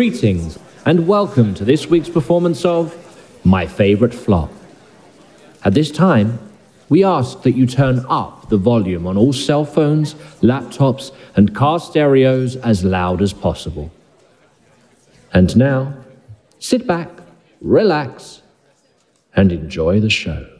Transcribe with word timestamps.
Greetings 0.00 0.58
and 0.86 1.06
welcome 1.06 1.52
to 1.52 1.62
this 1.62 1.88
week's 1.88 2.08
performance 2.08 2.64
of 2.64 2.96
My 3.44 3.66
Favorite 3.66 4.14
Flop. 4.14 4.50
At 5.62 5.74
this 5.74 5.90
time, 5.90 6.38
we 6.88 7.04
ask 7.04 7.42
that 7.42 7.52
you 7.52 7.66
turn 7.66 8.06
up 8.08 8.48
the 8.48 8.56
volume 8.56 9.06
on 9.06 9.18
all 9.18 9.34
cell 9.34 9.66
phones, 9.66 10.14
laptops, 10.40 11.12
and 11.36 11.54
car 11.54 11.78
stereos 11.78 12.56
as 12.56 12.82
loud 12.82 13.20
as 13.20 13.34
possible. 13.34 13.92
And 15.34 15.54
now, 15.54 15.92
sit 16.58 16.86
back, 16.86 17.10
relax, 17.60 18.40
and 19.36 19.52
enjoy 19.52 20.00
the 20.00 20.08
show. 20.08 20.59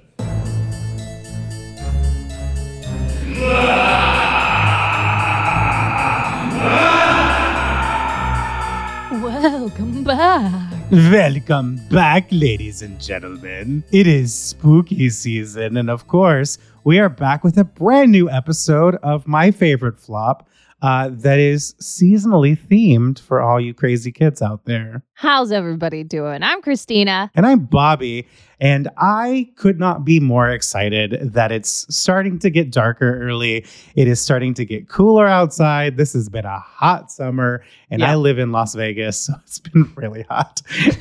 Welcome 9.40 10.04
back. 10.04 10.70
Welcome 10.90 11.80
back, 11.88 12.28
ladies 12.30 12.82
and 12.82 13.00
gentlemen. 13.00 13.82
It 13.90 14.06
is 14.06 14.34
spooky 14.34 15.08
season, 15.08 15.78
and 15.78 15.88
of 15.88 16.06
course, 16.06 16.58
we 16.84 16.98
are 16.98 17.08
back 17.08 17.42
with 17.42 17.56
a 17.56 17.64
brand 17.64 18.12
new 18.12 18.28
episode 18.28 18.96
of 18.96 19.26
my 19.26 19.50
favorite 19.50 19.98
flop 19.98 20.46
uh, 20.82 21.10
that 21.12 21.38
is 21.38 21.74
seasonally 21.80 22.58
themed 22.58 23.18
for 23.20 23.40
all 23.40 23.60
you 23.60 23.74
crazy 23.74 24.10
kids 24.12 24.40
out 24.40 24.64
there. 24.64 25.02
How's 25.14 25.52
everybody 25.52 26.02
doing? 26.04 26.42
I'm 26.42 26.62
Christina. 26.62 27.30
And 27.34 27.44
I'm 27.46 27.66
Bobby, 27.66 28.26
and 28.60 28.88
I 28.96 29.50
could 29.56 29.78
not 29.78 30.04
be 30.04 30.18
more 30.20 30.48
excited 30.50 31.32
that 31.34 31.52
it's 31.52 31.86
starting 31.94 32.38
to 32.38 32.50
get 32.50 32.70
darker 32.70 33.20
early. 33.22 33.66
It 33.94 34.08
is 34.08 34.20
starting 34.20 34.54
to 34.54 34.64
get 34.64 34.88
cooler 34.88 35.26
outside. 35.26 35.96
This 35.98 36.14
has 36.14 36.28
been 36.28 36.46
a 36.46 36.58
hot 36.58 37.10
summer, 37.12 37.62
and 37.90 38.00
Yeah. 38.00 38.12
I 38.12 38.14
live 38.16 38.38
in 38.38 38.50
Las 38.52 38.74
Vegas, 38.74 39.18
so 39.26 39.34
it's 39.42 39.58
been 39.58 39.92
really 39.94 40.24
hot. 40.30 40.62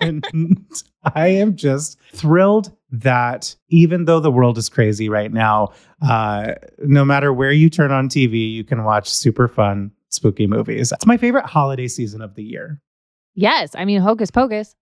and 0.00 0.26
I 1.14 1.28
am 1.28 1.56
just 1.56 1.98
thrilled 2.12 2.72
that 2.90 3.54
even 3.68 4.04
though 4.04 4.20
the 4.20 4.30
world 4.30 4.58
is 4.58 4.68
crazy 4.68 5.08
right 5.08 5.32
now, 5.32 5.72
uh, 6.06 6.54
no 6.78 7.04
matter 7.04 7.32
where 7.32 7.52
you 7.52 7.68
turn 7.70 7.90
on 7.90 8.08
TV, 8.08 8.52
you 8.52 8.64
can 8.64 8.84
watch 8.84 9.08
super 9.08 9.48
fun, 9.48 9.90
spooky 10.10 10.46
movies. 10.46 10.92
It's 10.92 11.06
my 11.06 11.16
favorite 11.16 11.46
holiday 11.46 11.88
season 11.88 12.20
of 12.20 12.34
the 12.34 12.44
year. 12.44 12.80
Yes, 13.34 13.74
I 13.74 13.84
mean 13.84 14.00
Hocus 14.00 14.30
Pocus. 14.30 14.74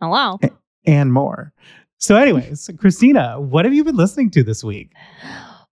Hello. 0.00 0.38
and 0.84 1.12
more. 1.12 1.52
So, 1.98 2.16
anyways, 2.16 2.68
Christina, 2.78 3.40
what 3.40 3.64
have 3.64 3.72
you 3.72 3.84
been 3.84 3.96
listening 3.96 4.30
to 4.32 4.42
this 4.42 4.62
week? 4.64 4.92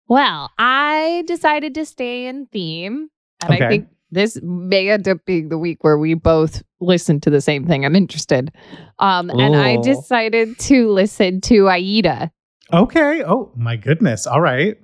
Well, 0.07 0.51
I 0.59 1.25
decided 1.27 1.75
to 1.75 1.87
stay 1.87 2.27
in 2.27 2.47
theme, 2.47 3.09
and 3.43 3.55
Okay. 3.55 3.65
I 3.65 3.69
think 3.69 3.89
this 4.11 4.39
may 4.43 4.91
end 4.91 5.09
up 5.09 5.25
being 5.25 5.49
the 5.49 5.59
week 5.59 5.83
where 5.83 5.99
we 5.99 6.15
both 6.15 6.63
listen 6.81 7.21
to 7.21 7.31
the 7.31 7.41
same 7.41 7.67
thing. 7.67 7.85
I'm 7.85 7.97
interested. 7.97 8.53
Um, 8.99 9.31
and 9.31 9.57
I 9.57 9.77
decided 9.81 10.59
to 10.61 10.91
listen 10.91 11.41
to 11.43 11.69
Aida. 11.69 12.31
Okay. 12.73 13.23
Oh, 13.25 13.53
my 13.57 13.77
goodness. 13.77 14.27
All 14.27 14.41
right. 14.41 14.77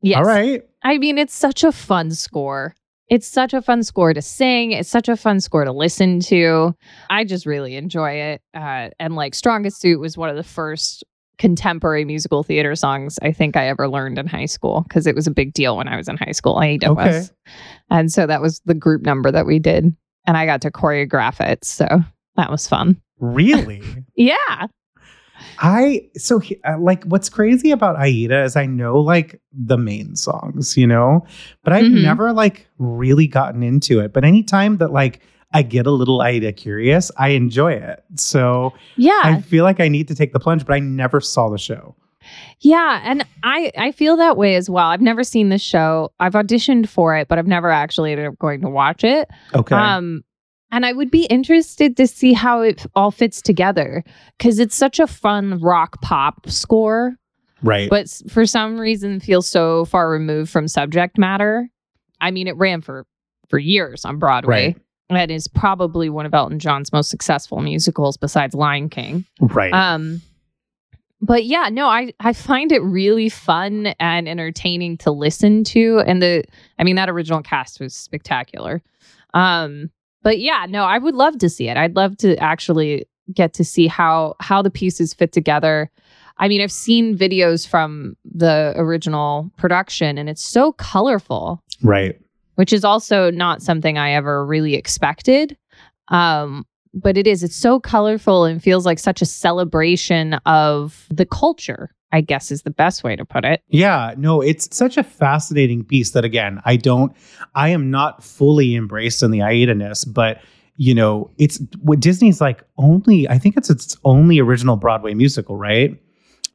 Yes. 0.00 0.18
All 0.18 0.24
right. 0.24 0.62
I 0.82 0.98
mean, 0.98 1.18
it's 1.18 1.34
such 1.34 1.64
a 1.64 1.72
fun 1.72 2.12
score. 2.12 2.74
It's 3.08 3.26
such 3.26 3.52
a 3.52 3.60
fun 3.60 3.82
score 3.82 4.14
to 4.14 4.22
sing. 4.22 4.72
It's 4.72 4.88
such 4.88 5.08
a 5.08 5.16
fun 5.16 5.40
score 5.40 5.64
to 5.64 5.72
listen 5.72 6.20
to. 6.20 6.74
I 7.10 7.24
just 7.24 7.46
really 7.46 7.76
enjoy 7.76 8.12
it. 8.12 8.42
Uh, 8.54 8.88
and 8.98 9.14
like 9.14 9.34
Strongest 9.34 9.80
Suit 9.80 10.00
was 10.00 10.16
one 10.16 10.30
of 10.30 10.36
the 10.36 10.42
first 10.42 11.04
contemporary 11.42 12.04
musical 12.04 12.44
theater 12.44 12.76
songs 12.76 13.18
I 13.20 13.32
think 13.32 13.56
I 13.56 13.66
ever 13.66 13.88
learned 13.88 14.16
in 14.16 14.28
high 14.28 14.46
school 14.46 14.82
because 14.88 15.08
it 15.08 15.16
was 15.16 15.26
a 15.26 15.30
big 15.32 15.52
deal 15.54 15.76
when 15.76 15.88
I 15.88 15.96
was 15.96 16.06
in 16.08 16.16
high 16.16 16.30
school. 16.30 16.56
Aida 16.56 16.88
Okay. 16.92 17.04
was. 17.18 17.32
And 17.90 18.12
so 18.12 18.28
that 18.28 18.40
was 18.40 18.60
the 18.64 18.74
group 18.74 19.02
number 19.02 19.32
that 19.32 19.44
we 19.44 19.58
did. 19.58 19.92
And 20.24 20.36
I 20.36 20.46
got 20.46 20.62
to 20.62 20.70
choreograph 20.70 21.40
it. 21.40 21.64
So 21.64 21.88
that 22.36 22.48
was 22.48 22.68
fun. 22.68 22.96
Really? 23.18 23.82
Yeah. 24.16 24.66
I, 25.58 26.08
so 26.16 26.38
he- 26.38 26.60
uh, 26.64 26.78
like, 26.78 27.02
what's 27.04 27.28
crazy 27.28 27.72
about 27.72 27.96
Aida 27.96 28.44
is 28.44 28.54
I 28.54 28.66
know 28.66 29.00
like 29.00 29.40
the 29.52 29.76
main 29.78 30.14
songs, 30.14 30.76
you 30.76 30.86
know, 30.86 31.26
but 31.64 31.72
I've 31.72 31.86
Mhm. 31.86 32.02
never 32.02 32.32
like 32.32 32.68
really 32.78 33.26
gotten 33.26 33.64
into 33.64 33.98
it. 33.98 34.12
But 34.12 34.24
anytime 34.24 34.76
that 34.76 34.92
like 34.92 35.20
I 35.54 35.62
get 35.62 35.86
a 35.86 35.90
little 35.90 36.22
Aida 36.22 36.52
curious, 36.52 37.10
I 37.18 37.28
enjoy 37.28 37.72
it. 37.72 38.02
So 38.16 38.72
Yeah. 38.96 39.20
I 39.22 39.40
feel 39.40 39.64
like 39.64 39.80
I 39.80 39.88
need 39.88 40.08
to 40.08 40.14
take 40.14 40.32
the 40.32 40.40
plunge, 40.40 40.64
but 40.64 40.74
I 40.74 40.78
never 40.78 41.20
saw 41.20 41.48
the 41.48 41.58
show. 41.58 41.94
Yeah, 42.60 43.00
and 43.02 43.26
I 43.42 43.72
I 43.76 43.90
feel 43.92 44.16
that 44.16 44.36
way 44.36 44.54
as 44.54 44.70
well. 44.70 44.86
I've 44.86 45.00
never 45.00 45.24
seen 45.24 45.48
the 45.48 45.58
show. 45.58 46.12
I've 46.20 46.34
auditioned 46.34 46.88
for 46.88 47.16
it, 47.16 47.26
but 47.28 47.38
I've 47.38 47.48
never 47.48 47.70
actually 47.70 48.12
ended 48.12 48.28
up 48.28 48.38
going 48.38 48.60
to 48.62 48.68
watch 48.68 49.04
it. 49.04 49.28
Okay. 49.54 49.74
Um 49.74 50.22
and 50.70 50.86
I 50.86 50.92
would 50.92 51.10
be 51.10 51.26
interested 51.26 51.96
to 51.98 52.06
see 52.06 52.32
how 52.32 52.62
it 52.62 52.86
all 52.94 53.10
fits 53.10 53.42
together 53.42 54.04
cuz 54.38 54.58
it's 54.58 54.76
such 54.76 55.00
a 55.00 55.06
fun 55.06 55.58
rock 55.60 56.00
pop 56.00 56.48
score, 56.48 57.16
right. 57.62 57.90
but 57.90 58.08
for 58.30 58.46
some 58.46 58.78
reason 58.78 59.20
feels 59.20 59.46
so 59.46 59.84
far 59.84 60.08
removed 60.08 60.50
from 60.50 60.68
subject 60.68 61.18
matter. 61.18 61.68
I 62.20 62.30
mean, 62.30 62.46
it 62.46 62.56
ran 62.56 62.80
for 62.80 63.04
for 63.48 63.58
years 63.58 64.04
on 64.04 64.18
Broadway. 64.18 64.68
Right. 64.68 64.76
And 65.16 65.30
is 65.30 65.48
probably 65.48 66.08
one 66.08 66.26
of 66.26 66.34
Elton 66.34 66.58
John's 66.58 66.92
most 66.92 67.10
successful 67.10 67.60
musicals 67.60 68.16
besides 68.16 68.54
Lion 68.54 68.88
King. 68.88 69.24
right. 69.40 69.72
Um, 69.72 70.20
but 71.22 71.44
yeah, 71.44 71.68
no, 71.70 71.86
I 71.86 72.12
I 72.18 72.32
find 72.32 72.72
it 72.72 72.80
really 72.80 73.28
fun 73.28 73.94
and 74.00 74.28
entertaining 74.28 74.98
to 74.98 75.12
listen 75.12 75.62
to, 75.64 76.02
and 76.04 76.20
the 76.20 76.42
I 76.78 76.84
mean 76.84 76.96
that 76.96 77.08
original 77.08 77.42
cast 77.42 77.78
was 77.78 77.94
spectacular. 77.94 78.82
Um, 79.32 79.90
but 80.22 80.40
yeah, 80.40 80.66
no, 80.68 80.84
I 80.84 80.98
would 80.98 81.14
love 81.14 81.38
to 81.38 81.48
see 81.48 81.68
it. 81.68 81.76
I'd 81.76 81.94
love 81.94 82.16
to 82.18 82.36
actually 82.38 83.06
get 83.32 83.54
to 83.54 83.64
see 83.64 83.86
how 83.86 84.34
how 84.40 84.62
the 84.62 84.70
pieces 84.70 85.14
fit 85.14 85.32
together. 85.32 85.90
I 86.38 86.48
mean, 86.48 86.60
I've 86.60 86.72
seen 86.72 87.16
videos 87.16 87.68
from 87.68 88.16
the 88.24 88.74
original 88.76 89.48
production, 89.56 90.18
and 90.18 90.28
it's 90.28 90.42
so 90.42 90.72
colorful 90.72 91.62
right. 91.82 92.20
Which 92.62 92.72
is 92.72 92.84
also 92.84 93.28
not 93.28 93.60
something 93.60 93.98
I 93.98 94.12
ever 94.12 94.46
really 94.46 94.76
expected. 94.76 95.56
Um, 96.10 96.64
but 96.94 97.18
it 97.18 97.26
is, 97.26 97.42
it's 97.42 97.56
so 97.56 97.80
colorful 97.80 98.44
and 98.44 98.62
feels 98.62 98.86
like 98.86 99.00
such 99.00 99.20
a 99.20 99.26
celebration 99.26 100.34
of 100.46 101.08
the 101.10 101.26
culture, 101.26 101.90
I 102.12 102.20
guess 102.20 102.52
is 102.52 102.62
the 102.62 102.70
best 102.70 103.02
way 103.02 103.16
to 103.16 103.24
put 103.24 103.44
it. 103.44 103.64
Yeah, 103.66 104.14
no, 104.16 104.40
it's 104.40 104.76
such 104.76 104.96
a 104.96 105.02
fascinating 105.02 105.82
piece 105.82 106.12
that 106.12 106.24
again, 106.24 106.62
I 106.64 106.76
don't 106.76 107.12
I 107.56 107.70
am 107.70 107.90
not 107.90 108.22
fully 108.22 108.76
embraced 108.76 109.24
in 109.24 109.32
the 109.32 109.42
Aida-ness, 109.42 110.04
but 110.04 110.40
you 110.76 110.94
know, 110.94 111.32
it's 111.38 111.60
what 111.80 111.98
Disney's 111.98 112.40
like 112.40 112.62
only 112.78 113.28
I 113.28 113.38
think 113.38 113.56
it's 113.56 113.70
its 113.70 113.96
only 114.04 114.38
original 114.38 114.76
Broadway 114.76 115.14
musical, 115.14 115.56
right? 115.56 116.00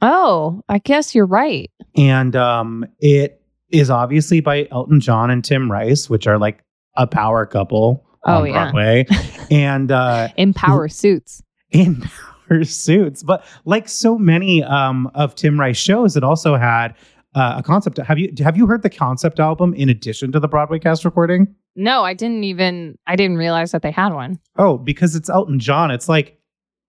Oh, 0.01 0.61
I 0.69 0.77
guess 0.77 1.13
you're 1.13 1.25
right. 1.25 1.69
And 1.97 2.33
um 2.37 2.85
it 3.01 3.41
is 3.69 3.89
obviously 3.89 4.39
by 4.39 4.67
Elton 4.71 4.99
John 4.99 5.29
and 5.29 5.43
Tim 5.43 5.71
Rice, 5.71 6.09
which 6.09 6.27
are 6.27 6.37
like 6.37 6.63
a 6.95 7.07
power 7.07 7.45
couple 7.45 8.03
Oh, 8.25 8.39
on 8.41 8.47
yeah. 8.47 8.51
Broadway. 8.71 9.05
and 9.51 9.91
uh 9.91 10.27
In 10.37 10.53
power 10.53 10.87
suits. 10.89 11.41
in 11.71 12.01
power 12.49 12.63
suits. 12.63 13.23
But 13.23 13.45
like 13.65 13.87
so 13.87 14.17
many 14.17 14.63
um, 14.63 15.09
of 15.13 15.35
Tim 15.35 15.59
Rice 15.59 15.77
shows, 15.77 16.17
it 16.17 16.23
also 16.23 16.55
had 16.55 16.95
uh, 17.35 17.55
a 17.57 17.63
concept. 17.63 17.97
Have 17.99 18.17
you 18.19 18.33
have 18.39 18.57
you 18.57 18.65
heard 18.67 18.81
the 18.83 18.89
concept 18.89 19.39
album 19.39 19.73
in 19.75 19.89
addition 19.89 20.31
to 20.31 20.39
the 20.39 20.47
Broadway 20.47 20.79
cast 20.79 21.05
recording? 21.05 21.53
No, 21.75 22.03
I 22.03 22.15
didn't 22.15 22.43
even, 22.43 22.97
I 23.05 23.15
didn't 23.15 23.37
realize 23.37 23.71
that 23.71 23.83
they 23.83 23.91
had 23.91 24.11
one. 24.11 24.39
Oh, 24.57 24.79
because 24.79 25.15
it's 25.15 25.29
Elton 25.29 25.59
John. 25.59 25.91
It's 25.91 26.09
like 26.09 26.39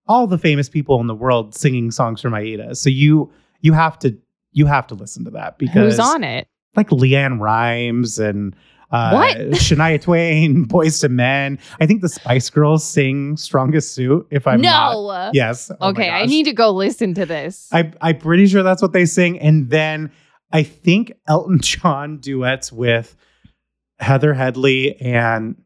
all 0.06 0.26
the 0.26 0.38
famous 0.38 0.68
people 0.70 0.98
in 1.02 1.06
the 1.06 1.14
world 1.14 1.54
singing 1.54 1.90
songs 1.90 2.22
from 2.22 2.32
Aida. 2.34 2.74
So 2.74 2.88
you 2.88 3.30
you 3.60 3.74
have 3.74 3.98
to 3.98 4.16
you 4.52 4.64
have 4.66 4.86
to 4.86 4.94
listen 4.94 5.24
to 5.26 5.30
that 5.32 5.58
because 5.58 5.96
Who's 5.96 5.98
on 6.00 6.24
it? 6.24 6.48
Like 6.78 6.90
LeAnn 6.90 7.40
Rimes 7.40 8.20
and 8.20 8.54
uh, 8.92 9.10
What? 9.10 9.36
Shania 9.58 10.00
Twain, 10.00 10.64
Boyz 10.64 11.02
II 11.02 11.10
Men. 11.10 11.58
I 11.80 11.86
think 11.86 12.02
the 12.02 12.08
Spice 12.08 12.48
Girls 12.50 12.84
sing 12.84 13.36
"Strongest 13.36 13.92
Suit." 13.94 14.26
If 14.30 14.46
I'm 14.46 14.60
not, 14.60 14.92
no. 14.92 15.30
yes. 15.34 15.72
Oh 15.80 15.90
okay, 15.90 16.08
I 16.08 16.24
need 16.24 16.44
to 16.44 16.52
go 16.52 16.70
listen 16.70 17.14
to 17.14 17.26
this. 17.26 17.68
I, 17.72 17.90
I'm 18.00 18.18
pretty 18.18 18.46
sure 18.46 18.62
that's 18.62 18.80
what 18.80 18.92
they 18.92 19.06
sing. 19.06 19.40
And 19.40 19.68
then 19.70 20.12
I 20.52 20.62
think 20.62 21.12
Elton 21.26 21.58
John 21.60 22.18
duets 22.18 22.72
with 22.72 23.16
Heather 23.98 24.32
Headley 24.34 24.94
and 25.00 25.56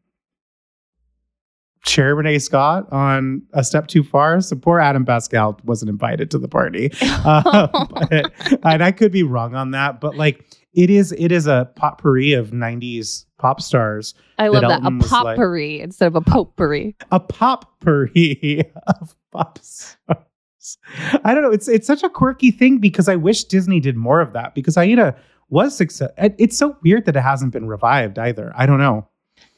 Sherie 1.85 2.13
Rene 2.13 2.39
Scott 2.39 2.91
on 2.91 3.41
A 3.53 3.63
Step 3.63 3.87
Too 3.87 4.03
Far. 4.03 4.39
So 4.41 4.55
poor 4.55 4.79
Adam 4.79 5.05
Pascal 5.05 5.59
wasn't 5.65 5.89
invited 5.89 6.31
to 6.31 6.39
the 6.39 6.47
party. 6.47 6.91
Uh, 7.25 7.67
but, 7.89 8.65
and 8.65 8.83
I 8.83 8.91
could 8.91 9.11
be 9.11 9.23
wrong 9.23 9.55
on 9.55 9.71
that, 9.71 10.01
but 10.01 10.17
like 10.17 10.45
it 10.73 10.89
is 10.89 11.13
it 11.17 11.31
is 11.31 11.47
a 11.47 11.69
potpourri 11.75 12.33
of 12.33 12.51
90s 12.51 13.25
pop 13.37 13.61
stars. 13.61 14.13
I 14.37 14.47
love 14.49 14.61
that. 14.63 14.71
Elton 14.71 14.95
A 14.95 14.97
was 14.97 15.11
like- 15.11 15.37
potpourri 15.37 15.79
instead 15.79 16.07
of 16.07 16.15
a 16.15 16.21
potpourri. 16.21 16.95
A 17.11 17.19
potpourri 17.19 18.63
of 18.87 19.15
pop 19.31 19.59
stars. 19.61 20.77
I 21.23 21.33
don't 21.33 21.43
know. 21.43 21.51
It's 21.51 21.67
it's 21.67 21.87
such 21.87 22.03
a 22.03 22.09
quirky 22.09 22.51
thing 22.51 22.77
because 22.79 23.07
I 23.07 23.15
wish 23.15 23.43
Disney 23.45 23.79
did 23.79 23.95
more 23.95 24.19
of 24.21 24.33
that 24.33 24.55
because 24.55 24.77
Aida 24.77 25.15
was 25.49 25.75
success. 25.75 26.11
It's 26.17 26.57
so 26.57 26.75
weird 26.83 27.05
that 27.05 27.15
it 27.15 27.21
hasn't 27.21 27.53
been 27.53 27.67
revived 27.67 28.17
either. 28.17 28.51
I 28.55 28.65
don't 28.65 28.79
know. 28.79 29.07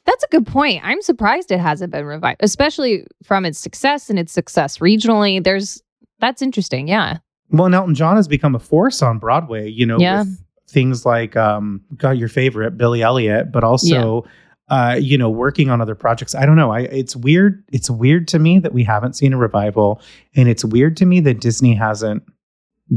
That's 0.05 0.23
a 0.23 0.27
good 0.29 0.45
point. 0.47 0.81
I'm 0.83 1.01
surprised 1.01 1.51
it 1.51 1.59
hasn't 1.59 1.91
been 1.91 2.05
revived, 2.05 2.41
especially 2.43 3.05
from 3.23 3.45
its 3.45 3.59
success 3.59 4.09
and 4.09 4.19
its 4.19 4.31
success 4.31 4.77
regionally. 4.79 5.43
There's 5.43 5.81
that's 6.19 6.41
interesting. 6.41 6.87
Yeah. 6.87 7.17
Well, 7.49 7.65
and 7.65 7.75
Elton 7.75 7.95
John 7.95 8.15
has 8.15 8.27
become 8.27 8.55
a 8.55 8.59
force 8.59 9.01
on 9.01 9.19
Broadway, 9.19 9.69
you 9.69 9.85
know, 9.85 9.97
Yeah. 9.99 10.19
with 10.23 10.41
things 10.69 11.05
like 11.05 11.35
um 11.35 11.81
got 11.97 12.17
your 12.17 12.29
favorite, 12.29 12.77
Billy 12.77 13.01
Elliot, 13.01 13.51
but 13.51 13.63
also 13.63 14.25
uh, 14.67 14.97
you 14.99 15.15
know, 15.15 15.29
working 15.29 15.69
on 15.69 15.79
other 15.79 15.93
projects. 15.93 16.33
I 16.33 16.43
don't 16.47 16.55
know. 16.55 16.71
I 16.71 16.79
it's 16.81 17.15
weird. 17.15 17.63
It's 17.71 17.87
weird 17.87 18.27
to 18.29 18.39
me 18.39 18.57
that 18.59 18.73
we 18.73 18.83
haven't 18.83 19.13
seen 19.15 19.31
a 19.31 19.37
revival. 19.37 20.01
And 20.35 20.49
it's 20.49 20.65
weird 20.65 20.97
to 20.97 21.05
me 21.05 21.19
that 21.19 21.39
Disney 21.39 21.75
hasn't 21.75 22.23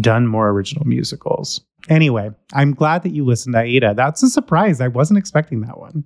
done 0.00 0.26
more 0.26 0.48
original 0.48 0.86
musicals. 0.86 1.60
Anyway, 1.90 2.30
I'm 2.54 2.72
glad 2.72 3.02
that 3.02 3.10
you 3.10 3.24
listened 3.24 3.54
to 3.54 3.60
Aida. 3.60 3.92
That's 3.94 4.22
a 4.22 4.30
surprise. 4.30 4.80
I 4.80 4.88
wasn't 4.88 5.18
expecting 5.18 5.60
that 5.62 5.78
one. 5.78 6.04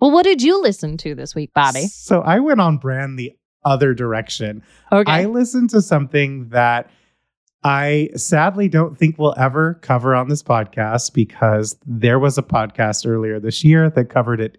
Well, 0.00 0.10
what 0.10 0.22
did 0.24 0.42
you 0.42 0.62
listen 0.62 0.96
to 0.98 1.14
this 1.14 1.34
week, 1.34 1.52
Bobby? 1.54 1.86
So 1.86 2.20
I 2.20 2.38
went 2.38 2.60
on 2.60 2.78
brand 2.78 3.18
the 3.18 3.36
other 3.64 3.94
direction. 3.94 4.62
Okay. 4.92 5.10
I 5.10 5.24
listened 5.26 5.70
to 5.70 5.82
something 5.82 6.48
that 6.50 6.90
I 7.64 8.10
sadly 8.14 8.68
don't 8.68 8.96
think 8.96 9.18
we'll 9.18 9.34
ever 9.36 9.74
cover 9.82 10.14
on 10.14 10.28
this 10.28 10.42
podcast 10.42 11.12
because 11.12 11.76
there 11.84 12.18
was 12.18 12.38
a 12.38 12.42
podcast 12.42 13.06
earlier 13.06 13.40
this 13.40 13.64
year 13.64 13.90
that 13.90 14.04
covered 14.06 14.40
it 14.40 14.58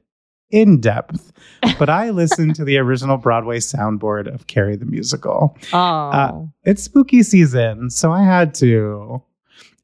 in 0.51 0.81
depth. 0.81 1.31
But 1.77 1.89
I 1.89 2.09
listened 2.09 2.55
to 2.55 2.65
the 2.65 2.77
original 2.77 3.15
Broadway 3.15 3.59
soundboard 3.59 4.33
of 4.33 4.47
Carrie 4.47 4.75
the 4.75 4.85
Musical. 4.85 5.57
oh. 5.71 5.77
uh, 5.77 6.41
It's 6.65 6.83
spooky 6.83 7.23
season, 7.23 7.89
so 7.89 8.11
I 8.11 8.23
had 8.23 8.53
to. 8.55 9.23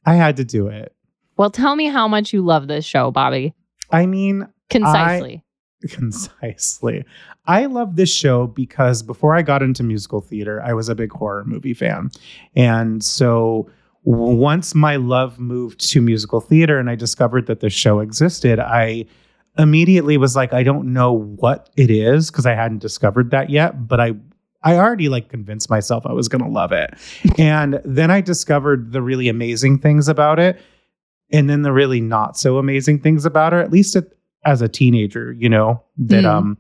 I 0.05 0.15
had 0.15 0.35
to 0.37 0.43
do 0.43 0.67
it. 0.67 0.93
well, 1.37 1.49
tell 1.49 1.77
me 1.77 1.85
how 1.85 2.09
much 2.09 2.33
you 2.33 2.41
love 2.41 2.67
this 2.67 2.83
show, 2.83 3.11
Bobby. 3.11 3.53
I 3.91 4.07
mean, 4.07 4.49
Concisely. 4.69 5.44
concisely. 5.89 7.05
I 7.47 7.65
love 7.65 7.95
this 7.95 8.11
show 8.11 8.47
because 8.47 9.03
before 9.03 9.35
I 9.35 9.41
got 9.41 9.61
into 9.61 9.83
musical 9.83 10.21
theater, 10.21 10.61
I 10.61 10.73
was 10.73 10.89
a 10.89 10.95
big 10.95 11.11
horror 11.11 11.43
movie 11.45 11.73
fan. 11.73 12.09
And 12.55 13.03
so 13.03 13.69
once 14.03 14.75
my 14.75 14.95
love 14.95 15.39
moved 15.39 15.79
to 15.91 16.01
musical 16.01 16.39
theater 16.39 16.79
and 16.79 16.89
I 16.89 16.95
discovered 16.95 17.47
that 17.47 17.59
the 17.59 17.69
show 17.69 17.99
existed, 17.99 18.59
I 18.59 19.05
immediately 19.57 20.17
was 20.17 20.35
like, 20.35 20.53
I 20.53 20.63
don't 20.63 20.93
know 20.93 21.13
what 21.13 21.69
it 21.75 21.89
is 21.89 22.29
because 22.29 22.45
I 22.45 22.53
hadn't 22.53 22.79
discovered 22.79 23.31
that 23.31 23.49
yet, 23.49 23.87
but 23.87 23.99
I 23.99 24.13
I 24.63 24.77
already 24.77 25.09
like 25.09 25.29
convinced 25.29 25.69
myself 25.69 26.07
I 26.07 26.11
was 26.11 26.27
going 26.27 26.43
to 26.43 26.49
love 26.49 26.71
it. 26.71 26.95
and 27.37 27.79
then 27.85 28.09
I 28.09 28.21
discovered 28.21 28.91
the 28.91 29.01
really 29.01 29.29
amazing 29.29 29.77
things 29.77 30.07
about 30.07 30.39
it 30.39 30.59
and 31.31 31.49
then 31.49 31.61
the 31.61 31.71
really 31.71 32.01
not 32.01 32.37
so 32.37 32.57
amazing 32.57 32.99
things 32.99 33.25
about 33.25 33.53
it, 33.53 33.57
at 33.57 33.71
least 33.71 33.95
at, 33.95 34.05
as 34.45 34.61
a 34.61 34.67
teenager, 34.67 35.33
you 35.33 35.49
know, 35.49 35.81
that 35.97 36.23
Mm. 36.23 36.33
um 36.33 36.57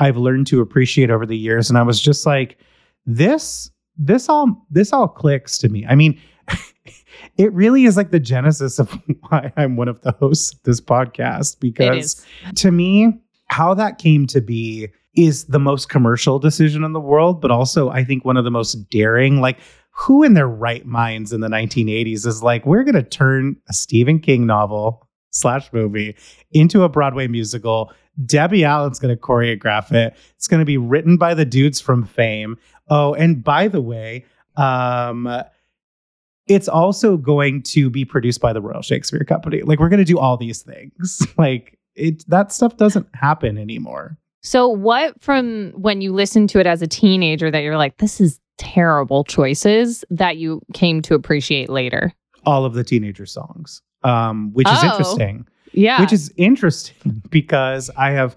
I've 0.00 0.16
learned 0.16 0.46
to 0.48 0.60
appreciate 0.60 1.10
over 1.10 1.24
the 1.24 1.36
years 1.38 1.70
and 1.70 1.78
I 1.78 1.82
was 1.82 2.00
just 2.00 2.26
like 2.26 2.58
this 3.06 3.70
this 3.98 4.28
all 4.28 4.66
this 4.70 4.92
all 4.92 5.08
clicks 5.08 5.56
to 5.58 5.68
me. 5.68 5.86
I 5.88 5.94
mean, 5.94 6.20
it 7.38 7.52
really 7.52 7.84
is 7.84 7.96
like 7.96 8.10
the 8.10 8.20
genesis 8.20 8.78
of 8.78 8.90
why 9.28 9.52
I'm 9.56 9.76
one 9.76 9.88
of 9.88 10.00
the 10.02 10.12
hosts 10.12 10.52
of 10.54 10.62
this 10.64 10.80
podcast 10.80 11.60
because 11.60 12.24
to 12.56 12.70
me, 12.70 13.12
how 13.48 13.74
that 13.74 13.98
came 13.98 14.26
to 14.28 14.40
be 14.40 14.88
is 15.14 15.44
the 15.46 15.58
most 15.58 15.88
commercial 15.88 16.38
decision 16.38 16.84
in 16.84 16.92
the 16.92 17.00
world, 17.00 17.40
but 17.40 17.50
also 17.50 17.88
I 17.88 18.04
think 18.04 18.24
one 18.24 18.36
of 18.36 18.44
the 18.44 18.50
most 18.50 18.74
daring. 18.90 19.40
Like, 19.40 19.58
who 19.90 20.22
in 20.22 20.34
their 20.34 20.48
right 20.48 20.84
minds 20.84 21.32
in 21.32 21.40
the 21.40 21.48
1980s 21.48 22.26
is 22.26 22.42
like, 22.42 22.66
we're 22.66 22.84
going 22.84 22.96
to 22.96 23.02
turn 23.02 23.56
a 23.70 23.72
Stephen 23.72 24.18
King 24.18 24.44
novel 24.44 25.05
slash 25.38 25.72
movie 25.72 26.16
into 26.52 26.82
a 26.82 26.88
Broadway 26.88 27.28
musical? 27.28 27.92
Debbie 28.24 28.64
Allen's 28.64 28.98
going 28.98 29.14
to 29.14 29.20
choreograph 29.20 29.92
it. 29.92 30.16
It's 30.36 30.48
going 30.48 30.60
to 30.60 30.66
be 30.66 30.78
written 30.78 31.16
by 31.16 31.34
the 31.34 31.44
dudes 31.44 31.80
from 31.80 32.04
Fame. 32.04 32.56
Oh, 32.88 33.14
and 33.14 33.44
by 33.44 33.68
the 33.68 33.80
way, 33.80 34.24
um, 34.56 35.42
it's 36.46 36.68
also 36.68 37.16
going 37.16 37.62
to 37.62 37.90
be 37.90 38.04
produced 38.04 38.40
by 38.40 38.52
the 38.52 38.60
Royal 38.60 38.82
Shakespeare 38.82 39.24
Company. 39.24 39.62
Like, 39.62 39.80
we're 39.80 39.88
going 39.88 39.98
to 39.98 40.04
do 40.04 40.18
all 40.18 40.36
these 40.36 40.62
things. 40.62 41.26
like, 41.38 41.78
it 41.94 42.28
that 42.28 42.52
stuff 42.52 42.76
doesn't 42.76 43.08
happen 43.14 43.58
anymore. 43.58 44.18
So, 44.42 44.68
what 44.68 45.20
from 45.20 45.72
when 45.72 46.00
you 46.00 46.12
listened 46.12 46.50
to 46.50 46.60
it 46.60 46.66
as 46.66 46.82
a 46.82 46.86
teenager 46.86 47.50
that 47.50 47.60
you're 47.60 47.76
like, 47.76 47.98
this 47.98 48.20
is 48.20 48.38
terrible 48.58 49.24
choices 49.24 50.04
that 50.10 50.36
you 50.36 50.62
came 50.72 51.02
to 51.02 51.14
appreciate 51.14 51.68
later? 51.68 52.12
All 52.44 52.64
of 52.64 52.74
the 52.74 52.84
teenager 52.84 53.26
songs, 53.26 53.82
um, 54.04 54.52
which 54.52 54.68
is 54.68 54.78
Oh. 54.82 54.86
interesting. 54.90 55.46
Yeah. 55.72 56.00
Which 56.00 56.12
is 56.12 56.32
interesting 56.36 57.22
because 57.30 57.90
I 57.96 58.10
have 58.12 58.36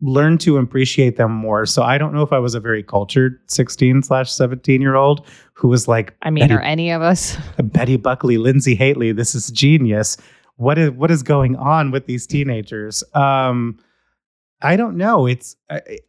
learned 0.00 0.40
to 0.42 0.58
appreciate 0.58 1.16
them 1.16 1.32
more. 1.32 1.66
So 1.66 1.82
I 1.82 1.98
don't 1.98 2.12
know 2.14 2.22
if 2.22 2.32
I 2.32 2.38
was 2.38 2.54
a 2.54 2.60
very 2.60 2.82
cultured 2.84 3.40
16 3.48 4.02
slash 4.02 4.30
17 4.30 4.80
year 4.80 4.94
old 4.94 5.26
who 5.54 5.66
was 5.68 5.88
like, 5.88 6.14
I 6.22 6.30
mean, 6.30 6.42
Betty, 6.44 6.54
are 6.54 6.60
any 6.60 6.90
of 6.92 7.02
us? 7.02 7.36
Betty 7.62 7.96
Buckley, 7.96 8.36
Linzi 8.36 8.76
Hateley, 8.76 9.10
this 9.12 9.34
is 9.34 9.50
genius. 9.50 10.16
What 10.56 10.78
is 10.78 10.90
what 10.90 11.10
is 11.10 11.22
going 11.22 11.56
on 11.56 11.90
with 11.90 12.06
these 12.06 12.26
teenagers? 12.26 13.02
Um, 13.14 13.78
I 14.60 14.74
don't 14.76 14.96
know. 14.96 15.26
It's 15.26 15.56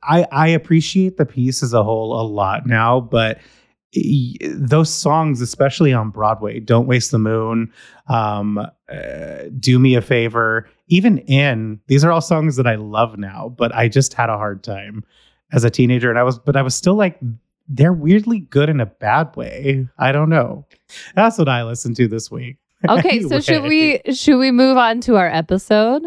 I, 0.03 0.25
I 0.31 0.47
appreciate 0.49 1.17
the 1.17 1.25
piece 1.25 1.61
as 1.63 1.73
a 1.73 1.83
whole 1.83 2.19
a 2.19 2.25
lot 2.25 2.65
now, 2.67 2.99
but 2.99 3.39
those 4.55 4.93
songs, 4.93 5.41
especially 5.41 5.93
on 5.93 6.09
Broadway, 6.11 6.59
"Don't 6.59 6.87
Waste 6.87 7.11
the 7.11 7.19
Moon," 7.19 7.71
um, 8.07 8.57
uh, 8.57 8.67
"Do 9.59 9.79
Me 9.79 9.95
a 9.95 10.01
Favor," 10.01 10.69
even 10.87 11.17
"In," 11.19 11.79
these 11.87 12.03
are 12.05 12.11
all 12.11 12.21
songs 12.21 12.55
that 12.57 12.67
I 12.67 12.75
love 12.75 13.17
now, 13.17 13.53
but 13.57 13.73
I 13.73 13.87
just 13.87 14.13
had 14.13 14.29
a 14.29 14.37
hard 14.37 14.63
time 14.63 15.03
as 15.51 15.63
a 15.63 15.69
teenager, 15.69 16.09
and 16.09 16.19
I 16.19 16.23
was, 16.23 16.37
but 16.37 16.55
I 16.55 16.61
was 16.61 16.75
still 16.75 16.93
like, 16.95 17.19
they're 17.67 17.93
weirdly 17.93 18.39
good 18.39 18.69
in 18.69 18.79
a 18.79 18.85
bad 18.85 19.35
way. 19.35 19.87
I 19.97 20.11
don't 20.11 20.29
know. 20.29 20.65
That's 21.15 21.37
what 21.39 21.49
I 21.49 21.63
listened 21.63 21.95
to 21.97 22.07
this 22.07 22.29
week. 22.31 22.57
Okay, 22.89 23.21
so 23.23 23.41
should 23.41 23.63
we 23.63 23.99
should 24.13 24.37
we 24.37 24.51
move 24.51 24.77
on 24.77 25.01
to 25.01 25.17
our 25.17 25.27
episode? 25.27 26.01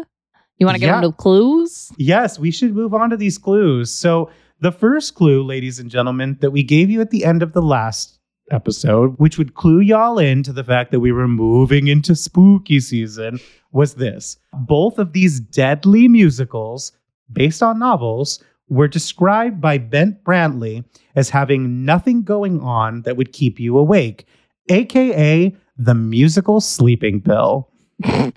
You 0.57 0.65
want 0.65 0.75
to 0.75 0.79
get 0.79 0.87
Yeah. 0.87 0.97
into 1.03 1.11
clues? 1.11 1.91
Yes, 1.97 2.39
we 2.39 2.49
should 2.49 2.73
move 2.73 2.93
on 2.95 3.09
to 3.11 3.17
these 3.17 3.37
clues. 3.37 3.91
So, 3.91 4.31
the 4.63 4.71
first 4.71 5.15
clue, 5.15 5.43
ladies 5.43 5.77
and 5.77 5.91
gentlemen, 5.91 6.37
that 6.39 6.51
we 6.51 6.63
gave 6.63 6.89
you 6.89 7.01
at 7.01 7.11
the 7.11 7.25
end 7.25 7.43
of 7.43 7.51
the 7.51 7.61
last 7.61 8.17
episode, 8.49 9.13
which 9.17 9.37
would 9.37 9.55
clue 9.55 9.81
y'all 9.81 10.17
in 10.17 10.41
to 10.43 10.53
the 10.53 10.63
fact 10.63 10.91
that 10.91 11.01
we 11.01 11.11
were 11.11 11.27
moving 11.27 11.87
into 11.87 12.15
spooky 12.15 12.79
season, 12.79 13.39
was 13.73 13.95
this. 13.95 14.37
Both 14.53 14.99
of 14.99 15.11
these 15.11 15.41
deadly 15.41 16.07
musicals, 16.07 16.93
based 17.31 17.61
on 17.61 17.77
novels, 17.77 18.41
were 18.69 18.87
described 18.87 19.59
by 19.59 19.79
Ben 19.79 20.17
Brantley 20.23 20.85
as 21.15 21.29
having 21.29 21.83
nothing 21.83 22.23
going 22.23 22.61
on 22.61 23.01
that 23.01 23.17
would 23.17 23.33
keep 23.33 23.59
you 23.59 23.77
awake, 23.77 24.25
aka 24.69 25.53
the 25.77 25.93
musical 25.93 26.61
sleeping 26.61 27.21
pill. 27.21 27.69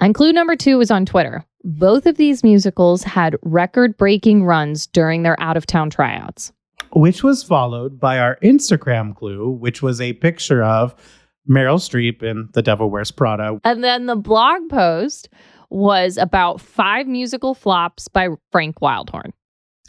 And 0.00 0.14
clue 0.14 0.32
number 0.32 0.56
two 0.56 0.76
was 0.76 0.90
on 0.90 1.06
Twitter. 1.06 1.44
Both 1.66 2.04
of 2.04 2.18
these 2.18 2.44
musicals 2.44 3.02
had 3.02 3.36
record 3.42 3.96
breaking 3.96 4.44
runs 4.44 4.86
during 4.86 5.22
their 5.22 5.40
out 5.40 5.56
of 5.56 5.64
town 5.66 5.88
tryouts. 5.90 6.52
which 6.92 7.24
was 7.24 7.42
followed 7.42 7.98
by 7.98 8.18
our 8.18 8.38
Instagram 8.42 9.16
clue, 9.16 9.50
which 9.50 9.82
was 9.82 10.00
a 10.00 10.12
picture 10.12 10.62
of 10.62 10.94
Meryl 11.48 11.78
Streep 11.78 12.22
in 12.22 12.48
The 12.52 12.62
Devil 12.62 12.88
Wears 12.90 13.10
Prada. 13.10 13.58
And 13.64 13.82
then 13.82 14.06
the 14.06 14.14
blog 14.14 14.68
post 14.68 15.28
was 15.70 16.16
about 16.18 16.60
five 16.60 17.08
musical 17.08 17.54
flops 17.54 18.06
by 18.06 18.28
Frank 18.52 18.80
Wildhorn. 18.80 19.32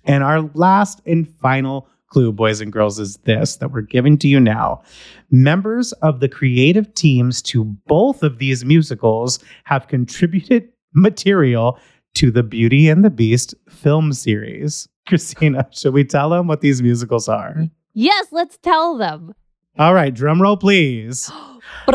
And 0.05 0.23
our 0.23 0.41
last 0.55 1.01
and 1.05 1.27
final 1.39 1.87
clue, 2.07 2.31
boys 2.31 2.59
and 2.61 2.71
girls, 2.71 2.97
is 2.99 3.17
this 3.17 3.57
that 3.57 3.71
we're 3.71 3.81
giving 3.81 4.17
to 4.19 4.27
you 4.27 4.39
now. 4.39 4.81
Members 5.29 5.91
of 5.93 6.21
the 6.21 6.29
creative 6.29 6.91
teams 6.95 7.41
to 7.43 7.65
both 7.85 8.23
of 8.23 8.39
these 8.39 8.65
musicals 8.65 9.39
have 9.65 9.87
contributed 9.87 10.69
material 10.95 11.77
to 12.15 12.31
the 12.31 12.43
Beauty 12.43 12.89
and 12.89 13.03
the 13.05 13.09
Beast 13.09 13.53
film 13.69 14.13
series. 14.13 14.87
Christina, 15.07 15.67
should 15.71 15.93
we 15.93 16.03
tell 16.03 16.29
them 16.31 16.47
what 16.47 16.61
these 16.61 16.81
musicals 16.81 17.29
are? 17.29 17.67
Yes, 17.93 18.27
let's 18.31 18.57
tell 18.57 18.97
them. 18.97 19.35
All 19.77 19.93
right, 19.93 20.13
drum 20.13 20.41
roll, 20.41 20.57
please. 20.57 21.29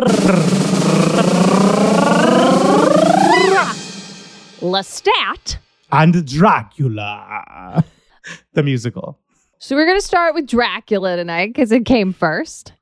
Lestat. 4.60 5.56
And 5.92 6.24
Dracula, 6.26 7.84
the 8.52 8.62
musical. 8.62 9.18
So 9.58 9.74
we're 9.74 9.86
going 9.86 9.98
to 9.98 10.06
start 10.06 10.34
with 10.34 10.46
Dracula 10.46 11.16
tonight 11.16 11.48
because 11.48 11.72
it 11.72 11.84
came 11.84 12.12
first. 12.12 12.72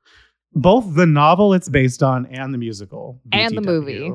both 0.53 0.95
the 0.95 1.05
novel 1.05 1.53
it's 1.53 1.69
based 1.69 2.03
on 2.03 2.25
and 2.27 2.53
the 2.53 2.57
musical 2.57 3.19
And 3.31 3.55
the 3.57 3.61
movie. 3.61 4.11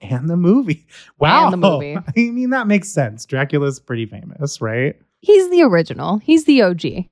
And 0.00 0.28
the 0.28 0.36
movie 0.36 0.86
wow 1.18 1.44
And 1.52 1.52
the 1.52 1.56
movie. 1.56 1.96
i 2.16 2.30
mean 2.30 2.50
that 2.50 2.66
makes 2.66 2.88
sense 2.88 3.24
dracula's 3.26 3.78
pretty 3.80 4.06
famous 4.06 4.60
right 4.60 4.96
He's 5.20 5.50
the 5.50 5.62
original. 5.62 6.18
He's 6.18 6.44
the 6.44 6.62
OG. 6.62 7.06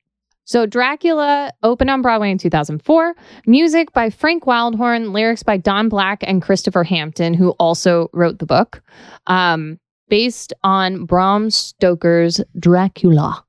So 0.45 0.65
Dracula 0.65 1.53
opened 1.63 1.91
on 1.91 2.01
Broadway 2.01 2.31
in 2.31 2.39
2004. 2.39 3.15
Music 3.47 3.93
by 3.93 4.09
Frank 4.09 4.45
Wildhorn, 4.45 5.13
lyrics 5.13 5.43
by 5.43 5.59
Don 5.59 5.91
Black 5.91 6.25
and 6.27 6.41
Christopher 6.41 6.85
Hampton, 6.85 7.35
who 7.35 7.51
also 7.53 8.09
wrote 8.15 8.39
the 8.39 8.47
book. 8.47 8.81
Um, 9.27 9.79
based 10.09 10.55
on 10.65 11.05
Bram 11.05 11.51
Stoker's 11.51 12.41
Dracula. 12.59 13.45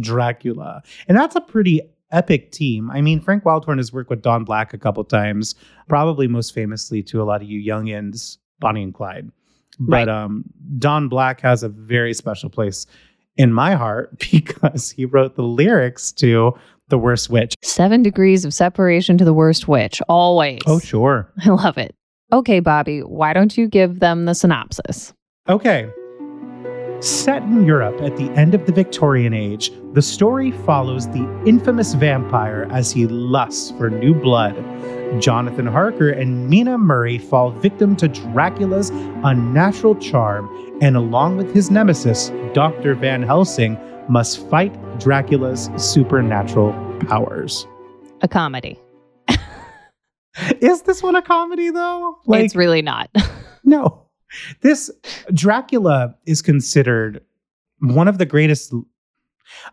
Dracula. 0.00 0.82
And 1.06 1.16
that's 1.16 1.36
a 1.36 1.40
pretty 1.40 1.80
epic 2.10 2.50
team. 2.50 2.90
I 2.90 3.00
mean, 3.02 3.20
Frank 3.20 3.44
Wildhorn 3.44 3.76
has 3.76 3.92
worked 3.92 4.10
with 4.10 4.20
Don 4.20 4.42
Black 4.42 4.74
a 4.74 4.78
couple 4.78 5.04
times, 5.04 5.54
probably 5.88 6.26
most 6.26 6.52
famously 6.54 7.04
to 7.04 7.22
a 7.22 7.24
lot 7.24 7.40
of 7.40 7.48
you 7.48 7.60
youngins, 7.60 8.38
Bonnie 8.62 8.82
and 8.82 8.94
Clyde. 8.94 9.30
But 9.78 10.06
Right. 10.06 10.08
um, 10.08 10.44
Don 10.78 11.08
Black 11.08 11.40
has 11.42 11.62
a 11.62 11.68
very 11.68 12.14
special 12.14 12.48
place 12.48 12.86
in 13.36 13.52
my 13.52 13.74
heart 13.74 14.18
because 14.32 14.90
he 14.90 15.04
wrote 15.04 15.34
the 15.36 15.42
lyrics 15.42 16.12
to 16.12 16.54
The 16.88 16.96
Worst 16.98 17.28
Witch. 17.28 17.54
Seven 17.62 18.02
degrees 18.02 18.44
of 18.46 18.54
separation 18.54 19.18
to 19.18 19.24
the 19.24 19.34
worst 19.34 19.68
witch. 19.68 20.00
Always. 20.08 20.60
Oh, 20.66 20.78
sure. 20.78 21.30
I 21.44 21.50
love 21.50 21.76
it. 21.76 21.94
Okay, 22.32 22.60
Bobby, 22.60 23.00
why 23.00 23.34
don't 23.34 23.56
you 23.58 23.68
give 23.68 24.00
them 24.00 24.24
the 24.24 24.34
synopsis? 24.34 25.12
Okay. 25.48 25.90
Set 27.02 27.42
in 27.42 27.64
Europe 27.66 28.00
at 28.00 28.16
the 28.16 28.30
end 28.38 28.54
of 28.54 28.64
the 28.64 28.70
Victorian 28.70 29.34
Age, 29.34 29.72
the 29.92 30.00
story 30.00 30.52
follows 30.52 31.08
the 31.08 31.28
infamous 31.44 31.94
vampire 31.94 32.68
as 32.70 32.92
he 32.92 33.08
lusts 33.08 33.72
for 33.72 33.90
new 33.90 34.14
blood. 34.14 34.54
Jonathan 35.20 35.66
Harker 35.66 36.10
and 36.10 36.48
Mina 36.48 36.78
Murray 36.78 37.18
fall 37.18 37.50
victim 37.50 37.96
to 37.96 38.06
Dracula's 38.06 38.90
unnatural 39.24 39.96
charm, 39.96 40.48
and 40.80 40.96
along 40.96 41.38
with 41.38 41.52
his 41.52 41.72
nemesis, 41.72 42.30
Dr. 42.54 42.94
Van 42.94 43.24
Helsing, 43.24 43.76
must 44.08 44.48
fight 44.48 44.72
Dracula's 45.00 45.70
supernatural 45.76 46.72
powers. 47.08 47.66
A 48.20 48.28
comedy. 48.28 48.78
Is 50.60 50.82
this 50.82 51.02
one 51.02 51.16
a 51.16 51.22
comedy 51.22 51.70
though? 51.70 52.16
it's 52.28 52.54
really 52.54 52.82
not. 52.82 53.10
No. 53.64 54.06
This 54.60 54.90
Dracula 55.34 56.14
is 56.26 56.42
considered 56.42 57.22
one 57.80 58.08
of 58.08 58.18
the 58.18 58.26
greatest 58.26 58.72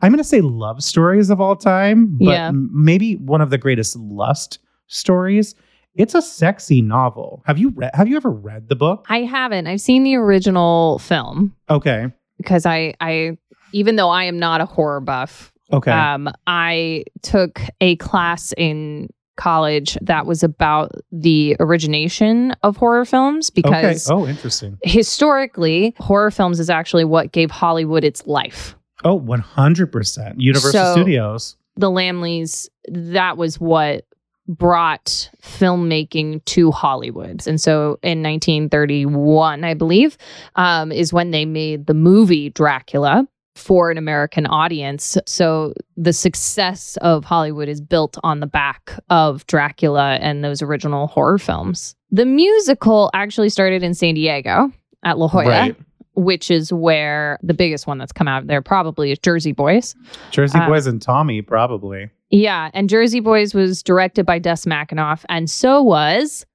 I'm 0.01 0.11
going 0.11 0.17
to 0.17 0.23
say 0.23 0.41
love 0.41 0.83
stories 0.83 1.29
of 1.29 1.39
all 1.39 1.55
time, 1.55 2.17
but 2.17 2.31
Yeah. 2.31 2.51
maybe 2.53 3.15
one 3.15 3.39
of 3.39 3.49
the 3.49 3.57
greatest 3.57 3.95
lust 3.95 4.59
stories. 4.87 5.55
It's 5.95 6.15
a 6.15 6.21
sexy 6.21 6.81
novel. 6.81 7.43
Have 7.45 7.57
you 7.57 7.69
read 7.69 7.91
have 7.93 8.07
you 8.07 8.17
ever 8.17 8.29
read 8.31 8.67
the 8.69 8.75
book? 8.75 9.05
I 9.09 9.19
haven't. 9.19 9.67
I've 9.67 9.81
seen 9.81 10.03
the 10.03 10.15
original 10.15 10.99
film 10.99 11.55
Okay. 11.69 12.07
because 12.37 12.65
I, 12.65 12.93
I, 12.99 13.37
even 13.73 13.95
though 13.95 14.09
I 14.09 14.23
am 14.25 14.37
not 14.39 14.59
a 14.61 14.65
horror 14.65 14.99
buff, 15.01 15.51
Okay. 15.71 15.91
um, 15.91 16.29
I 16.47 17.03
took 17.21 17.61
a 17.79 17.95
class 17.97 18.53
in 18.57 19.09
college 19.39 19.97
that 20.01 20.25
was 20.27 20.43
about 20.43 20.91
the 21.11 21.55
origination 21.59 22.51
of 22.61 22.77
horror 22.77 23.05
films 23.05 23.49
okay. 23.49 23.61
because 23.61 24.09
Oh, 24.11 24.27
interesting. 24.27 24.77
historically, 24.83 25.95
horror 25.97 26.29
films 26.29 26.59
is 26.59 26.69
actually 26.69 27.05
what 27.05 27.31
gave 27.31 27.49
Hollywood 27.49 28.03
its 28.03 28.27
life. 28.27 28.75
Oh, 29.03 29.19
100%. 29.19 30.35
Universal 30.37 30.71
So- 30.71 30.93
Studios. 30.93 31.55
The 31.77 31.89
Laemmles, 31.89 32.67
that 32.89 33.37
was 33.37 33.57
what 33.59 34.05
brought 34.49 35.29
filmmaking 35.41 36.43
to 36.43 36.71
Hollywood. 36.71 37.47
And 37.47 37.61
so 37.61 37.99
in 38.03 38.21
1931, 38.21 39.63
I 39.63 39.73
believe, 39.75 40.17
um, 40.55 40.91
is 40.91 41.13
when 41.13 41.31
they 41.31 41.45
made 41.45 41.85
the 41.87 41.93
movie 41.93 42.49
Dracula 42.49 43.27
for 43.55 43.91
an 43.91 43.97
American 43.97 44.45
audience. 44.45 45.17
So 45.25 45.73
the 45.97 46.13
success 46.13 46.97
of 47.01 47.25
Hollywood 47.25 47.67
is 47.67 47.81
built 47.81 48.17
on 48.23 48.39
the 48.39 48.47
back 48.47 48.93
of 49.09 49.45
Dracula 49.47 50.17
and 50.21 50.43
those 50.43 50.61
original 50.61 51.07
horror 51.07 51.37
films. 51.37 51.95
The 52.11 52.25
musical 52.25 53.09
actually 53.13 53.49
started 53.49 53.83
in 53.83 53.93
San 53.93 54.15
Diego 54.15 54.71
at 55.03 55.17
La 55.17 55.27
Jolla. 55.27 55.45
Right. 55.47 55.75
Which 56.15 56.51
is 56.51 56.73
where 56.73 57.39
the 57.43 57.53
biggest 57.53 57.87
one 57.87 57.97
that's 57.97 58.11
come 58.11 58.27
out 58.27 58.47
there 58.47 58.61
probably 58.61 59.11
is 59.11 59.19
Jersey 59.19 59.53
Boys. 59.53 59.95
Jersey 60.31 60.59
Uh, 60.59 60.67
Boys 60.67 60.85
and 60.85 61.01
Tommy 61.01 61.41
probably. 61.41 62.09
Yeah, 62.29 62.69
and 62.73 62.89
Jersey 62.89 63.21
Boys 63.21 63.53
was 63.53 63.81
directed 63.81 64.25
by 64.25 64.37
Des 64.37 64.65
McAnuff, 64.67 65.23
and 65.29 65.49
so 65.49 65.81
was 65.81 66.45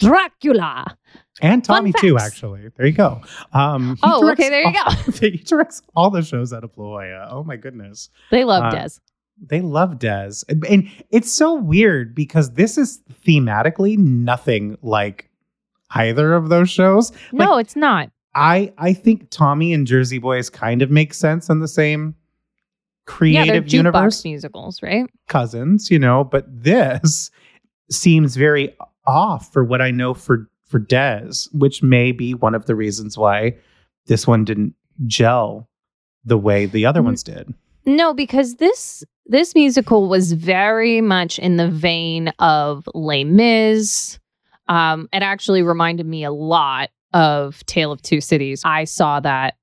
Dracula. 0.00 0.96
And 1.42 1.64
Tommy 1.64 1.92
too, 1.98 2.16
actually. 2.18 2.68
There 2.76 2.86
you 2.86 2.92
go. 2.92 3.20
Um, 3.52 3.98
Oh, 4.02 4.30
okay, 4.32 4.48
there 4.48 4.62
you 4.70 4.78
all- 4.86 4.92
he 5.20 5.30
directs 5.38 5.82
all 5.96 6.10
the 6.10 6.22
shows 6.22 6.52
out 6.52 6.62
of 6.64 6.70
La 6.76 6.84
Jolla. 6.84 7.28
Oh 7.30 7.42
my 7.44 7.56
goodness. 7.56 8.08
They 8.30 8.44
love 8.44 8.64
Uh, 8.64 8.70
Des. 8.70 8.88
They 9.44 9.60
love 9.60 9.98
Des. 9.98 10.30
And 10.48 10.88
it's 11.10 11.32
so 11.32 11.54
weird 11.54 12.14
because 12.14 12.52
this 12.52 12.78
is 12.78 13.00
thematically 13.26 13.98
nothing 13.98 14.78
like 14.80 15.28
either 15.90 16.34
of 16.34 16.50
those 16.50 16.70
shows. 16.70 17.10
No, 17.32 17.58
it's 17.58 17.74
not. 17.74 18.10
I 18.36 18.72
I 18.78 18.92
think 18.92 19.30
Tommy 19.30 19.72
and 19.72 19.86
Jersey 19.88 20.18
Boys 20.18 20.48
kind 20.50 20.82
of 20.82 20.90
make 20.90 21.14
sense 21.14 21.48
in 21.48 21.58
the 21.60 21.68
same 21.68 22.14
Yeah, 22.14 22.14
they're 23.04 23.14
creative 23.16 23.64
jukebox 23.64 23.72
universe. 23.72 24.24
musicals, 24.24 24.82
right? 24.82 25.04
Cousins, 25.28 25.90
you 25.90 25.98
know, 25.98 26.22
but 26.24 26.44
this 26.48 27.30
seems 27.90 28.36
very 28.36 28.74
off 29.06 29.52
for 29.52 29.64
what 29.64 29.82
I 29.82 29.90
know 29.90 30.14
for 30.14 30.48
for 30.74 30.80
Des, 30.80 31.30
which 31.52 31.84
may 31.84 32.10
be 32.10 32.34
one 32.34 32.52
of 32.52 32.66
the 32.66 32.74
reasons 32.74 33.16
why 33.16 33.54
this 34.06 34.26
one 34.26 34.44
didn't 34.44 34.74
gel 35.06 35.68
the 36.24 36.36
way 36.36 36.66
the 36.66 36.84
other 36.84 37.00
Mhm. 37.00 37.04
ones 37.04 37.22
did. 37.22 37.54
No, 37.86 38.12
because 38.12 38.56
this 38.56 39.04
this 39.26 39.54
musical 39.54 40.08
was 40.08 40.32
very 40.32 41.00
much 41.00 41.38
in 41.38 41.56
the 41.58 41.70
vein 41.70 42.28
of 42.40 42.86
Les 42.92 43.22
Mis. 43.24 44.18
Um, 44.68 45.08
it 45.12 45.22
actually 45.22 45.62
reminded 45.62 46.06
me 46.06 46.24
a 46.24 46.32
lot 46.32 46.90
of 47.14 47.64
Tale 47.66 47.92
of 47.92 48.02
Two 48.02 48.20
Cities. 48.20 48.60
I 48.64 48.82
saw 48.84 49.20
that 49.20 49.54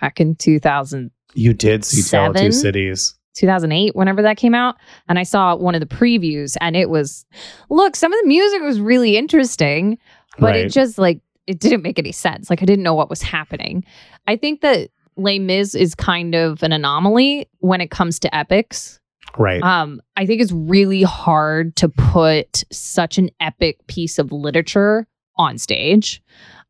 back 0.00 0.20
in 0.20 0.34
2000, 0.34 1.12
You 1.34 1.54
did 1.54 1.84
see 1.84 2.02
Tale 2.02 2.30
of 2.32 2.36
Two 2.36 2.50
Cities. 2.50 3.14
2008, 3.34 3.94
whenever 3.94 4.22
that 4.22 4.36
came 4.38 4.54
out. 4.54 4.76
And 5.08 5.18
I 5.18 5.22
saw 5.22 5.54
one 5.54 5.74
of 5.74 5.80
the 5.80 5.86
previews, 5.86 6.56
and 6.60 6.74
it 6.74 6.88
was, 6.90 7.24
look, 7.70 7.94
some 7.94 8.12
of 8.12 8.18
the 8.22 8.28
music 8.28 8.62
was 8.62 8.80
really 8.80 9.16
interesting, 9.16 9.98
but 10.38 10.46
Right. 10.46 10.66
it 10.66 10.68
just 10.72 10.98
like, 10.98 11.20
it 11.46 11.58
didn't 11.60 11.82
make 11.82 11.98
any 11.98 12.12
sense. 12.12 12.50
Like, 12.50 12.62
I 12.62 12.64
didn't 12.64 12.82
know 12.82 12.94
what 12.94 13.08
was 13.10 13.22
happening. 13.22 13.84
I 14.26 14.36
think 14.36 14.60
that 14.62 14.90
Les 15.16 15.38
Mis 15.38 15.74
is 15.74 15.94
kind 15.94 16.34
of 16.34 16.62
an 16.62 16.72
anomaly 16.72 17.48
when 17.60 17.80
it 17.80 17.90
comes 17.90 18.18
to 18.20 18.34
epics. 18.34 19.00
Right. 19.38 19.62
Um, 19.62 20.00
I 20.16 20.26
think 20.26 20.40
it's 20.42 20.52
really 20.52 21.02
hard 21.02 21.76
to 21.76 21.88
put 21.88 22.64
such 22.72 23.18
an 23.18 23.30
epic 23.40 23.86
piece 23.86 24.18
of 24.18 24.32
literature 24.32 25.06
on 25.36 25.58
stage. 25.58 26.22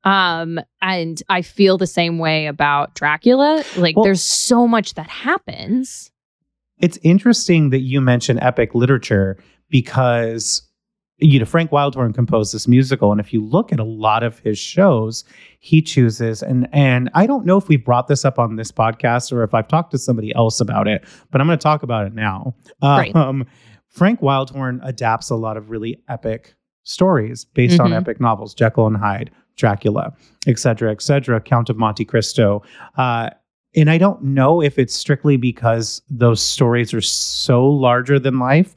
Um, 0.04 0.60
and 0.82 1.20
I 1.28 1.42
feel 1.42 1.78
the 1.78 1.86
same 1.86 2.18
way 2.18 2.46
about 2.46 2.94
Dracula. 2.94 3.64
Like, 3.76 3.96
Well- 3.96 4.04
there's 4.04 4.22
so 4.22 4.68
much 4.68 4.94
that 4.94 5.08
happens. 5.08 6.10
it's 6.78 6.98
interesting 7.02 7.70
that 7.70 7.80
you 7.80 8.00
mention 8.02 8.38
epic 8.42 8.74
literature 8.74 9.38
because 9.70 10.62
you 11.18 11.38
know 11.38 11.44
Frank 11.46 11.70
Wildhorn 11.70 12.14
composed 12.14 12.52
this 12.54 12.68
musical 12.68 13.10
and 13.10 13.20
if 13.20 13.32
you 13.32 13.42
look 13.44 13.72
at 13.72 13.80
a 13.80 13.84
lot 13.84 14.22
of 14.22 14.38
his 14.40 14.58
shows 14.58 15.24
he 15.60 15.80
chooses 15.80 16.42
and 16.42 16.68
and 16.72 17.08
I 17.14 17.26
don't 17.26 17.46
know 17.46 17.56
if 17.56 17.68
we 17.68 17.76
brought 17.76 18.06
this 18.08 18.24
up 18.24 18.38
on 18.38 18.56
this 18.56 18.70
podcast 18.70 19.32
or 19.32 19.42
if 19.42 19.54
I've 19.54 19.68
talked 19.68 19.90
to 19.92 19.98
somebody 19.98 20.34
else 20.34 20.60
about 20.60 20.86
it 20.88 21.04
but 21.30 21.40
I'm 21.40 21.46
going 21.46 21.58
to 21.58 21.62
talk 21.62 21.82
about 21.82 22.06
it 22.06 22.14
now 22.14 22.54
Great. 22.82 23.16
um 23.16 23.46
Frank 23.88 24.20
Wildhorn 24.20 24.80
adapts 24.86 25.30
a 25.30 25.36
lot 25.36 25.56
of 25.56 25.70
really 25.70 26.02
epic 26.08 26.54
stories 26.82 27.44
based 27.46 27.80
on 27.80 27.90
Mhm. 27.90 27.96
epic 27.96 28.20
novels 28.20 28.52
Jekyll 28.54 28.86
and 28.86 28.96
Hyde 28.96 29.30
Dracula 29.56 30.12
et 30.46 30.58
cetera 30.58 30.92
et 30.92 31.00
cetera 31.00 31.40
Count 31.40 31.70
of 31.70 31.76
Monte 31.78 32.04
Cristo 32.04 32.62
uh 32.98 33.30
and 33.74 33.90
I 33.90 33.98
don't 33.98 34.22
know 34.22 34.62
if 34.62 34.78
it's 34.78 34.94
strictly 34.94 35.36
because 35.38 36.00
those 36.10 36.40
stories 36.42 36.92
are 36.94 37.00
so 37.02 37.66
larger 37.66 38.18
than 38.18 38.38
life 38.38 38.74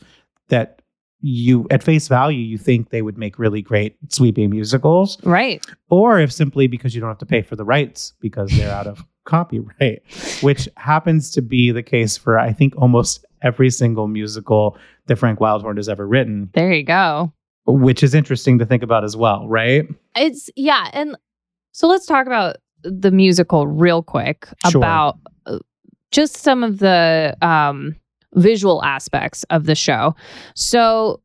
that 0.50 0.79
you, 1.22 1.68
at 1.70 1.84
face 1.84 2.08
value, 2.08 2.40
you 2.40 2.58
think 2.58 2.90
they 2.90 3.02
would 3.02 3.18
make 3.18 3.38
really 3.40 3.62
great 3.62 3.98
sweeping 4.10 4.50
musicals, 4.50 5.18
Right. 5.24 5.66
or 5.90 6.20
if 6.20 6.32
simply 6.32 6.68
because 6.68 6.96
you 6.96 7.02
don't 7.02 7.10
have 7.10 7.18
to 7.20 7.26
pay 7.26 7.42
for 7.42 7.56
the 7.56 7.66
rights 7.66 8.14
because 8.22 8.50
they're 8.58 8.72
out 8.74 8.88
of 8.88 9.04
copyright, 9.26 10.02
which 10.42 10.68
happens 10.78 11.30
to 11.32 11.42
be 11.42 11.72
the 11.72 11.84
case 11.84 12.18
for, 12.18 12.40
I 12.40 12.54
think, 12.54 12.74
almost 12.78 13.26
every 13.42 13.70
single 13.70 14.08
musical 14.08 14.78
that 15.08 15.18
Frank 15.18 15.40
Wildhorn 15.40 15.78
has 15.78 15.90
ever 15.90 16.08
written, 16.08 16.50
There 16.54 16.72
you 16.74 16.84
go. 16.84 17.32
which 17.66 18.02
is 18.04 18.14
interesting 18.14 18.58
to 18.60 18.66
think 18.66 18.82
about 18.84 19.04
as 19.04 19.16
well, 19.18 19.48
right? 19.48 19.86
It's 20.16 20.50
yeah, 20.56 20.90
and 20.94 21.18
so 21.74 21.88
let's 21.88 22.06
talk 22.06 22.26
about 22.28 22.58
the 22.84 23.12
musical 23.12 23.68
real 23.68 24.02
quick 24.02 24.48
Sure. 24.70 24.80
about 24.80 25.20
uh, 25.46 25.60
just 26.12 26.38
some 26.38 26.64
of 26.64 26.80
the 26.80 27.36
um 27.42 27.96
visual 28.36 28.84
aspects 28.84 29.44
of 29.50 29.66
the 29.66 29.76
show. 29.76 30.16
So 30.56 31.22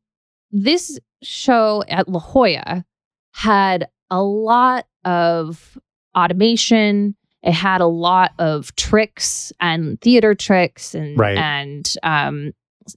this 0.50 0.98
show 1.22 1.82
at 1.88 2.08
La 2.08 2.20
Jolla 2.20 2.84
had 3.32 3.88
a 4.10 4.22
lot 4.22 4.86
of 5.04 5.76
automation. 6.16 7.14
It 7.42 7.52
had 7.52 7.80
a 7.80 7.86
lot 7.86 8.32
of 8.38 8.74
tricks 8.76 9.52
and 9.60 10.00
theater 10.00 10.34
tricks 10.34 10.94
and 10.94 11.18
Right. 11.18 11.36
and 11.36 11.92
um 12.02 12.52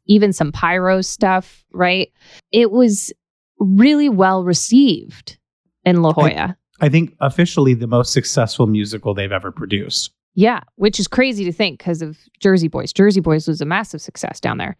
even 0.05 0.33
some 0.33 0.51
pyro 0.51 1.01
stuff, 1.01 1.65
right? 1.71 2.11
It 2.51 2.71
was 2.71 3.11
really 3.59 4.09
well 4.09 4.43
received 4.43 5.37
in 5.85 6.01
La 6.01 6.09
I- 6.09 6.13
Jolla. 6.33 6.57
I 6.79 6.89
think 6.89 7.15
officially 7.21 7.73
the 7.73 7.87
most 7.87 8.13
successful 8.13 8.67
musical 8.67 9.13
they've 9.15 9.31
ever 9.31 9.51
produced. 9.51 10.11
Yeah, 10.37 10.59
which 10.75 10.99
is 10.99 11.07
crazy 11.07 11.45
to 11.45 11.51
think 11.51 11.79
because 11.79 12.03
of 12.03 12.15
Jersey 12.39 12.67
Boys. 12.67 12.93
Jersey 12.93 13.21
Boys 13.21 13.47
was 13.47 13.59
a 13.59 13.65
massive 13.65 14.01
success 14.01 14.39
down 14.39 14.59
there, 14.59 14.77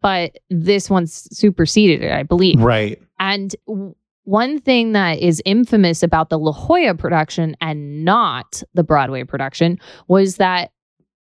but 0.00 0.38
this 0.50 0.88
one's 0.88 1.26
superseded 1.36 2.00
it, 2.00 2.12
I 2.12 2.22
believe. 2.22 2.60
Right. 2.60 3.02
And 3.18 3.56
w- 3.66 3.96
one 4.22 4.60
thing 4.60 4.92
that 4.92 5.18
is 5.18 5.42
infamous 5.44 6.04
about 6.04 6.28
the 6.28 6.38
La 6.38 6.52
Jolla 6.52 6.94
production 6.94 7.56
and 7.60 8.04
not 8.04 8.62
the 8.74 8.84
Broadway 8.84 9.24
production 9.24 9.80
was 10.06 10.36
that 10.36 10.70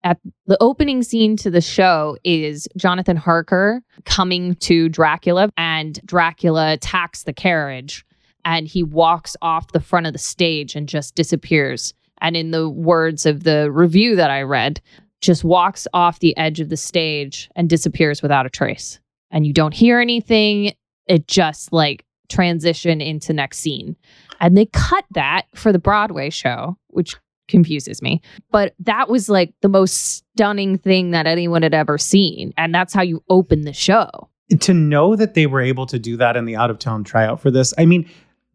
at 0.03 0.19
the 0.45 0.57
opening 0.61 1.01
scene 1.01 1.35
to 1.37 1.49
the 1.49 1.59
show 1.59 2.15
is 2.23 2.67
Jonathan 2.77 3.17
Harker 3.17 3.81
coming 4.05 4.53
to 4.57 4.87
Dracula 4.89 5.49
and 5.57 5.99
Dracula 6.05 6.73
attacks 6.73 7.23
the 7.23 7.33
carriage 7.33 8.05
and 8.45 8.67
he 8.67 8.83
walks 8.83 9.35
off 9.41 9.71
the 9.71 9.79
front 9.79 10.05
of 10.05 10.13
the 10.13 10.19
stage 10.19 10.75
and 10.75 10.87
just 10.87 11.15
disappears. 11.15 11.95
And 12.21 12.35
in 12.35 12.51
the 12.51 12.69
words 12.69 13.25
of 13.25 13.43
the 13.43 13.71
review 13.71 14.15
that 14.15 14.29
I 14.29 14.41
read, 14.41 14.81
just 15.21 15.43
walks 15.43 15.87
off 15.93 16.19
the 16.19 16.35
edge 16.37 16.59
of 16.59 16.69
the 16.69 16.77
stage 16.77 17.49
and 17.55 17.69
disappears 17.69 18.21
without 18.21 18.45
a 18.45 18.49
trace. 18.49 18.99
And 19.31 19.45
you 19.45 19.53
don't 19.53 19.73
hear 19.73 19.99
anything. 19.99 20.73
It 21.07 21.27
just 21.27 21.73
like 21.73 22.05
transition 22.29 23.01
into 23.01 23.33
next 23.33 23.59
scene. 23.59 23.95
And 24.39 24.55
they 24.55 24.67
cut 24.67 25.05
that 25.11 25.43
for 25.55 25.71
the 25.71 25.79
Broadway 25.79 26.29
show, 26.29 26.77
which 26.87 27.15
confuses 27.47 28.01
me. 28.01 28.21
But 28.51 28.75
that 28.79 29.09
was 29.09 29.27
like 29.27 29.53
the 29.61 29.69
most 29.69 30.23
stunning 30.35 30.77
thing 30.77 31.11
that 31.11 31.27
anyone 31.27 31.63
had 31.63 31.73
ever 31.73 31.97
seen. 31.97 32.53
And 32.57 32.73
that's 32.73 32.93
how 32.93 33.01
you 33.01 33.23
open 33.29 33.63
the 33.63 33.73
show. 33.73 34.29
To 34.59 34.73
know 34.73 35.15
that 35.15 35.33
they 35.33 35.47
were 35.47 35.61
able 35.61 35.85
to 35.87 35.99
do 35.99 36.17
that 36.17 36.37
in 36.37 36.45
the 36.45 36.55
out 36.55 36.71
of 36.71 36.79
town 36.79 37.03
tryout 37.03 37.41
for 37.41 37.51
this, 37.51 37.73
I 37.77 37.85
mean, 37.85 38.09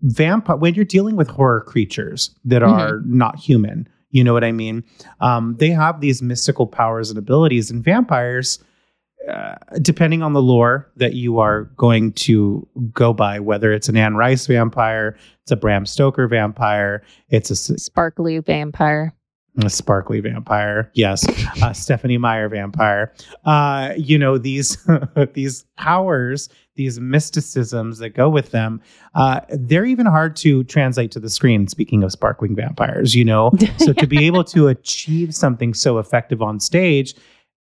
vampire 0.04 0.56
when 0.56 0.74
you're 0.74 0.84
dealing 0.84 1.16
with 1.16 1.28
horror 1.28 1.60
creatures 1.62 2.30
that 2.44 2.62
Mhm. 2.62 2.68
are 2.68 3.02
not 3.06 3.36
human 3.36 3.88
you 4.10 4.22
know 4.22 4.32
what 4.32 4.44
i 4.44 4.52
mean 4.52 4.84
um, 5.20 5.56
they 5.58 5.70
have 5.70 6.00
these 6.00 6.22
mystical 6.22 6.66
powers 6.66 7.08
and 7.10 7.18
abilities 7.18 7.70
and 7.70 7.82
vampires 7.82 8.58
uh, 9.28 9.54
depending 9.80 10.22
on 10.22 10.34
the 10.34 10.42
lore 10.42 10.86
that 10.96 11.14
you 11.14 11.38
are 11.38 11.64
going 11.78 12.12
to 12.12 12.68
go 12.92 13.12
by 13.14 13.40
whether 13.40 13.72
it's 13.72 13.88
an 13.88 13.96
anne 13.96 14.14
rice 14.14 14.46
vampire 14.46 15.16
it's 15.42 15.50
a 15.50 15.56
bram 15.56 15.86
stoker 15.86 16.28
vampire 16.28 17.02
it's 17.30 17.50
a 17.50 17.56
Sparkly 17.56 18.38
vampire. 18.38 19.14
a 19.62 19.70
sparkly 19.70 20.20
vampire 20.20 20.90
yes 20.94 21.24
a 21.62 21.72
stephenie 21.74 22.18
meyer 22.18 22.48
vampire 22.50 23.12
uh, 23.46 23.94
you 23.96 24.18
know 24.18 24.36
these 24.36 24.76
these 25.32 25.64
powers 25.78 26.48
these 26.76 26.98
mysticisms 27.00 27.98
that 27.98 28.10
go 28.10 28.28
with 28.28 28.50
them 28.50 28.80
uh, 29.14 29.40
they're 29.50 29.84
even 29.84 30.06
hard 30.06 30.36
to 30.36 30.64
translate 30.64 31.10
to 31.10 31.20
the 31.20 31.30
screen 31.30 31.66
speaking 31.68 32.02
of 32.02 32.12
sparkling 32.12 32.54
vampires 32.54 33.14
you 33.14 33.24
know 33.24 33.52
so 33.78 33.92
to 33.92 34.06
be 34.06 34.26
able 34.26 34.44
to 34.44 34.68
achieve 34.68 35.34
something 35.34 35.74
so 35.74 35.98
effective 35.98 36.42
on 36.42 36.60
stage 36.60 37.14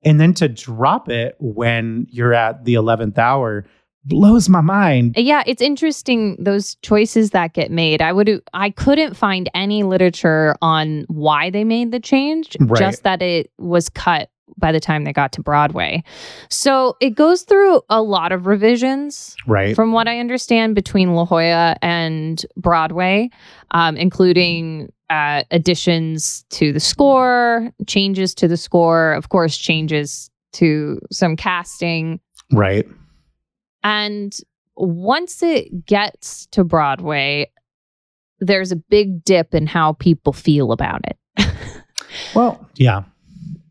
and 0.04 0.20
then 0.20 0.34
to 0.34 0.48
drop 0.48 1.08
it 1.08 1.36
when 1.40 2.06
you're 2.10 2.34
at 2.34 2.64
the 2.64 2.74
11th 2.74 3.18
hour 3.18 3.64
blows 4.04 4.48
my 4.48 4.60
mind 4.60 5.14
Yeah, 5.16 5.42
it's 5.48 5.60
interesting 5.60 6.36
those 6.38 6.76
choices 6.76 7.30
that 7.30 7.54
get 7.54 7.72
made. 7.72 8.00
I 8.00 8.12
would 8.12 8.40
I 8.54 8.70
couldn't 8.70 9.14
find 9.16 9.50
any 9.52 9.82
literature 9.82 10.54
on 10.62 11.06
why 11.08 11.50
they 11.50 11.64
made 11.64 11.90
the 11.90 11.98
change, 11.98 12.56
Right. 12.60 12.78
just 12.78 13.02
that 13.02 13.20
it 13.20 13.50
was 13.58 13.88
cut 13.88 14.30
by 14.56 14.72
the 14.72 14.80
time 14.80 15.04
they 15.04 15.12
got 15.12 15.32
to 15.32 15.42
Broadway. 15.42 16.02
So, 16.48 16.96
it 17.00 17.10
goes 17.10 17.42
through 17.42 17.82
a 17.88 18.02
lot 18.02 18.32
of 18.32 18.46
revisions 18.46 19.36
right 19.46 19.74
from 19.74 19.92
what 19.92 20.08
I 20.08 20.18
understand 20.18 20.74
between 20.74 21.14
La 21.14 21.24
Jolla 21.24 21.76
and 21.82 22.44
Broadway, 22.56 23.30
um, 23.72 23.96
including 23.96 24.92
uh, 25.10 25.44
additions 25.50 26.44
to 26.50 26.72
the 26.72 26.80
score, 26.80 27.70
changes 27.86 28.34
to 28.36 28.48
the 28.48 28.56
score, 28.56 29.12
of 29.12 29.28
course, 29.28 29.56
changes 29.56 30.30
to 30.54 31.00
some 31.12 31.36
casting. 31.36 32.20
right 32.52 32.86
And 33.82 34.36
once 34.76 35.42
it 35.42 35.86
gets 35.86 36.46
to 36.46 36.64
Broadway, 36.64 37.50
there's 38.40 38.72
a 38.72 38.76
big 38.76 39.24
dip 39.24 39.54
in 39.54 39.66
how 39.66 39.94
people 39.94 40.32
feel 40.32 40.72
about 40.72 41.00
it. 41.04 41.18
well 42.34 42.66
yeah 42.76 43.02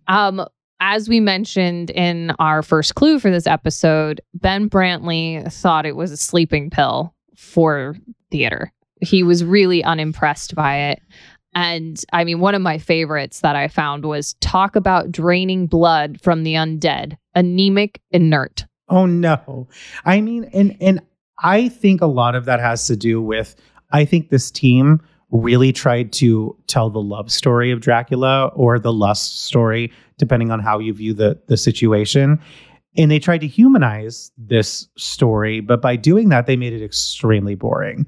um, 0.08 0.46
as 0.80 1.08
we 1.08 1.20
mentioned 1.20 1.90
in 1.92 2.32
our 2.40 2.62
first 2.62 2.96
clue 2.96 3.20
for 3.20 3.32
this 3.32 3.48
episode, 3.48 4.22
Ben 4.34 4.70
Brantley 4.70 5.52
thought 5.52 5.86
it 5.86 5.96
was 5.96 6.12
a 6.12 6.18
sleeping 6.18 6.70
pill 6.70 7.14
for 7.36 7.96
theater. 8.32 8.72
He 9.02 9.24
was 9.24 9.44
really 9.44 9.84
unimpressed 9.84 10.56
by 10.56 10.78
it. 10.78 11.02
And 11.54 12.04
I 12.12 12.26
mean, 12.26 12.40
one 12.40 12.56
of 12.56 12.62
my 12.62 12.78
favorites 12.78 13.40
that 13.42 13.56
I 13.56 13.70
found 13.70 14.06
was 14.06 14.34
talk 14.42 14.76
about 14.76 15.12
draining 15.12 15.68
blood 15.68 16.20
from 16.22 16.44
the 16.44 16.56
undead, 16.56 17.18
anemic, 17.34 18.02
inert. 18.12 18.66
Oh 18.90 19.06
no. 19.06 19.68
I 20.04 20.22
mean 20.22 20.44
and 20.54 20.76
and 20.82 21.02
I 21.42 21.70
think 21.70 22.02
a 22.02 22.08
lot 22.08 22.36
of 22.36 22.46
that 22.46 22.60
has 22.60 22.88
to 22.88 22.96
do 22.96 23.22
with 23.22 23.56
I 23.92 24.06
think 24.06 24.30
this 24.30 24.52
team 24.52 25.02
really 25.32 25.72
tried 25.74 26.12
to 26.14 26.56
tell 26.68 26.90
the 26.90 27.02
love 27.02 27.32
story 27.32 27.72
of 27.72 27.82
Dracula 27.82 28.48
or 28.56 28.80
the 28.80 28.94
lust 28.94 29.44
story 29.46 29.92
depending 30.18 30.50
on 30.52 30.60
how 30.60 30.80
you 30.80 30.94
view 30.94 31.14
the 31.14 31.40
the 31.48 31.58
situation. 31.58 32.40
And 32.98 33.12
they 33.12 33.20
tried 33.20 33.42
to 33.42 33.48
humanize 33.48 34.32
this 34.38 34.88
story, 34.98 35.60
but 35.60 35.82
by 35.82 35.98
doing 35.98 36.30
that 36.30 36.46
they 36.46 36.56
made 36.56 36.72
it 36.74 36.84
extremely 36.84 37.56
boring. 37.56 38.08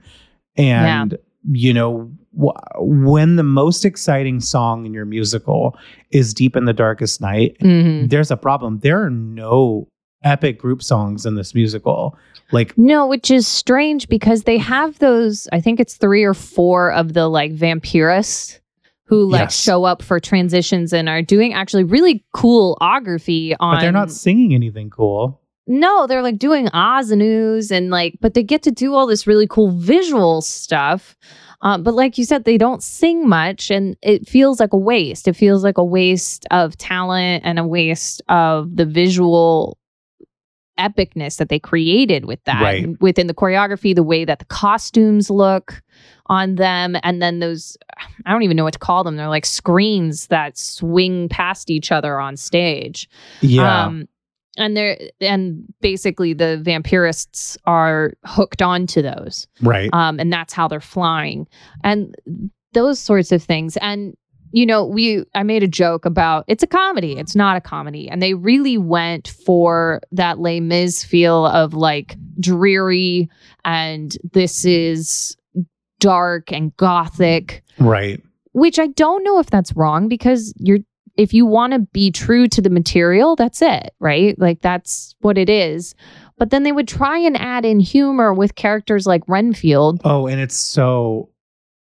And 0.55 1.17
you 1.49 1.73
know, 1.73 2.11
wh- 2.37 2.55
when 2.79 3.35
the 3.37 3.43
most 3.43 3.85
exciting 3.85 4.39
song 4.41 4.85
in 4.85 4.93
your 4.93 5.05
musical 5.05 5.77
is 6.11 6.33
Deep 6.33 6.55
in 6.55 6.65
the 6.65 6.73
Darkest 6.73 7.21
Night, 7.21 7.57
Mhm. 7.61 8.09
there's 8.09 8.31
a 8.31 8.37
problem. 8.37 8.79
There 8.79 9.01
are 9.03 9.09
no 9.09 9.87
epic 10.27 10.59
group 10.59 10.83
songs 10.83 11.25
in 11.25 11.35
this 11.35 11.55
musical. 11.55 12.17
Like, 12.51 12.77
No, 12.77 13.07
which 13.07 13.29
is 13.31 13.47
strange 13.47 14.07
because 14.07 14.43
they 14.43 14.57
have 14.57 14.99
those, 14.99 15.47
I 15.51 15.59
think 15.59 15.79
it's 15.79 15.95
three 15.95 16.23
or 16.23 16.33
four 16.33 16.91
of 16.91 17.13
the 17.13 17.27
like 17.27 17.53
vampirists 17.53 18.59
who 19.05 19.25
like 19.25 19.41
Yes. 19.41 19.59
show 19.61 19.83
up 19.85 20.01
for 20.01 20.19
transitions 20.19 20.93
and 20.93 21.07
are 21.09 21.21
doing 21.21 21.53
actually 21.53 21.83
really 21.85 22.25
cool 22.33 22.77
ography 22.81 23.55
on 23.59 23.75
but 23.75 23.81
they're 23.81 23.91
not 23.91 24.11
singing 24.11 24.53
anything 24.53 24.89
cool. 24.89 25.41
No, 25.69 26.07
they're 26.07 26.21
like 26.21 26.37
doing 26.39 26.69
Oz 26.73 27.11
and 27.11 27.21
Ooze 27.21 27.71
and 27.71 27.89
like, 27.89 28.17
but 28.21 28.33
they 28.33 28.43
get 28.43 28.63
to 28.63 28.71
do 28.71 28.93
all 28.93 29.05
this 29.07 29.27
really 29.27 29.47
cool 29.47 29.71
visual 29.71 30.41
stuff. 30.41 31.17
Um, 31.61 31.83
but 31.83 31.93
like 31.95 32.17
you 32.17 32.23
said, 32.23 32.45
they 32.45 32.57
don't 32.57 32.81
sing 32.83 33.27
much 33.27 33.69
and 33.71 33.97
it 34.01 34.27
feels 34.29 34.59
like 34.61 34.71
a 34.71 34.77
waste. 34.77 35.27
It 35.27 35.33
feels 35.35 35.63
like 35.65 35.77
a 35.77 35.83
waste 35.83 36.45
of 36.51 36.77
talent 36.77 37.43
and 37.45 37.59
a 37.59 37.67
waste 37.67 38.21
of 38.29 38.75
the 38.77 38.85
visual 38.85 39.77
epicness 40.77 41.37
that 41.37 41.49
they 41.49 41.59
created 41.59 42.25
with 42.25 42.43
that 42.45 42.61
Right. 42.61 42.99
within 43.01 43.27
the 43.27 43.33
choreography, 43.33 43.95
the 43.95 44.03
way 44.03 44.25
that 44.25 44.39
the 44.39 44.45
costumes 44.45 45.29
look 45.29 45.81
on 46.27 46.55
them. 46.55 46.95
And 47.03 47.21
then 47.21 47.39
those, 47.39 47.77
I 48.25 48.31
don't 48.31 48.43
even 48.43 48.57
know 48.57 48.63
what 48.63 48.73
to 48.73 48.79
call 48.79 49.03
them. 49.03 49.15
They're 49.15 49.29
like 49.29 49.45
screens 49.45 50.27
that 50.27 50.57
swing 50.57 51.29
past 51.29 51.69
each 51.69 51.91
other 51.91 52.19
on 52.19 52.35
stage. 52.37 53.09
Yeah. 53.41 53.85
Um, 53.85 54.07
and 54.57 54.75
they're 54.75 54.97
and 55.21 55.63
basically 55.81 56.33
the 56.33 56.59
vampirists 56.63 57.57
are 57.65 58.13
hooked 58.25 58.61
onto 58.61 59.01
those. 59.03 59.47
right. 59.61 59.89
Um, 59.93 60.19
and 60.19 60.33
that's 60.33 60.51
how 60.53 60.67
they're 60.67 60.79
flying. 60.81 61.47
And 61.83 62.15
those 62.73 62.99
sorts 62.99 63.31
of 63.31 63.43
things. 63.43 63.77
And 63.77 64.15
you 64.51 64.65
know, 64.65 64.85
we 64.85 65.23
I 65.35 65.43
made 65.43 65.63
a 65.63 65.67
joke 65.67 66.05
about 66.05 66.45
it's 66.47 66.63
a 66.63 66.67
comedy. 66.67 67.17
It's 67.17 67.35
not 67.35 67.57
a 67.57 67.61
comedy. 67.61 68.09
And 68.09 68.21
they 68.21 68.33
really 68.33 68.77
went 68.77 69.27
for 69.45 70.01
that 70.11 70.39
Les 70.39 70.59
Mis 70.59 71.03
feel 71.03 71.45
of 71.47 71.73
like 71.73 72.15
dreary 72.39 73.29
and 73.65 74.17
this 74.33 74.65
is 74.65 75.35
dark 75.99 76.51
and 76.51 76.75
gothic 76.77 77.63
right. 77.79 78.21
which 78.51 78.77
I 78.77 78.85
don't 78.87 79.23
know 79.23 79.39
if 79.39 79.49
that's 79.49 79.75
wrong 79.75 80.07
because 80.07 80.53
you're 80.57 80.79
if 81.17 81.33
you 81.33 81.45
want 81.45 81.73
to 81.73 81.79
be 81.79 82.11
true 82.11 82.47
to 82.47 82.61
the 82.61 82.69
material, 82.69 83.35
that's 83.35 83.61
it, 83.61 83.93
right? 83.99 84.37
Like 84.39 84.61
that's 84.61 85.15
what 85.21 85.37
it 85.37 85.49
is. 85.49 85.95
But 86.37 86.51
then 86.51 86.63
they 86.63 86.71
would 86.71 86.87
try 86.87 87.17
and 87.17 87.35
add 87.35 87.65
in 87.65 87.79
humor 87.79 88.33
with 88.33 88.55
characters 88.55 89.07
like 89.07 89.23
Renfield. 89.27 89.99
Oh, 90.05 90.27
and 90.27 90.39
it's 90.39 90.55
so, 90.55 91.29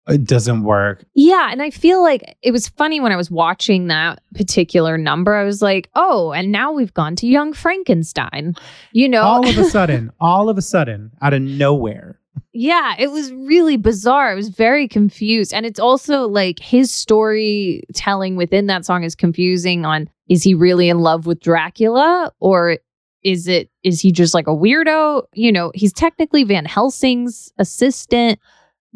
it 0.09 0.25
doesn't 0.25 0.65
work. 0.65 1.05
Yeah, 1.15 1.49
and 1.51 1.63
I 1.63 1.71
feel 1.71 2.03
like 2.03 2.37
it 2.43 2.51
was 2.51 2.69
funny 2.69 3.01
when 3.01 3.13
I 3.13 3.17
was 3.17 3.31
watching 3.31 3.87
that 3.89 4.21
particular 4.35 4.99
number. 4.99 5.35
I 5.35 5.45
was 5.45 5.63
like, 5.63 5.89
"Oh, 5.95 6.33
and 6.33 6.53
now 6.53 6.73
we've 6.73 6.95
gone 6.95 7.17
to 7.17 7.27
Young 7.27 7.53
Frankenstein." 7.53 8.55
You 8.93 9.09
know, 9.09 9.23
All 9.23 9.49
of 9.49 9.57
a 9.57 9.65
sudden, 9.71 10.13
all 10.21 10.49
of 10.49 10.59
a 10.59 10.63
sudden, 10.63 11.11
out 11.23 11.33
of 11.33 11.43
nowhere. 11.43 12.21
Yeah, 12.53 12.95
it 12.99 13.11
was 13.11 13.33
really 13.33 13.77
bizarre. 13.77 14.31
I 14.31 14.35
was 14.35 14.49
very 14.49 14.87
confused. 14.87 15.53
And 15.53 15.67
it's 15.67 15.81
also 15.81 16.29
like 16.29 16.61
his 16.61 16.91
storytelling 16.91 18.37
within 18.37 18.67
that 18.67 18.85
song 18.85 19.03
is 19.05 19.15
confusing 19.15 19.85
on 19.85 20.09
is 20.29 20.43
he 20.43 20.55
really 20.55 20.89
in 20.89 21.01
love 21.01 21.27
with 21.27 21.41
Dracula 21.41 22.33
or 22.41 22.79
is 23.23 23.49
it 23.49 23.71
is 23.83 24.01
he 24.01 24.13
just 24.13 24.35
like 24.35 24.47
a 24.47 24.51
weirdo? 24.51 25.25
You 25.33 25.51
know, 25.51 25.73
he's 25.75 25.93
technically 25.93 26.45
Van 26.45 26.65
Helsing's 26.65 27.53
assistant. 27.59 28.39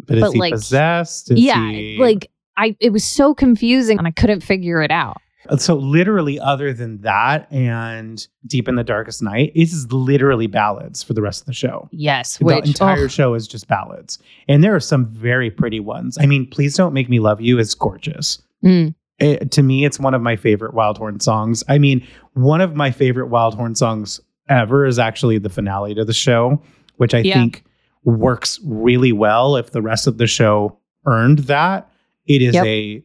But 0.06 0.18
is 0.18 0.22
But, 0.24 0.32
he 0.32 0.38
like, 0.38 0.52
possessed? 0.52 1.30
Is 1.30 1.40
yeah, 1.40 1.70
he- 1.70 1.98
like 1.98 2.30
I 2.56 2.76
it 2.80 2.90
was 2.92 3.04
so 3.04 3.34
confusing 3.34 3.98
and 3.98 4.06
I 4.06 4.10
couldn't 4.10 4.40
figure 4.42 4.82
it 4.82 4.90
out. 4.90 5.18
So 5.56 5.76
literally, 5.76 6.38
other 6.38 6.74
than 6.74 7.00
that 7.02 7.50
and 7.50 8.26
Deep 8.46 8.68
in 8.68 8.74
the 8.74 8.84
Darkest 8.84 9.22
Night, 9.22 9.52
it 9.54 9.62
is 9.62 9.90
literally 9.90 10.46
ballads 10.46 11.02
for 11.02 11.14
the 11.14 11.22
rest 11.22 11.40
of 11.42 11.46
the 11.46 11.54
show. 11.54 11.88
Yes, 11.90 12.36
the 12.36 12.44
which 12.44 12.66
entire 12.66 13.04
oh, 13.04 13.08
show 13.08 13.32
is 13.34 13.48
just 13.48 13.66
ballads, 13.66 14.18
and 14.48 14.62
there 14.62 14.74
are 14.74 14.80
some 14.80 15.06
very 15.06 15.50
pretty 15.50 15.80
ones. 15.80 16.18
I 16.20 16.26
mean, 16.26 16.46
"Please 16.50 16.76
Don't 16.76 16.92
Make 16.92 17.08
Me 17.08 17.18
Love 17.18 17.40
You" 17.40 17.58
is 17.58 17.74
gorgeous. 17.74 18.42
mm, 18.62 18.94
It- 19.20 19.50
to 19.52 19.62
me, 19.62 19.84
it's 19.86 19.98
one 19.98 20.12
of 20.14 20.20
my 20.20 20.36
favorite 20.36 20.74
Wildhorn 20.74 21.22
songs. 21.22 21.64
I 21.68 21.78
mean, 21.78 22.06
one 22.34 22.60
of 22.60 22.74
my 22.76 22.90
favorite 22.90 23.30
Wildhorn 23.30 23.76
songs 23.76 24.20
ever 24.50 24.84
is 24.86 24.98
actually 24.98 25.38
the 25.38 25.48
finale 25.48 25.94
to 25.94 26.04
the 26.04 26.12
show, 26.12 26.60
which 26.96 27.14
I 27.14 27.18
Yeah. 27.20 27.34
think 27.34 27.64
works 28.04 28.60
really 28.64 29.12
well. 29.12 29.56
If 29.56 29.70
the 29.72 29.82
rest 29.82 30.06
of 30.06 30.18
the 30.18 30.26
show 30.26 30.78
earned 31.06 31.40
that, 31.40 31.90
it 32.26 32.42
is 32.42 32.54
Yep. 32.54 32.64
a, 32.66 33.04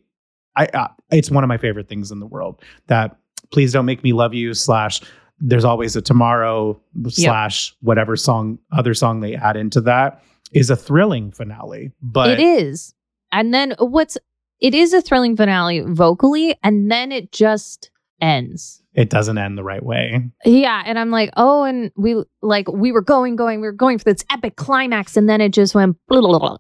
I, 0.56 0.66
uh, 0.68 0.88
it's 1.12 1.32
one 1.32 1.44
of 1.44 1.48
my 1.48 1.58
favorite 1.58 1.88
things 1.88 2.12
in 2.12 2.20
the 2.20 2.26
world. 2.26 2.62
That 2.88 3.18
please 3.52 3.72
don't 3.74 3.86
make 3.86 4.04
me 4.04 4.14
love 4.14 4.34
you 4.34 4.54
slash. 4.54 5.02
There's 5.40 5.66
always 5.66 5.96
a 5.96 6.02
tomorrow 6.02 6.80
slash 7.10 7.76
whatever 7.82 8.16
song 8.16 8.60
other 8.72 8.94
song 8.94 9.20
they 9.20 9.36
add 9.36 9.58
into 9.58 9.82
that 9.82 10.24
is 10.54 10.70
a 10.70 10.76
thrilling 10.76 11.32
finale. 11.32 11.92
But 12.02 12.30
it 12.30 12.40
is. 12.40 12.94
And 13.32 13.54
then 13.54 13.74
what's 13.80 14.18
it 14.62 14.74
is 14.74 14.94
a 14.94 15.02
thrilling 15.02 15.36
finale 15.36 15.82
vocally, 15.82 16.56
and 16.64 16.90
then 16.90 17.12
it 17.12 17.32
just 17.32 17.90
ends. 18.22 18.82
it 18.94 19.10
doesn't 19.10 19.38
end 19.38 19.58
the 19.58 19.64
right 19.64 19.84
way. 19.84 20.30
Yeah, 20.46 20.84
and 20.86 20.98
I'm 20.98 21.12
like, 21.12 21.32
oh, 21.36 21.64
and 21.64 21.92
we 21.96 22.24
like 22.42 22.72
we 22.72 22.92
were 22.92 23.02
going, 23.02 23.36
going, 23.36 23.62
we 23.62 23.68
were 23.68 23.74
going 23.74 23.98
for 23.98 24.06
this 24.06 24.24
epic 24.30 24.56
climax, 24.56 25.18
and 25.18 25.28
then 25.28 25.42
it 25.42 25.54
just 25.54 25.76
went. 25.76 25.98
Blah, 26.08 26.22
blah, 26.22 26.40
blah. 26.40 26.58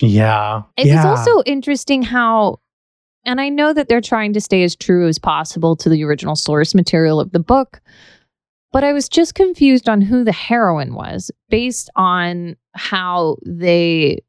Yeah. 0.00 0.62
It 0.76 0.86
yeah. 0.86 0.96
was 0.96 1.18
also 1.18 1.42
interesting 1.46 2.02
how, 2.02 2.60
and 3.24 3.40
I 3.40 3.48
know 3.48 3.72
that 3.72 3.88
they're 3.88 4.00
trying 4.00 4.32
to 4.34 4.40
stay 4.40 4.62
as 4.62 4.76
true 4.76 5.08
as 5.08 5.18
possible 5.18 5.76
to 5.76 5.88
the 5.88 6.04
original 6.04 6.36
source 6.36 6.74
material 6.74 7.20
of 7.20 7.32
the 7.32 7.40
book, 7.40 7.80
but 8.72 8.84
I 8.84 8.92
was 8.92 9.08
just 9.08 9.34
confused 9.34 9.88
on 9.88 10.02
who 10.02 10.24
the 10.24 10.32
heroine 10.32 10.94
was 10.94 11.30
based 11.48 11.88
on 11.96 12.56
how 12.74 13.36
they 13.46 14.20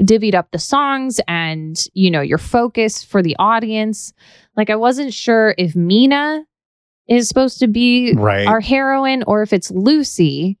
divvied 0.00 0.34
up 0.34 0.50
the 0.50 0.58
songs 0.58 1.20
and, 1.28 1.84
you 1.94 2.10
know, 2.10 2.20
your 2.20 2.38
focus 2.38 3.02
for 3.04 3.22
the 3.22 3.36
audience. 3.38 4.12
Like, 4.56 4.70
I 4.70 4.76
wasn't 4.76 5.12
sure 5.12 5.54
if 5.58 5.76
Mina 5.76 6.44
is 7.08 7.28
supposed 7.28 7.58
to 7.60 7.68
be 7.68 8.14
right. 8.14 8.46
our 8.46 8.60
heroine 8.60 9.24
or 9.26 9.42
if 9.42 9.52
it's 9.52 9.70
Lucy. 9.70 10.58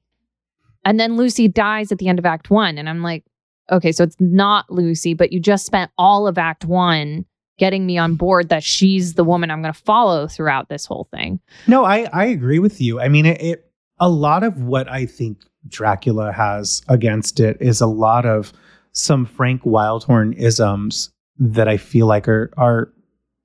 And 0.84 0.98
then 0.98 1.16
Lucy 1.16 1.48
dies 1.48 1.92
at 1.92 1.98
the 1.98 2.08
end 2.08 2.18
of 2.18 2.26
Act 2.26 2.50
One. 2.50 2.78
And 2.78 2.88
I'm 2.88 3.02
like, 3.02 3.24
okay, 3.70 3.92
so 3.92 4.04
it's 4.04 4.16
not 4.18 4.70
Lucy, 4.70 5.14
but 5.14 5.32
you 5.32 5.40
just 5.40 5.64
spent 5.64 5.90
all 5.96 6.26
of 6.26 6.38
Act 6.38 6.64
One 6.64 7.24
getting 7.58 7.86
me 7.86 7.98
on 7.98 8.16
board 8.16 8.48
that 8.48 8.64
she's 8.64 9.14
the 9.14 9.24
woman 9.24 9.50
I'm 9.50 9.62
going 9.62 9.74
to 9.74 9.80
follow 9.80 10.26
throughout 10.26 10.68
this 10.68 10.86
whole 10.86 11.08
thing. 11.12 11.40
No, 11.66 11.84
I 11.84 12.08
I 12.12 12.24
agree 12.24 12.58
with 12.58 12.80
you. 12.80 13.00
I 13.00 13.08
mean, 13.08 13.26
it, 13.26 13.40
it 13.40 13.70
a 14.00 14.08
lot 14.08 14.42
of 14.42 14.62
what 14.62 14.90
I 14.90 15.06
think 15.06 15.38
Dracula 15.68 16.32
has 16.32 16.82
against 16.88 17.38
it 17.38 17.58
is 17.60 17.80
a 17.80 17.86
lot 17.86 18.24
of 18.24 18.52
some 18.92 19.26
Frank 19.26 19.62
Wildhorn 19.62 20.36
isms 20.36 21.10
that 21.38 21.68
I 21.68 21.76
feel 21.76 22.06
like 22.06 22.28
are 22.28 22.50
are 22.56 22.92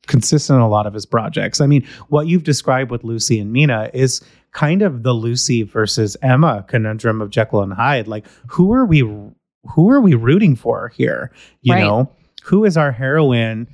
consistent 0.07 0.57
in 0.57 0.61
a 0.61 0.69
lot 0.69 0.85
of 0.85 0.93
his 0.93 1.05
projects. 1.05 1.61
I 1.61 1.67
mean, 1.67 1.85
what 2.09 2.27
you've 2.27 2.43
described 2.43 2.91
with 2.91 3.03
Lucy 3.03 3.39
and 3.39 3.51
Mina 3.51 3.89
is 3.93 4.21
kind 4.51 4.81
of 4.81 5.03
the 5.03 5.13
Lucy 5.13 5.63
versus 5.63 6.15
Emma 6.21 6.63
conundrum 6.67 7.21
of 7.21 7.29
Jekyll 7.29 7.61
and 7.61 7.73
Hyde. 7.73 8.07
Like, 8.07 8.25
who 8.47 8.71
are 8.73 8.85
we 8.85 8.99
who 8.99 9.89
are 9.89 9.99
we 10.01 10.13
rooting 10.13 10.55
for 10.55 10.89
here? 10.89 11.31
You 11.61 11.73
Right. 11.73 11.79
know, 11.81 12.11
who 12.43 12.65
is 12.65 12.77
our 12.77 12.91
heroine 12.91 13.67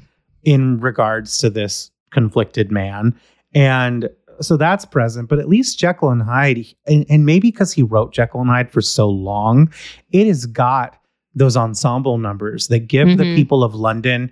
in 0.43 0.79
regards 0.79 1.37
to 1.39 1.49
this 1.49 1.91
conflicted 2.11 2.71
man? 2.71 3.13
And 3.53 4.09
so 4.39 4.55
that's 4.55 4.85
present, 4.85 5.27
but 5.29 5.37
at 5.39 5.49
least 5.49 5.77
Jekyll 5.77 6.09
and 6.09 6.23
Hyde, 6.23 6.65
and, 6.87 7.05
and 7.09 7.25
maybe 7.25 7.51
because 7.51 7.73
he 7.73 7.83
wrote 7.83 8.13
Jekyll 8.13 8.39
and 8.41 8.49
Hyde 8.49 8.71
for 8.71 8.81
so 8.81 9.09
long, 9.09 9.71
it 10.11 10.25
has 10.27 10.45
got 10.45 10.97
those 11.35 11.55
ensemble 11.57 12.17
numbers 12.17 12.67
that 12.67 12.87
give 12.87 13.17
the 13.17 13.23
Mhm. 13.23 13.35
people 13.35 13.63
of 13.63 13.73
London 13.75 14.31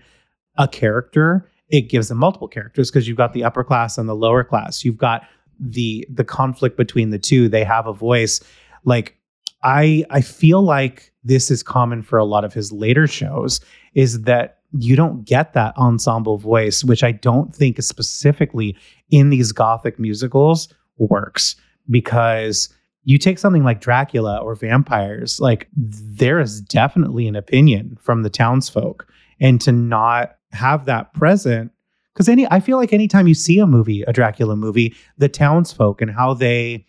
a 0.57 0.67
character. 0.67 1.49
It 1.69 1.89
gives 1.89 2.09
them 2.09 2.17
multiple 2.17 2.47
characters 2.47 2.89
because 2.91 3.07
you've 3.07 3.17
got 3.17 3.33
the 3.33 3.43
upper 3.43 3.63
class 3.63 3.97
and 3.97 4.09
the 4.09 4.15
lower 4.15 4.43
class. 4.43 4.83
You've 4.83 4.97
got 4.97 5.23
the 5.59 6.07
the 6.13 6.23
conflict 6.23 6.77
between 6.77 7.09
the 7.09 7.19
two. 7.19 7.47
They 7.49 7.63
have 7.63 7.87
a 7.87 7.93
voice. 7.93 8.41
Like 8.85 9.15
I 9.63 10.03
I 10.09 10.21
feel 10.21 10.61
like 10.61 11.11
this 11.23 11.51
is 11.51 11.63
common 11.63 12.01
for 12.01 12.17
a 12.17 12.25
lot 12.25 12.43
of 12.45 12.53
his 12.53 12.71
later 12.71 13.07
shows 13.07 13.59
is 13.93 14.21
that 14.23 14.57
you 14.77 14.95
don't 14.95 15.25
get 15.25 15.53
that 15.53 15.75
ensemble 15.77 16.37
voice, 16.37 16.83
which 16.83 17.03
I 17.03 17.11
don't 17.11 17.53
think 17.55 17.77
is 17.79 17.87
specifically 17.87 18.75
in 19.09 19.29
these 19.31 19.51
gothic 19.51 19.99
musicals 19.99 20.67
works 20.97 21.55
because 21.89 22.69
you 23.09 23.17
take 23.17 23.39
something 23.39 23.63
like 23.63 23.81
Dracula 23.81 24.37
or 24.37 24.53
vampires, 24.53 25.39
like 25.39 25.67
there 25.75 26.39
is 26.39 26.61
definitely 26.61 27.27
an 27.27 27.35
opinion 27.35 27.97
from 27.99 28.21
the 28.21 28.29
townsfolk. 28.29 29.07
And 29.41 29.59
to 29.61 29.71
not 29.71 30.35
have 30.51 30.85
that 30.85 31.11
present, 31.15 31.71
because 32.13 32.29
any 32.29 32.45
I 32.51 32.59
feel 32.59 32.77
like 32.77 32.93
anytime 32.93 33.27
you 33.27 33.33
see 33.33 33.57
a 33.57 33.65
movie, 33.65 34.03
a 34.03 34.13
Dracula 34.13 34.55
movie, 34.55 34.93
the 35.17 35.27
townsfolk 35.27 36.03
and 36.03 36.11
how 36.11 36.35
they 36.35 36.85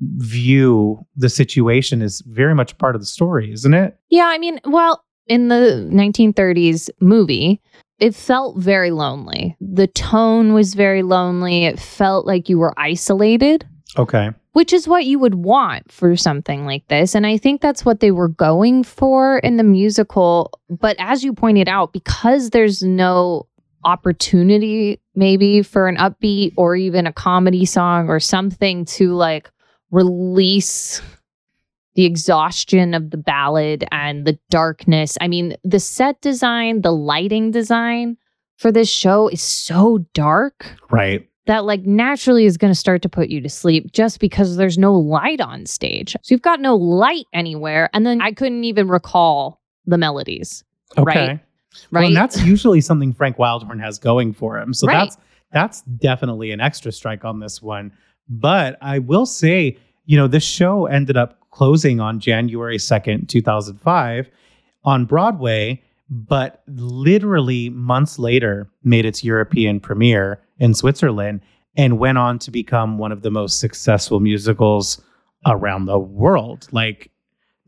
view 0.00 1.06
the 1.14 1.28
situation 1.28 2.00
is 2.00 2.22
very 2.22 2.54
much 2.54 2.78
part 2.78 2.94
of 2.94 3.02
the 3.02 3.06
story, 3.06 3.52
isn't 3.52 3.74
it? 3.74 3.98
Yeah, 4.08 4.28
I 4.28 4.38
mean, 4.38 4.60
well, 4.64 5.04
in 5.26 5.48
the 5.48 5.90
1930s 5.92 6.88
movie, 7.00 7.60
it 7.98 8.14
felt 8.14 8.56
very 8.56 8.92
lonely. 8.92 9.58
The 9.60 9.88
tone 9.88 10.54
was 10.54 10.72
very 10.72 11.02
lonely. 11.02 11.66
It 11.66 11.78
felt 11.78 12.24
like 12.24 12.48
you 12.48 12.58
were 12.58 12.72
isolated. 12.78 13.68
Okay. 13.98 14.30
Which 14.52 14.72
is 14.72 14.88
what 14.88 15.04
you 15.04 15.18
would 15.18 15.36
want 15.36 15.90
for 15.90 16.16
something 16.16 16.66
like 16.66 16.86
this. 16.88 17.14
And 17.14 17.26
I 17.26 17.36
think 17.36 17.60
that's 17.60 17.84
what 17.84 18.00
they 18.00 18.10
were 18.10 18.28
going 18.28 18.82
for 18.82 19.38
in 19.38 19.56
the 19.56 19.62
musical. 19.62 20.50
But 20.68 20.96
as 20.98 21.22
you 21.22 21.32
pointed 21.32 21.68
out, 21.68 21.92
because 21.92 22.50
there's 22.50 22.82
no 22.82 23.46
opportunity 23.84 25.00
maybe 25.14 25.62
for 25.62 25.88
an 25.88 25.96
upbeat 25.96 26.52
or 26.56 26.76
even 26.76 27.06
a 27.06 27.12
comedy 27.12 27.64
song 27.64 28.08
or 28.08 28.20
something 28.20 28.84
to 28.84 29.14
like 29.14 29.50
release 29.90 31.00
the 31.94 32.04
exhaustion 32.04 32.94
of 32.94 33.10
the 33.10 33.16
ballad 33.16 33.84
and 33.90 34.26
the 34.26 34.38
darkness. 34.50 35.16
I 35.20 35.28
mean, 35.28 35.56
the 35.64 35.80
set 35.80 36.20
design, 36.20 36.82
the 36.82 36.92
lighting 36.92 37.50
design 37.50 38.16
for 38.56 38.70
this 38.70 38.90
show 38.90 39.28
is 39.28 39.42
so 39.42 39.98
dark 40.12 40.76
Right. 40.90 41.29
That 41.50 41.64
like 41.64 41.84
naturally 41.84 42.44
is 42.44 42.56
going 42.56 42.70
to 42.70 42.78
start 42.78 43.02
to 43.02 43.08
put 43.08 43.28
you 43.28 43.40
to 43.40 43.48
sleep 43.48 43.90
just 43.90 44.20
because 44.20 44.56
there's 44.56 44.78
no 44.78 44.94
light 44.96 45.40
on 45.40 45.66
stage. 45.66 46.12
So 46.22 46.32
you've 46.32 46.42
got 46.42 46.60
no 46.60 46.76
light 46.76 47.26
anywhere 47.32 47.90
and 47.92 48.06
then 48.06 48.22
I 48.22 48.30
couldn't 48.30 48.62
even 48.62 48.86
recall 48.86 49.60
the 49.84 49.98
melodies, 49.98 50.62
Okay. 50.96 51.02
Right. 51.02 51.40
Well, 51.90 52.02
right? 52.02 52.06
and 52.06 52.16
that's 52.16 52.40
usually 52.44 52.80
something 52.80 53.12
Frank 53.12 53.36
Wildhorn 53.36 53.80
has 53.82 53.98
going 53.98 54.32
for 54.32 54.58
him. 54.58 54.72
So 54.72 54.86
Right. 54.86 54.94
that's 55.00 55.16
that's 55.52 55.82
definitely 55.82 56.52
an 56.52 56.60
extra 56.60 56.92
strike 56.92 57.24
on 57.24 57.40
this 57.40 57.60
one. 57.60 57.90
But 58.28 58.78
I 58.80 59.00
will 59.00 59.26
say, 59.26 59.76
you 60.06 60.16
know, 60.16 60.28
this 60.28 60.44
show 60.44 60.86
ended 60.86 61.16
up 61.16 61.40
closing 61.50 61.98
on 61.98 62.20
January 62.20 62.78
2nd, 62.78 63.28
2005 63.28 64.30
on 64.84 65.04
Broadway, 65.04 65.82
but 66.08 66.62
literally 66.68 67.70
months 67.70 68.20
later 68.20 68.68
made 68.84 69.04
its 69.04 69.24
European 69.24 69.80
premiere 69.80 70.40
in 70.60 70.74
Switzerland 70.74 71.40
and 71.76 71.98
went 71.98 72.18
on 72.18 72.38
to 72.40 72.50
become 72.50 72.98
one 72.98 73.10
of 73.12 73.22
the 73.22 73.30
most 73.30 73.58
successful 73.58 74.20
musicals 74.20 75.00
around 75.46 75.86
the 75.86 75.98
world. 75.98 76.68
Like 76.70 77.10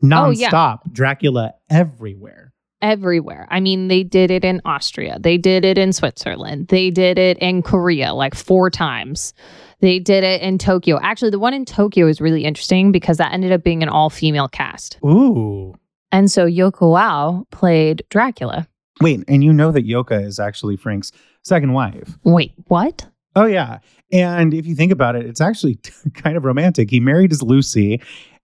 Oh, 0.05 0.31
yeah. 0.31 0.49
nonstop, 0.49 0.79
Dracula 0.91 1.53
everywhere. 1.69 2.51
everywhere. 2.81 3.47
I 3.49 3.61
mean, 3.61 3.87
they 3.87 4.03
did 4.03 4.29
it 4.31 4.43
in 4.43 4.61
Austria, 4.65 5.17
they 5.19 5.37
did 5.37 5.63
it 5.63 5.77
in 5.77 5.93
Switzerland, 5.93 6.67
they 6.67 6.89
did 6.91 7.17
it 7.17 7.37
in 7.37 7.61
Korea 7.61 8.13
like 8.13 8.35
four 8.35 8.69
times. 8.69 9.33
They 9.79 9.99
did 9.99 10.23
it 10.25 10.41
in 10.41 10.57
Tokyo. 10.57 10.99
Actually, 11.01 11.31
the 11.31 11.39
one 11.39 11.53
in 11.53 11.65
Tokyo 11.65 12.07
is 12.07 12.21
really 12.21 12.43
interesting 12.45 12.91
because 12.93 13.17
that 13.17 13.33
ended 13.33 13.51
up 13.51 13.63
being 13.63 13.83
an 13.83 13.89
all 13.89 14.09
female 14.09 14.47
cast. 14.47 14.97
Ooh. 15.05 15.73
And 16.11 16.29
so 16.31 16.45
Yoka 16.45 16.85
Wao 16.85 17.49
played 17.51 18.03
Dracula. 18.09 18.67
Wait, 19.01 19.23
and 19.27 19.43
you 19.43 19.51
know 19.51 19.71
that 19.71 19.85
Yoka 19.85 20.21
is 20.21 20.39
actually 20.39 20.77
Frank's 20.77 21.11
second 21.43 21.73
wife. 21.73 22.17
Wait, 22.23 22.53
what? 22.67 23.05
Oh, 23.35 23.45
yeah. 23.45 23.79
And 24.11 24.53
if 24.53 24.65
you 24.65 24.75
think 24.75 24.91
about 24.91 25.15
it, 25.15 25.25
it's 25.25 25.41
actually 25.41 25.79
kind 26.13 26.37
of 26.37 26.45
romantic. 26.45 26.89
He 26.89 26.99
married 26.99 27.31
his 27.31 27.41
Lucy 27.41 28.01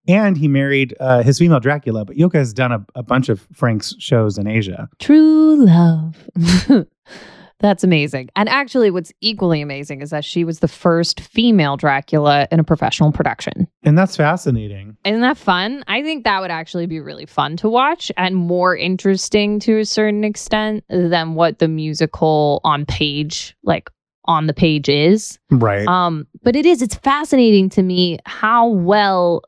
and 0.07 0.37
he 0.37 0.47
married 0.47 0.95
uh, 0.99 1.21
his 1.21 1.37
female 1.37 1.59
Dracula, 1.59 2.05
but 2.05 2.17
Yoka 2.17 2.37
has 2.37 2.53
done 2.53 2.71
a, 2.71 2.85
a 2.95 3.03
bunch 3.03 3.29
of 3.29 3.47
Frank's 3.53 3.95
shows 3.99 4.37
in 4.37 4.47
Asia. 4.47 4.89
True 4.99 5.65
love. 5.65 6.17
That's 7.61 7.83
amazing. 7.83 8.29
And 8.35 8.47
actually, 8.47 8.89
what's 8.89 9.11
equally 9.19 9.61
amazing 9.61 10.01
is 10.01 10.11
that 10.11 10.23
she 10.23 10.43
was 10.43 10.59
the 10.59 10.67
first 10.67 11.19
female 11.19 11.75
Dracula 11.75 12.47
in 12.51 12.59
a 12.59 12.63
professional 12.63 13.11
production. 13.11 13.67
And 13.83 13.97
that's 13.97 14.15
fascinating. 14.15 14.95
Isn't 15.03 15.21
that 15.21 15.37
fun? 15.37 15.83
I 15.87 16.01
think 16.01 16.23
that 16.23 16.39
would 16.39 16.51
actually 16.51 16.85
be 16.85 17.01
really 17.01 17.25
fun 17.25 17.57
to 17.57 17.69
watch 17.69 18.11
and 18.15 18.35
more 18.35 18.77
interesting 18.77 19.59
to 19.61 19.79
a 19.79 19.85
certain 19.85 20.23
extent 20.23 20.85
than 20.89 21.35
what 21.35 21.59
the 21.59 21.67
musical 21.67 22.61
on 22.63 22.85
page, 22.85 23.55
like 23.63 23.89
on 24.25 24.47
the 24.47 24.53
page 24.53 24.87
is. 24.87 25.37
Right. 25.51 25.87
Um, 25.87 26.27
but 26.43 26.55
it 26.55 26.65
is, 26.65 26.81
it's 26.81 26.95
fascinating 26.95 27.69
to 27.71 27.83
me 27.83 28.19
how 28.25 28.67
well, 28.67 29.41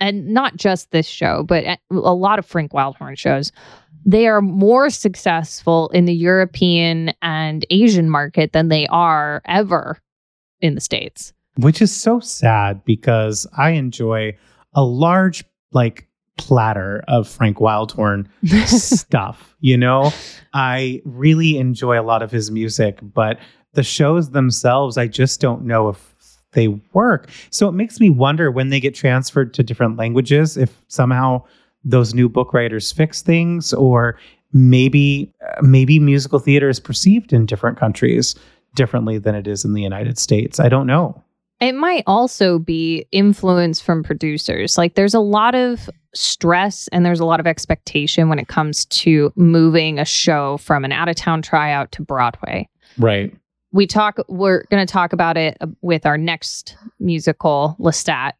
and 0.00 0.28
not 0.28 0.56
just 0.56 0.90
this 0.90 1.06
show, 1.06 1.44
but 1.44 1.64
a 1.64 1.78
a 1.90 2.12
lot 2.12 2.38
of 2.38 2.44
Frank 2.44 2.72
Wildhorn 2.72 3.16
shows, 3.16 3.52
they 4.04 4.26
are 4.26 4.40
more 4.40 4.90
successful 4.90 5.88
in 5.90 6.04
the 6.04 6.14
European 6.14 7.12
and 7.22 7.64
Asian 7.70 8.10
market 8.10 8.52
than 8.52 8.68
they 8.68 8.86
are 8.88 9.42
ever 9.46 9.98
in 10.60 10.74
the 10.74 10.80
States. 10.80 11.32
Which 11.56 11.80
is 11.80 11.94
so 11.94 12.20
sad 12.20 12.84
because 12.84 13.46
I 13.56 13.70
enjoy 13.70 14.36
a 14.74 14.82
large, 14.82 15.44
like, 15.72 16.08
platter 16.36 17.04
of 17.06 17.28
Frank 17.28 17.58
Wildhorn 17.58 18.26
stuff. 18.66 19.54
You 19.60 19.76
know, 19.76 20.12
I 20.52 21.00
really 21.04 21.58
enjoy 21.58 21.98
a 21.98 22.02
lot 22.02 22.22
of 22.22 22.30
his 22.30 22.50
music, 22.50 22.98
but 23.02 23.38
the 23.74 23.84
shows 23.84 24.30
themselves, 24.30 24.98
I 24.98 25.06
just 25.06 25.40
don't 25.40 25.64
know 25.64 25.88
if 25.88 26.14
they 26.52 26.68
work. 26.92 27.28
So 27.50 27.68
it 27.68 27.72
makes 27.72 28.00
me 28.00 28.10
wonder 28.10 28.50
when 28.50 28.70
they 28.70 28.80
get 28.80 28.94
transferred 28.94 29.54
to 29.54 29.62
different 29.62 29.96
languages, 29.96 30.56
if 30.56 30.82
somehow 30.88 31.44
those 31.84 32.14
new 32.14 32.28
book 32.28 32.52
writers 32.52 32.92
fix 32.92 33.22
things, 33.22 33.72
or 33.72 34.18
maybe 34.52 35.32
uh, 35.42 35.62
maybe 35.62 35.98
musical 35.98 36.38
theater 36.38 36.68
is 36.68 36.80
perceived 36.80 37.32
in 37.32 37.46
different 37.46 37.78
countries 37.78 38.34
differently 38.74 39.18
than 39.18 39.34
it 39.34 39.46
is 39.46 39.64
in 39.64 39.74
the 39.74 39.82
United 39.82 40.18
States. 40.18 40.58
I 40.58 40.68
don't 40.68 40.86
know. 40.86 41.22
It 41.60 41.74
might 41.74 42.02
also 42.06 42.58
be 42.58 43.06
influence 43.12 43.80
from 43.80 44.02
producers. 44.02 44.76
Like 44.76 44.94
there's 44.94 45.14
a 45.14 45.20
lot 45.20 45.54
of 45.54 45.88
stress 46.14 46.88
and 46.88 47.06
there's 47.06 47.20
a 47.20 47.24
lot 47.24 47.40
of 47.40 47.46
expectation 47.46 48.28
when 48.28 48.38
it 48.38 48.48
comes 48.48 48.84
to 48.86 49.32
moving 49.36 49.98
a 49.98 50.04
show 50.04 50.56
from 50.58 50.84
an 50.84 50.92
out 50.92 51.08
of 51.08 51.16
town 51.16 51.42
tryout 51.42 51.92
to 51.92 52.02
Broadway. 52.02 52.68
Right. 52.98 53.34
We 53.72 53.86
talk 53.86 54.18
we're 54.28 54.64
going 54.70 54.84
to 54.84 54.92
talk 54.92 55.12
about 55.12 55.36
it 55.36 55.56
uh, 55.60 55.66
with 55.80 56.06
our 56.06 56.18
next 56.18 56.76
musical 57.00 57.76
Lestat 57.80 58.32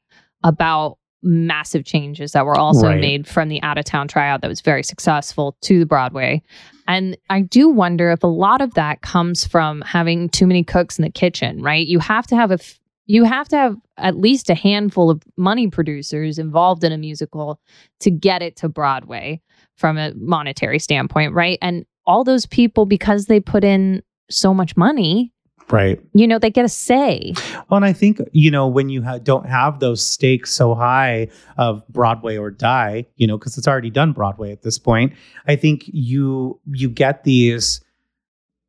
about 0.42 0.98
massive 1.24 1.84
changes 1.84 2.32
that 2.32 2.46
were 2.46 2.56
also 2.56 2.88
Right. 2.88 3.00
made 3.00 3.26
from 3.26 3.48
the 3.48 3.62
out 3.62 3.78
of 3.78 3.84
town 3.84 4.06
tryout 4.08 4.42
that 4.42 4.48
was 4.48 4.60
very 4.60 4.82
successful 4.82 5.56
to 5.62 5.78
the 5.78 5.87
Broadway. 5.87 6.42
And 6.87 7.16
I 7.30 7.40
do 7.40 7.68
wonder 7.70 8.10
if 8.10 8.22
a 8.22 8.26
lot 8.28 8.60
of 8.60 8.74
that 8.74 9.00
comes 9.00 9.44
from 9.46 9.80
having 9.80 10.28
too 10.28 10.46
many 10.46 10.62
cooks 10.62 10.98
in 10.98 11.02
the 11.02 11.10
kitchen, 11.10 11.62
right? 11.62 11.87
You 11.87 11.98
have 11.98 12.26
to 12.28 12.37
have 12.37 12.50
a 12.50 12.54
f- 12.54 12.78
you 13.06 13.24
have 13.24 13.48
to 13.48 13.56
have 13.56 13.76
at 13.98 14.16
least 14.16 14.48
a 14.48 14.54
handful 14.54 15.10
of 15.10 15.22
money 15.37 15.68
producers 15.68 16.38
involved 16.38 16.84
in 16.84 16.90
a 16.92 16.96
musical 16.96 17.60
to 18.00 18.10
get 18.10 18.40
it 18.40 18.56
to 18.56 18.68
Broadway 18.68 19.42
from 19.76 19.98
a 19.98 20.14
monetary 20.16 20.78
standpoint, 20.78 21.34
right? 21.34 21.58
And 21.60 21.84
all 22.06 22.24
those 22.24 22.46
people 22.46 22.87
because 22.87 23.26
they 23.26 23.40
put 23.40 23.62
in 23.62 24.02
so 24.30 24.54
much 24.54 24.74
money, 24.74 25.34
Right. 25.70 25.98
you 26.12 26.27
know, 26.29 26.38
they 26.38 26.50
get 26.50 26.64
a 26.64 26.68
say. 26.68 27.33
Well, 27.68 27.77
and 27.79 27.85
I 27.85 27.92
think 27.92 28.20
you 28.33 28.50
know 28.50 28.68
when 28.68 28.88
you 28.90 29.03
ha- 29.03 29.18
don't 29.18 29.46
have 29.48 29.81
those 29.81 30.05
stakes 30.07 30.53
so 30.53 30.74
high 30.74 31.29
of 31.57 31.83
Broadway 31.88 32.37
or 32.37 32.50
die, 32.50 33.07
you 33.16 33.27
know, 33.27 33.38
because 33.38 33.57
it's 33.59 33.66
already 33.66 33.90
done 33.90 34.12
Broadway 34.12 34.53
at 34.53 34.62
this 34.62 34.79
point. 34.79 35.12
I 35.48 35.57
think 35.57 35.85
you 35.87 36.61
you 36.72 36.88
get 36.90 37.24
these, 37.24 37.81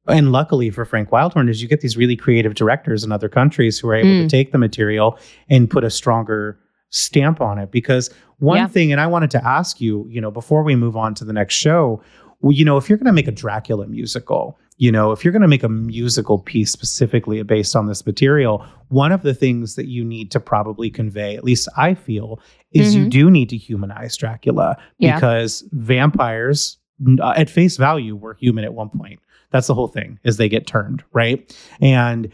and 0.08 0.32
luckily 0.32 0.70
for 0.70 0.86
Frank 0.86 1.10
Wildhorn, 1.10 1.50
is 1.50 1.62
you 1.62 1.68
get 1.68 1.82
these 1.82 1.98
really 1.98 2.16
creative 2.16 2.56
directors 2.56 3.04
in 3.04 3.12
other 3.12 3.30
countries 3.30 3.78
who 3.78 3.90
are 3.90 3.96
able 3.96 4.10
Mm. 4.10 4.24
to 4.24 4.30
take 4.30 4.52
the 4.52 4.58
material 4.58 5.18
and 5.50 5.70
put 5.70 5.84
a 5.84 5.90
stronger 5.90 6.58
stamp 6.92 7.42
on 7.42 7.60
it. 7.60 7.72
Because 7.72 8.10
one 8.40 8.58
Yeah. 8.58 8.68
thing, 8.68 8.92
and 8.92 9.02
I 9.02 9.08
wanted 9.08 9.32
to 9.32 9.46
ask 9.46 9.82
you, 9.82 10.08
you 10.10 10.22
know, 10.22 10.32
before 10.32 10.64
we 10.64 10.76
move 10.76 10.96
on 10.96 11.14
to 11.16 11.26
the 11.26 11.34
next 11.34 11.56
show, 11.56 12.02
well, 12.42 12.52
you 12.52 12.64
know, 12.64 12.78
if 12.78 12.88
you're 12.90 12.98
going 12.98 13.08
to 13.08 13.14
make 13.14 13.28
a 13.28 13.32
Dracula 13.32 13.88
musical, 13.88 14.58
you 14.78 14.92
know, 14.92 15.12
if 15.12 15.24
you're 15.24 15.32
going 15.32 15.42
to 15.42 15.48
make 15.48 15.64
a 15.64 15.70
musical 15.70 16.38
piece 16.40 16.72
specifically 16.72 17.42
based 17.44 17.76
on 17.76 17.88
this 17.88 18.06
material, 18.06 18.66
one 18.90 19.12
of 19.12 19.22
the 19.22 19.34
things 19.34 19.76
that 19.76 19.88
you 19.88 20.04
need 20.04 20.32
to 20.32 20.40
probably 20.40 20.90
convey, 20.90 21.36
at 21.36 21.44
least 21.46 21.68
I 21.78 21.94
feel, 21.94 22.40
is 22.74 22.94
you 22.94 23.06
Mhm. 23.06 23.10
do 23.10 23.32
need 23.32 23.50
to 23.50 23.58
humanize 23.58 24.18
Dracula 24.18 24.76
Yeah. 25.00 25.16
because 25.16 25.64
vampires, 25.72 26.78
uh, 27.22 27.34
at 27.38 27.50
face 27.50 27.78
value, 27.78 28.16
were 28.16 28.34
human 28.34 28.64
at 28.66 28.74
one 28.74 28.90
point. 28.90 29.20
That's 29.52 29.68
the 29.68 29.74
whole 29.74 29.88
thing, 29.88 30.20
is 30.26 30.38
they 30.38 30.50
get 30.50 30.68
turned, 30.68 31.04
right? 31.14 31.56
And 31.80 32.28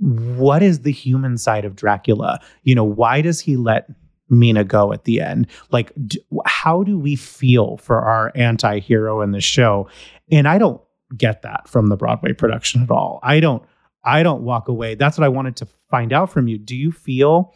what 0.00 0.62
is 0.62 0.80
the 0.80 0.92
human 0.92 1.38
side 1.38 1.64
of 1.64 1.76
Dracula? 1.76 2.40
You 2.64 2.74
know, 2.74 2.84
why 2.84 3.20
does 3.20 3.40
he 3.40 3.56
let 3.56 3.88
Mina 4.28 4.64
go 4.64 4.92
at 4.92 5.04
the 5.04 5.20
end? 5.20 5.46
Like, 5.70 5.92
d- 6.06 6.20
how 6.44 6.82
do 6.82 6.98
we 6.98 7.14
feel 7.16 7.76
for 7.76 8.00
our 8.00 8.32
anti 8.34 8.80
hero 8.80 9.20
in 9.22 9.30
the 9.30 9.40
show? 9.40 9.88
And 10.32 10.48
I 10.48 10.58
don't 10.58 10.80
get 11.16 11.42
that 11.42 11.68
from 11.68 11.88
the 11.88 11.96
Broadway 11.96 12.32
production 12.32 12.82
at 12.82 12.90
all. 12.90 13.20
I 13.22 13.40
don't, 13.40 13.62
I 14.04 14.22
don't 14.22 14.42
walk 14.42 14.68
away. 14.68 14.94
That's 14.94 15.18
what 15.18 15.24
I 15.24 15.28
wanted 15.28 15.56
to 15.56 15.68
find 15.90 16.12
out 16.12 16.30
from 16.30 16.48
you. 16.48 16.58
Do 16.58 16.74
you 16.76 16.92
feel 16.92 17.54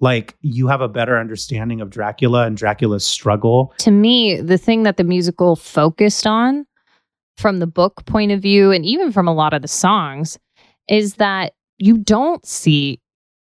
like 0.00 0.36
you 0.40 0.68
have 0.68 0.80
a 0.80 0.88
better 0.88 1.18
understanding 1.18 1.80
of 1.80 1.90
Dracula 1.90 2.46
and 2.46 2.56
Dracula's 2.56 3.04
struggle? 3.06 3.74
to 3.78 3.90
me, 3.90 4.40
the 4.40 4.58
thing 4.58 4.82
that 4.84 4.96
the 4.96 5.04
musical 5.04 5.56
focused 5.56 6.26
on 6.26 6.66
from 7.36 7.58
the 7.58 7.66
book 7.66 8.04
point 8.06 8.32
of 8.32 8.40
view 8.40 8.70
and 8.70 8.84
even 8.84 9.12
from 9.12 9.28
a 9.28 9.34
lot 9.34 9.54
of 9.54 9.62
the 9.62 9.68
songs 9.68 10.38
is 10.88 11.14
that 11.14 11.54
you 11.78 11.96
don't 11.96 12.44
see 12.46 13.00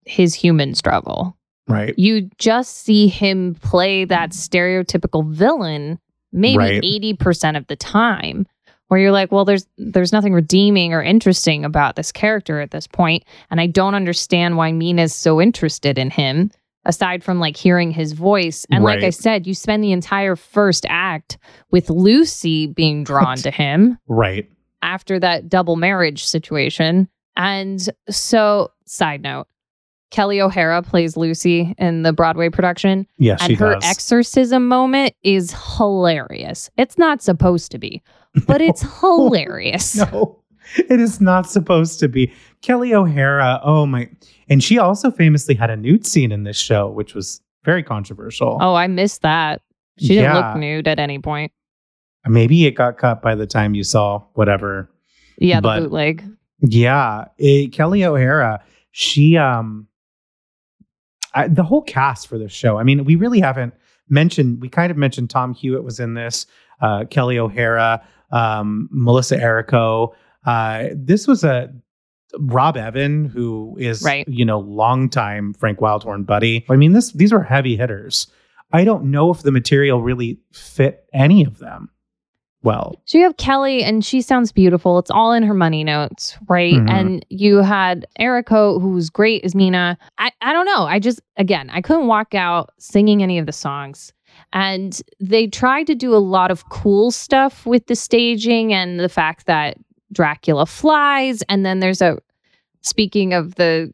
his 0.06 0.34
human 0.34 0.74
struggle. 0.74 1.38
Right. 1.68 1.94
You 1.98 2.30
just 2.39 2.78
see 2.84 3.08
him 3.08 3.56
play 3.62 4.06
that 4.06 4.32
stereotypical 4.32 5.28
villain 5.32 6.00
maybe 6.32 6.58
Right. 6.58 6.82
80% 6.82 7.56
of 7.58 7.68
the 7.68 7.76
time 7.76 8.48
where 8.94 9.02
you're 9.02 9.12
like, 9.12 9.32
well 9.32 9.44
there's 9.44 9.66
there's 9.78 10.12
nothing 10.14 10.34
redeeming 10.34 10.94
or 10.94 11.02
interesting 11.02 11.66
about 11.66 11.96
this 11.96 12.12
character 12.12 12.62
at 12.62 12.70
this 12.72 12.86
point 12.86 13.24
and 13.50 13.60
I 13.60 13.66
don't 13.68 13.96
understand 13.96 14.56
why 14.56 14.72
Mina's 14.72 15.16
so 15.16 15.42
interested 15.42 15.98
in 15.98 16.12
him 16.12 16.52
aside 16.86 17.24
from 17.24 17.40
like 17.40 17.56
hearing 17.58 17.92
his 17.92 18.12
voice. 18.12 18.66
And 18.70 18.84
like 18.84 19.04
I 19.04 19.10
said, 19.10 19.48
you 19.48 19.56
spend 19.56 19.84
the 19.84 19.94
entire 19.94 20.36
first 20.36 20.86
act 20.90 21.38
with 21.72 21.90
Lucy 21.90 22.68
being 22.68 23.04
drawn 23.06 23.38
to 23.38 23.50
him 23.52 23.98
Right. 24.08 24.50
after 24.82 25.18
that 25.20 25.48
double 25.50 25.78
marriage 25.78 26.26
situation. 26.26 27.08
And 27.38 27.90
so, 28.10 28.70
side 28.86 29.22
note, 29.24 29.48
Kelli 30.12 30.40
O'Hara 30.42 30.82
plays 30.84 31.16
Lucy 31.18 31.74
in 31.78 32.04
the 32.04 32.12
Broadway 32.14 32.50
production, 32.50 33.08
Yes, 33.18 33.40
and 33.42 33.48
she 33.52 33.56
her 33.56 33.76
does. 33.76 33.86
exorcism 33.86 34.68
moment 34.68 35.16
is 35.24 35.56
hilarious. 35.78 36.70
It's 36.78 36.98
not 36.98 37.22
supposed 37.22 37.72
to 37.72 37.78
be, 37.80 38.02
but 38.48 38.62
it's 38.62 38.82
hilarious. 39.00 39.96
No, 39.96 40.41
it 40.78 41.00
is 41.00 41.19
not 41.22 41.50
supposed 41.50 42.00
to 42.00 42.08
be. 42.08 42.32
Kelli 42.62 42.93
O'Hara, 42.93 43.60
oh 43.63 43.86
my. 43.86 44.10
And 44.50 44.63
she 44.63 44.78
also 44.78 45.10
famously 45.12 45.56
had 45.56 45.69
a 45.69 45.78
nude 45.78 46.06
scene 46.06 46.32
in 46.32 46.43
this 46.43 46.58
show, 46.58 46.89
which 46.89 47.13
was 47.15 47.41
very 47.63 47.84
controversial. 47.84 48.58
Oh, 48.62 48.76
I 48.76 48.88
missed 48.88 49.22
that. 49.22 49.62
She 50.00 50.10
didn't 50.10 50.24
Yeah. 50.24 50.48
look 50.50 50.58
nude 50.58 50.88
at 50.88 51.00
any 51.00 51.19
point. 51.19 51.52
Maybe 52.28 52.65
it 52.65 52.72
got 52.72 52.98
cut 52.98 53.22
by 53.22 53.36
the 53.36 53.46
time 53.48 53.74
you 53.76 53.84
saw 53.84 54.24
whatever. 54.34 54.89
Yeah, 55.38 55.58
the 55.58 55.62
But- 55.62 55.80
bootleg. 55.82 56.24
Yeah, 56.65 57.26
it, 57.38 57.72
Kelli 57.72 58.04
O'Hara, 58.06 58.63
she 58.91 59.36
um 59.38 59.88
I, 61.34 61.48
the 61.48 61.63
whole 61.63 61.82
cast 61.82 62.28
for 62.28 62.38
this 62.38 62.52
show. 62.52 62.78
I 62.78 62.84
mean, 62.84 63.04
we 63.06 63.15
really 63.15 63.39
haven't 63.39 63.74
mentioned. 64.08 64.62
We 64.62 64.69
kind 64.69 64.91
of 64.91 64.98
mentioned 64.98 65.30
Tom 65.30 65.54
Hewitt 65.54 65.84
was 65.84 66.00
in 66.00 66.13
this. 66.13 66.46
Uh, 66.82 67.04
Kelli 67.06 67.38
O'Hara, 67.38 68.02
um, 68.34 68.89
Melissa 68.91 69.38
Errico. 69.38 70.10
Uh, 70.46 70.88
this 70.93 71.26
was 71.28 71.43
a 71.46 71.74
Rob 72.39 72.76
Evan, 72.76 73.26
who 73.26 73.76
is 73.80 74.02
Right. 74.04 74.28
you 74.28 74.43
know 74.43 74.60
longtime 74.60 75.54
Frank 75.54 75.80
Wildhorn 75.80 76.26
buddy. 76.26 76.65
I 76.69 76.76
mean, 76.76 76.91
this 76.93 77.12
these 77.13 77.32
were 77.32 77.43
heavy 77.43 77.76
hitters. 77.78 78.28
I 78.72 78.84
don't 78.84 79.06
know 79.12 79.32
if 79.32 79.43
the 79.43 79.52
material 79.52 80.02
really 80.02 80.39
fit 80.52 81.06
any 81.13 81.46
of 81.46 81.60
them 81.60 81.89
well. 82.63 82.96
So 83.06 83.17
you 83.19 83.24
have 83.26 83.38
Kelli, 83.38 83.84
and 83.84 84.04
she 84.04 84.22
sounds 84.22 84.52
beautiful. 84.52 84.98
It's 84.98 85.12
all 85.12 85.32
in 85.34 85.43
her 85.43 85.54
money 85.54 85.84
notes, 85.84 86.36
right? 86.48 86.74
Mhm. 86.74 86.89
And 86.89 87.26
you 87.30 87.58
had 87.58 88.08
Errico, 88.19 88.82
who's 88.82 89.10
great 89.12 89.43
as 89.46 89.54
Mina. 89.54 89.96
I, 90.17 90.32
I 90.41 90.54
don't 90.54 90.65
know. 90.65 90.86
I 90.86 90.98
just, 91.00 91.22
again, 91.38 91.69
I 91.72 91.82
couldn't 91.82 92.08
walk 92.08 92.34
out 92.34 92.72
singing 92.80 93.22
any 93.22 93.38
of 93.38 93.46
the 93.46 93.52
songs. 93.52 94.12
And 94.54 95.02
they 95.20 95.48
tried 95.48 95.88
to 95.88 95.96
do 95.96 96.16
a 96.16 96.18
lot 96.18 96.52
of 96.52 96.70
cool 96.70 97.12
stuff 97.12 97.66
with 97.66 97.88
the 97.88 97.96
staging 97.96 98.72
and 98.72 99.00
the 99.00 99.10
fact 99.10 99.48
that 99.48 99.78
Dracula 100.12 100.66
flies. 100.66 101.42
And 101.50 101.66
then 101.66 101.80
there's 101.80 102.02
a, 102.02 102.18
speaking 102.82 103.34
of 103.34 103.56
the 103.56 103.92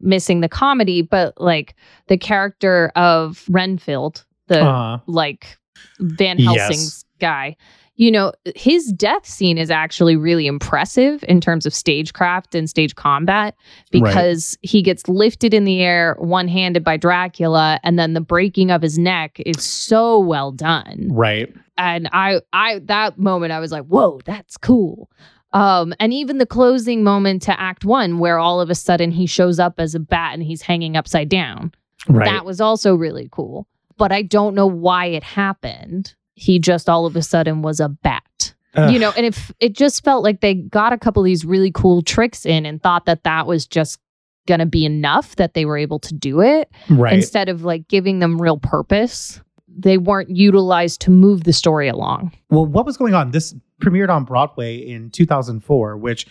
missing 0.00 0.40
the 0.40 0.48
comedy, 0.48 1.02
but 1.02 1.40
like 1.40 1.74
the 2.06 2.16
character 2.16 2.92
of 2.96 3.44
Renfield, 3.48 4.24
the 4.46 4.60
Uh, 4.60 4.98
like 5.06 5.58
Van 5.98 6.38
Yes. 6.38 6.56
Helsing's 6.56 7.04
guy. 7.20 7.56
You 8.00 8.10
know, 8.10 8.32
his 8.56 8.94
death 8.96 9.26
scene 9.26 9.58
is 9.58 9.70
actually 9.70 10.16
really 10.16 10.46
impressive 10.46 11.22
in 11.28 11.38
terms 11.38 11.66
of 11.66 11.74
stagecraft 11.74 12.54
and 12.54 12.68
stage 12.68 12.94
combat 12.94 13.54
because 13.90 14.56
he 14.62 14.80
gets 14.80 15.06
lifted 15.06 15.52
in 15.52 15.64
the 15.64 15.82
air 15.82 16.16
one 16.18 16.48
handed 16.48 16.82
by 16.82 16.96
Dracula, 16.96 17.78
and 17.84 17.98
then 17.98 18.14
the 18.14 18.22
breaking 18.22 18.70
of 18.70 18.80
his 18.80 18.98
neck 18.98 19.38
is 19.44 19.62
so 19.62 20.18
well 20.18 20.50
done. 20.50 21.10
Right. 21.12 21.54
And 21.76 22.08
I, 22.10 22.40
I, 22.54 22.78
that 22.86 23.18
moment, 23.18 23.52
I 23.52 23.60
was 23.60 23.70
like, 23.70 23.84
whoa, 23.84 24.18
that's 24.24 24.56
cool. 24.56 25.10
Um, 25.52 25.92
and 26.00 26.14
even 26.14 26.38
the 26.38 26.46
closing 26.46 27.04
moment 27.04 27.42
to 27.42 27.60
Act 27.60 27.84
One, 27.84 28.18
where 28.18 28.38
all 28.38 28.62
of 28.62 28.70
a 28.70 28.74
sudden 28.74 29.10
he 29.10 29.26
shows 29.26 29.58
up 29.58 29.74
as 29.76 29.94
a 29.94 30.00
bat 30.00 30.32
and 30.32 30.42
he's 30.42 30.62
hanging 30.62 30.96
upside 30.96 31.28
down, 31.28 31.70
Right. 32.08 32.24
that 32.24 32.46
was 32.46 32.62
also 32.62 32.94
really 32.94 33.28
cool. 33.30 33.68
But 33.98 34.10
I 34.10 34.22
don't 34.22 34.54
know 34.54 34.66
why 34.66 35.04
it 35.06 35.22
happened. 35.22 36.14
He 36.40 36.58
just 36.58 36.88
all 36.88 37.04
of 37.04 37.14
a 37.16 37.22
sudden 37.22 37.60
was 37.60 37.80
a 37.80 37.90
bat. 37.90 38.54
Ugh. 38.74 38.90
You 38.94 38.98
know, 38.98 39.12
and 39.14 39.26
if 39.26 39.52
it 39.60 39.74
just 39.74 40.02
felt 40.02 40.24
like 40.24 40.40
they 40.40 40.54
got 40.54 40.94
a 40.94 40.98
couple 40.98 41.22
of 41.22 41.26
these 41.26 41.44
really 41.44 41.70
cool 41.70 42.00
tricks 42.00 42.46
in 42.46 42.64
and 42.64 42.82
thought 42.82 43.04
that 43.04 43.24
that 43.24 43.46
was 43.46 43.66
just 43.66 44.00
going 44.46 44.60
to 44.60 44.66
be 44.66 44.86
enough 44.86 45.36
that 45.36 45.52
they 45.52 45.66
were 45.66 45.76
able 45.76 45.98
to 45.98 46.14
do 46.14 46.40
it 46.40 46.70
right. 46.88 47.12
instead 47.12 47.50
of 47.50 47.62
like 47.62 47.88
giving 47.88 48.20
them 48.20 48.40
real 48.40 48.56
purpose. 48.56 49.38
They 49.68 49.98
weren't 49.98 50.30
utilized 50.30 51.02
to 51.02 51.10
move 51.10 51.44
the 51.44 51.52
story 51.52 51.88
along. 51.88 52.32
Well, 52.48 52.64
what 52.64 52.86
was 52.86 52.96
going 52.96 53.12
on? 53.12 53.32
This 53.32 53.54
premiered 53.82 54.08
on 54.08 54.24
Broadway 54.24 54.78
in 54.78 55.10
2004, 55.10 55.98
which 55.98 56.26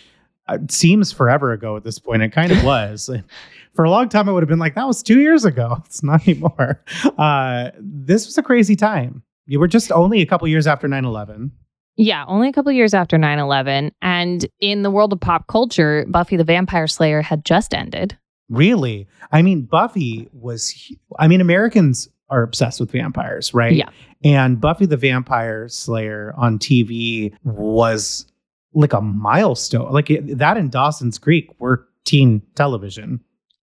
uh, 0.48 0.58
seems 0.70 1.12
forever 1.12 1.52
ago 1.52 1.78
at 1.78 1.84
this 1.84 2.00
point. 2.00 2.24
It 2.24 2.30
kind 2.32 2.52
of 2.52 2.64
was. 2.64 3.12
For 3.76 3.86
a 3.86 3.92
long 3.92 4.10
time, 4.10 4.28
I 4.28 4.32
would 4.32 4.42
have 4.42 4.50
been 4.50 4.60
like, 4.60 4.74
that 4.74 4.88
was 4.88 5.04
two 5.04 5.20
years 5.20 5.46
ago. 5.46 5.78
It's 5.86 6.02
not 6.02 6.28
anymore. 6.28 6.84
Uh, 7.16 7.70
this 7.78 8.26
was 8.26 8.40
a 8.40 8.44
crazy 8.44 8.76
time. 8.76 9.22
You 9.50 9.60
were 9.60 9.68
just 9.68 9.92
only 9.92 10.22
a 10.22 10.26
couple 10.26 10.48
years 10.48 10.68
after 10.68 10.88
9 10.88 11.04
11. 11.06 11.52
Yeah, 11.98 12.24
only 12.28 12.48
a 12.50 12.54
couple 12.54 12.72
years 12.72 12.94
after 12.94 13.18
9 13.18 13.40
11. 13.40 13.92
And 14.02 14.46
in 14.60 14.84
the 14.84 14.92
world 14.92 15.12
of 15.12 15.20
pop 15.20 15.48
culture, 15.48 16.06
Buffy 16.08 16.38
the 16.38 16.44
Vampire 16.44 16.88
Slayer 16.88 17.22
had 17.22 17.44
just 17.44 17.74
ended. 17.74 18.18
Really? 18.50 19.08
I 19.32 19.42
mean, 19.42 19.64
Buffy 19.64 20.30
was, 20.32 20.74
I 21.20 21.28
mean, 21.28 21.42
Americans 21.42 22.08
are 22.30 22.44
obsessed 22.44 22.80
with 22.80 22.92
vampires, 22.92 23.54
right? 23.54 23.74
Yeah. 23.76 23.90
And 24.24 24.62
Buffy 24.62 24.86
the 24.86 24.98
Vampire 24.98 25.68
Slayer 25.68 26.34
on 26.38 26.60
TV 26.60 27.34
was 27.44 28.26
like 28.74 28.94
a 28.94 29.02
milestone. 29.02 29.92
Like 29.92 30.10
it, 30.12 30.38
that 30.38 30.58
and 30.58 30.72
Dawson's 30.72 31.18
Creek 31.18 31.50
were 31.60 31.88
teen 32.06 32.42
television 32.56 33.20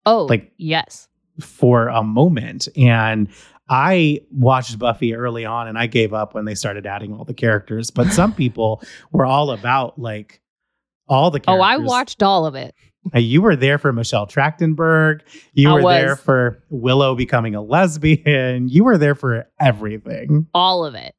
Oh, 0.06 0.26
Like- 0.26 0.52
yes. 0.58 1.08
for 1.39 1.88
a 1.89 2.04
moment. 2.04 2.67
And 2.78 3.28
I 3.69 4.21
watched 4.32 4.78
Buffy 4.78 5.15
early 5.15 5.45
on 5.45 5.67
and 5.67 5.78
I 5.78 5.88
gave 5.88 6.13
up 6.13 6.34
when 6.36 6.45
they 6.45 6.56
started 6.56 6.86
adding 6.86 7.13
all 7.13 7.23
the 7.23 7.34
characters. 7.34 7.91
But 7.91 8.08
some 8.12 8.34
people 8.36 8.82
were 9.12 9.26
all 9.26 9.52
about 9.52 9.97
like 9.97 10.41
all 11.08 11.32
the 11.32 11.39
characters. 11.39 11.62
Oh. 11.62 11.63
I 11.65 11.78
watched 11.78 12.21
all 12.23 12.45
of 12.45 12.56
it. 12.56 12.76
Uh, 13.13 13.19
You 13.19 13.41
were 13.41 13.56
there 13.56 13.78
for 13.78 13.91
Michelle 13.91 14.28
Trachtenberg. 14.28 15.21
You 15.54 15.69
I 15.69 15.73
were 15.73 15.82
there 15.82 16.15
for 16.15 16.63
Willow 16.69 17.15
becoming 17.15 17.56
a 17.56 17.62
lesbian. 17.62 18.69
You 18.69 18.84
were 18.84 18.97
there 18.97 19.15
for 19.15 19.45
everything. 19.60 20.47
All 20.54 20.86
of 20.86 20.95
it. 20.95 21.13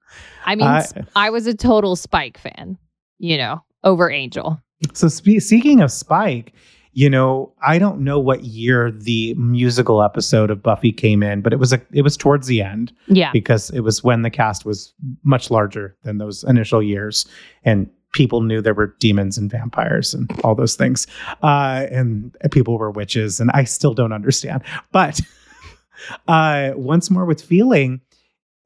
I 0.46 0.54
mean, 0.54 0.83
I 1.16 1.30
was 1.30 1.46
a 1.46 1.54
total 1.54 1.96
Spike 1.96 2.38
fan, 2.38 2.78
you 3.18 3.37
know, 3.37 3.62
over 3.83 4.11
Angel. 4.11 4.61
So, 4.92 5.09
spe- 5.09 5.40
speaking 5.40 5.80
of 5.80 5.90
Spike, 5.90 6.52
you 6.96 7.11
know, 7.11 7.52
I 7.66 7.78
don't 7.78 8.00
know 8.00 8.20
what 8.20 8.44
year 8.44 8.90
the 8.92 9.35
musical 9.35 10.00
episode 10.02 10.48
of 10.50 10.62
Buffy 10.62 10.92
came 10.92 11.22
in, 11.24 11.40
but 11.42 11.52
it 11.52 11.59
was 11.59 11.72
a 11.72 11.80
it 11.92 12.02
was 12.02 12.16
towards 12.16 12.46
the 12.46 12.62
end 12.62 12.92
Yeah. 13.09 13.30
because 13.33 13.70
it 13.70 13.80
was 13.80 14.04
when 14.04 14.22
the 14.22 14.30
cast 14.30 14.64
was 14.64 14.94
much 15.24 15.50
larger 15.50 15.96
than 16.04 16.18
those 16.18 16.44
initial 16.44 16.83
years, 16.83 17.26
and 17.64 17.90
people 18.12 18.42
knew 18.42 18.62
there 18.62 18.74
were 18.74 18.94
demons 19.00 19.37
and 19.37 19.50
vampires 19.50 20.14
and 20.14 20.30
all 20.44 20.54
those 20.54 20.76
things, 20.76 21.07
uh, 21.42 21.87
and 21.90 22.35
people 22.52 22.78
were 22.78 22.92
witches, 22.92 23.40
and 23.40 23.50
I 23.52 23.64
still 23.64 23.92
don't 23.92 24.12
understand. 24.12 24.62
But 24.92 25.20
uh, 26.28 26.72
once 26.76 27.11
more 27.11 27.24
with 27.24 27.42
feeling 27.42 28.00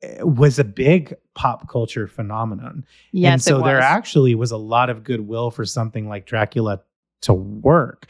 eh, 0.02 0.22
was 0.22 0.58
a 0.58 0.64
big 0.64 1.14
pop 1.34 1.68
culture 1.68 2.06
phenomenon. 2.06 2.84
Yes. 3.12 3.32
and 3.32 3.42
so 3.42 3.62
there 3.62 3.80
actually 3.80 4.34
was 4.34 4.50
a 4.50 4.56
lot 4.56 4.90
of 4.90 5.02
goodwill 5.04 5.50
for 5.50 5.64
something 5.64 6.08
like 6.08 6.26
Dracula 6.26 6.80
to 7.22 7.34
work. 7.34 8.06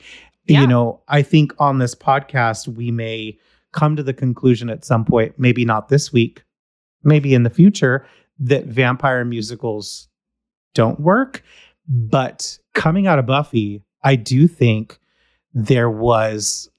Yeah. 0.46 0.62
You 0.62 0.66
know, 0.66 1.02
I 1.08 1.22
think 1.22 1.52
on 1.58 1.78
this 1.78 1.94
podcast, 1.94 2.68
we 2.68 2.90
may 2.90 3.38
come 3.72 3.96
to 3.96 4.02
the 4.02 4.14
conclusion 4.14 4.70
at 4.70 4.84
some 4.84 5.04
point, 5.04 5.34
maybe 5.38 5.64
not 5.64 5.88
this 5.88 6.12
week, 6.12 6.42
maybe 7.04 7.34
in 7.34 7.42
the 7.42 7.50
future, 7.50 8.06
that 8.38 8.66
vampire 8.66 9.24
musicals 9.24 10.08
don't 10.74 10.98
work. 11.00 11.42
But 11.86 12.58
coming 12.74 13.06
out 13.06 13.18
of 13.18 13.26
Buffy, 13.26 13.82
I 14.02 14.16
do 14.16 14.46
think 14.48 14.98
there 15.52 15.90
was, 15.90 16.70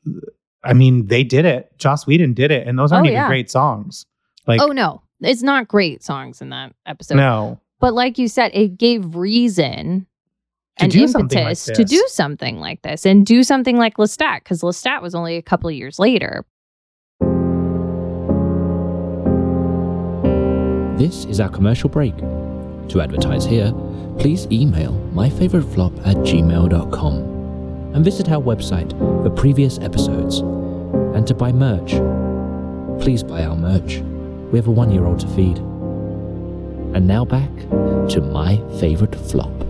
I 0.64 0.74
mean, 0.74 1.08
they 1.08 1.24
did 1.24 1.46
it. 1.46 1.72
Joss 1.78 2.08
Whedon 2.08 2.34
did 2.34 2.52
it. 2.52 2.68
And 2.68 2.78
those 2.78 2.92
oh, 2.92 2.96
aren't 2.96 3.08
Oh, 3.08 3.12
even 3.12 3.22
yeah. 3.22 3.28
great 3.28 3.52
songs. 3.52 4.06
Like, 4.48 4.62
oh, 4.62 4.68
no. 4.68 5.02
It's 5.22 5.44
not 5.44 5.68
great 5.68 6.02
songs 6.04 6.42
in 6.42 6.50
that 6.50 6.74
episode. 6.86 7.16
no. 7.18 7.60
But 7.80 7.94
like 7.94 8.18
you 8.18 8.28
said, 8.28 8.52
it 8.54 8.78
gave 8.78 9.16
reason 9.16 10.06
and 10.84 10.92
do 10.92 11.08
something 11.08 11.44
like 11.44 11.58
impetus 11.58 11.78
to 11.78 11.84
do 11.84 12.04
something 12.08 12.60
like 12.60 12.82
this 12.82 13.06
and 13.06 13.26
do 13.26 13.44
something 13.44 13.78
like 13.78 13.98
Lestat 13.98 14.40
because 14.40 14.62
Lestat 14.62 15.02
was 15.02 15.16
only 15.16 15.38
a 15.38 15.42
couple 15.42 15.70
of 15.70 15.76
years 15.76 16.00
later. 16.00 16.46
This 20.98 21.24
is 21.26 21.40
our 21.40 21.50
commercial 21.50 21.90
break. 21.90 22.18
To 22.90 23.00
advertise 23.02 23.46
here, 23.46 23.72
please 24.20 24.48
email 24.52 24.92
myfavoriteflop 25.14 26.06
at 26.06 26.18
gmail.com 26.18 27.16
and 27.96 28.04
visit 28.04 28.30
our 28.30 28.42
website 28.42 28.92
for 29.24 29.30
previous 29.30 29.80
episodes. 29.80 30.40
And 30.40 31.26
to 31.28 31.34
buy 31.34 31.52
merch, 31.52 31.92
please 33.02 33.24
buy 33.24 33.46
our 33.46 33.56
merch. 33.56 34.00
We 34.52 34.60
have 34.60 34.68
a 34.68 34.72
one 34.72 34.92
year 34.92 35.06
old 35.06 35.22
to 35.22 35.28
feed. 35.30 35.58
And 35.58 37.08
now 37.08 37.24
back 37.24 37.50
to 38.10 38.22
my 38.22 38.58
favorite 38.80 39.16
flop. 39.16 39.69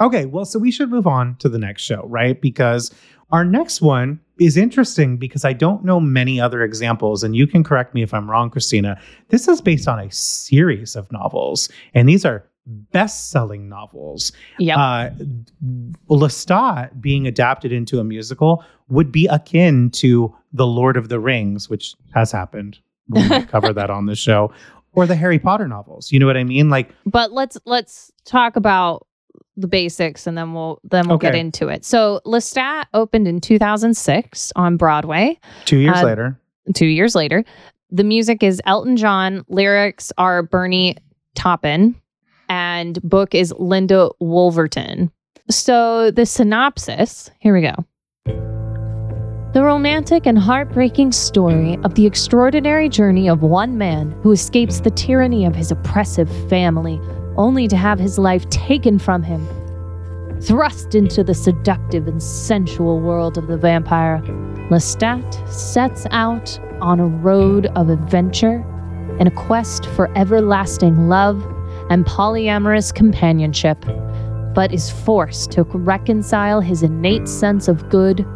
Okay, 0.00 0.26
well, 0.26 0.44
so 0.44 0.58
we 0.58 0.70
should 0.70 0.90
move 0.90 1.06
on 1.06 1.36
to 1.36 1.48
the 1.48 1.58
next 1.58 1.82
show, 1.82 2.02
right? 2.06 2.40
Because 2.40 2.92
our 3.32 3.44
next 3.44 3.80
one 3.80 4.20
is 4.38 4.56
interesting 4.56 5.16
because 5.16 5.44
I 5.44 5.52
don't 5.52 5.84
know 5.84 5.98
many 5.98 6.40
other 6.40 6.62
examples, 6.62 7.24
and 7.24 7.34
you 7.34 7.46
can 7.46 7.64
correct 7.64 7.94
me 7.94 8.02
if 8.02 8.12
I'm 8.12 8.30
wrong, 8.30 8.50
Christina. 8.50 9.00
This 9.28 9.48
is 9.48 9.60
based 9.60 9.88
on 9.88 9.98
a 9.98 10.10
series 10.10 10.96
of 10.96 11.10
novels, 11.10 11.68
and 11.94 12.08
these 12.08 12.24
are 12.24 12.46
best-selling 12.66 13.68
novels. 13.68 14.32
Yep. 14.58 14.76
Uh, 14.78 15.10
Lestat 16.10 17.00
being 17.00 17.26
adapted 17.26 17.72
into 17.72 18.00
a 18.00 18.04
musical 18.04 18.64
would 18.88 19.10
be 19.10 19.26
akin 19.28 19.90
to 19.90 20.34
The 20.52 20.66
Lord 20.66 20.96
of 20.96 21.08
the 21.08 21.20
Rings, 21.20 21.70
which 21.70 21.94
has 22.14 22.30
happened. 22.30 22.78
We 23.08 23.26
might 23.28 23.48
cover 23.50 23.72
that 23.72 23.88
on 23.88 24.06
the 24.06 24.16
show, 24.16 24.52
or 24.92 25.06
the 25.06 25.16
Harry 25.16 25.38
Potter 25.38 25.68
novels. 25.68 26.12
You 26.12 26.18
know 26.18 26.26
what 26.26 26.36
I 26.36 26.44
mean? 26.44 26.68
Like, 26.68 26.90
but 27.06 27.32
let's 27.32 27.56
let's 27.64 28.12
talk 28.24 28.56
about 28.56 29.06
the 29.56 29.66
basics 29.66 30.26
and 30.26 30.36
then 30.36 30.52
we'll 30.52 30.80
then 30.84 31.08
we'll 31.08 31.18
get 31.18 31.34
into 31.34 31.68
it. 31.68 31.84
So 31.84 32.20
Lestat 32.26 32.84
opened 32.94 33.26
in 33.26 33.40
2006 33.40 34.52
on 34.56 34.76
Broadway. 34.76 35.38
two 35.64 35.78
years 35.78 35.96
Uh, 35.96 36.04
later. 36.04 36.40
Two 36.74 36.86
years 36.86 37.14
later, 37.14 37.44
the 37.90 38.04
music 38.04 38.42
is 38.42 38.60
Elton 38.66 38.96
John. 38.96 39.44
Lyrics 39.48 40.12
are 40.18 40.42
Bernie 40.42 40.96
Taupin, 41.36 41.94
and 42.48 43.00
book 43.02 43.34
is 43.34 43.54
Linda 43.58 44.10
Woolverton. 44.20 45.10
So 45.48 46.10
the 46.10 46.26
synopsis. 46.26 47.30
Here 47.38 47.54
we 47.54 47.62
go. 47.62 47.74
The 49.52 49.62
romantic 49.62 50.26
and 50.26 50.38
heartbreaking 50.38 51.12
story 51.12 51.78
of 51.82 51.94
the 51.94 52.04
extraordinary 52.04 52.88
journey 52.90 53.26
of 53.28 53.40
one 53.42 53.78
man 53.78 54.10
who 54.22 54.32
escapes 54.32 54.80
the 54.80 54.90
tyranny 54.90 55.46
of 55.46 55.54
his 55.54 55.70
oppressive 55.70 56.28
family, 56.50 57.00
only 57.36 57.68
to 57.68 57.76
have 57.76 57.98
his 57.98 58.18
life 58.18 58.48
taken 58.50 58.98
from 58.98 59.22
him. 59.22 59.46
Thrust 60.42 60.94
into 60.94 61.24
the 61.24 61.34
seductive 61.34 62.06
and 62.06 62.22
sensual 62.22 63.00
world 63.00 63.38
of 63.38 63.46
the 63.46 63.56
vampire, 63.56 64.20
Lestat 64.70 65.48
sets 65.48 66.06
out 66.10 66.58
on 66.80 67.00
a 67.00 67.06
road 67.06 67.66
of 67.76 67.88
adventure 67.88 68.64
in 69.18 69.26
a 69.26 69.30
quest 69.30 69.86
for 69.86 70.10
everlasting 70.16 71.08
love 71.08 71.42
and 71.88 72.04
polyamorous 72.04 72.94
companionship, 72.94 73.78
but 74.54 74.72
is 74.72 74.90
forced 74.90 75.52
to 75.52 75.62
reconcile 75.62 76.60
his 76.60 76.82
innate 76.82 77.28
sense 77.28 77.68
of 77.68 77.88
good 77.88 78.26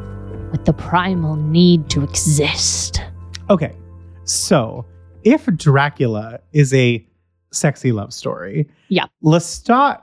with 0.51 0.65
the 0.65 0.73
primal 0.73 1.37
need 1.37 1.89
to 1.91 2.03
exist. 2.03 3.03
Okay, 3.51 3.77
so 4.25 4.87
if 5.23 5.47
Dracula 5.47 6.41
is 6.53 6.73
a 6.73 7.07
sexy 7.53 7.93
love 7.93 8.13
story, 8.13 8.69
Yeah. 8.89 9.07
Lestat, 9.25 10.01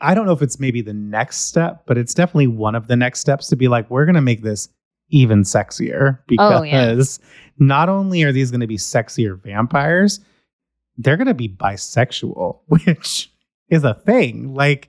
I 0.00 0.14
don't 0.14 0.26
know 0.26 0.32
if 0.32 0.42
it's 0.42 0.58
maybe 0.60 0.82
the 0.82 0.92
next 0.94 1.42
step, 1.46 1.84
but 1.86 1.96
it's 1.96 2.14
definitely 2.14 2.48
one 2.48 2.74
of 2.74 2.88
the 2.88 2.96
next 2.96 3.20
steps 3.20 3.48
to 3.48 3.56
be 3.56 3.68
like, 3.68 3.88
we're 3.90 4.04
going 4.04 4.14
to 4.16 4.20
make 4.20 4.42
this 4.42 4.68
even 5.10 5.42
sexier 5.42 6.18
because 6.26 6.60
Oh, 6.60 6.62
yeah. 6.62 7.00
not 7.58 7.88
only 7.88 8.22
are 8.24 8.32
these 8.32 8.50
going 8.50 8.60
to 8.60 8.66
be 8.66 8.76
sexier 8.76 9.40
vampires, 9.40 10.20
they're 10.96 11.16
going 11.16 11.28
to 11.28 11.34
be 11.34 11.48
bisexual, 11.48 12.58
which 12.66 13.30
is 13.68 13.84
a 13.84 13.94
thing. 13.94 14.52
Like, 14.54 14.88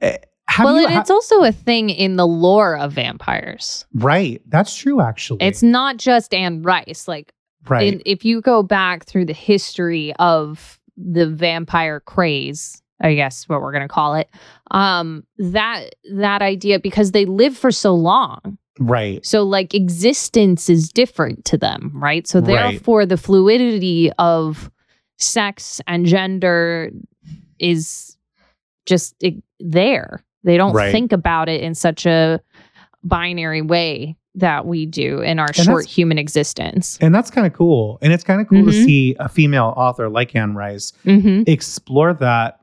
eh, 0.00 0.16
well, 0.58 0.80
you, 0.80 0.88
ha- 0.88 1.00
it's 1.00 1.10
also 1.10 1.42
a 1.44 1.52
thing 1.52 1.90
in 1.90 2.16
the 2.16 2.26
lore 2.26 2.76
of 2.76 2.92
vampires. 2.92 3.84
right? 3.94 4.40
That's 4.46 4.74
true, 4.74 5.00
actually. 5.00 5.42
It's 5.46 5.62
not 5.62 5.96
just 5.96 6.34
Anne 6.34 6.62
Rice. 6.62 7.06
Like, 7.06 7.32
right. 7.68 7.94
in, 7.94 8.02
if 8.04 8.24
you 8.24 8.40
go 8.40 8.62
back 8.64 9.04
through 9.04 9.26
the 9.26 9.32
history 9.32 10.12
of 10.18 10.79
the 11.00 11.26
vampire 11.28 12.00
craze, 12.00 12.82
I 13.00 13.14
guess 13.14 13.48
what 13.48 13.60
we're 13.62 13.72
going 13.72 13.86
to 13.86 13.92
call 13.92 14.14
it, 14.14 14.28
um, 14.70 15.24
that 15.38 15.90
that 16.12 16.42
idea 16.42 16.78
because 16.78 17.12
they 17.12 17.24
live 17.24 17.56
for 17.56 17.70
so 17.70 17.94
long. 17.94 18.58
right. 18.78 19.24
So, 19.24 19.42
like, 19.42 19.74
existence 19.74 20.70
is 20.70 20.88
different 20.90 21.44
to 21.46 21.58
them, 21.58 21.92
right? 21.94 22.26
So, 22.26 22.40
Right. 22.40 22.46
therefore, 22.72 23.04
the 23.06 23.16
fluidity 23.18 24.10
of 24.18 24.70
sex 25.18 25.80
and 25.86 26.06
gender 26.06 26.90
is 27.58 28.16
just 28.86 29.14
it, 29.20 29.34
there. 29.58 30.24
They 30.44 30.56
don't 30.56 30.72
Right. 30.72 30.90
think 30.92 31.12
about 31.12 31.48
it 31.50 31.60
in 31.60 31.74
such 31.74 32.06
a 32.06 32.40
binary 33.04 33.60
way 33.62 34.16
that 34.36 34.64
we 34.66 34.86
do 34.86 35.20
in 35.20 35.38
our 35.38 35.46
that's- 35.48 35.64
short 35.66 35.86
human 35.86 36.18
existence. 36.18 36.98
And 37.00 37.14
that's 37.14 37.30
kind 37.30 37.46
of 37.46 37.52
cool. 37.52 37.98
And 38.00 38.12
it's 38.12 38.22
kind 38.24 38.40
of 38.40 38.48
cool 38.48 38.64
to 38.64 38.70
Mhm. 38.70 38.84
see 38.84 39.16
a 39.18 39.28
female 39.28 39.74
author 39.76 40.08
like 40.08 40.34
Anne 40.36 40.54
Rice 40.54 40.92
hmm 41.04 41.42
explore 41.46 42.14
that 42.14 42.60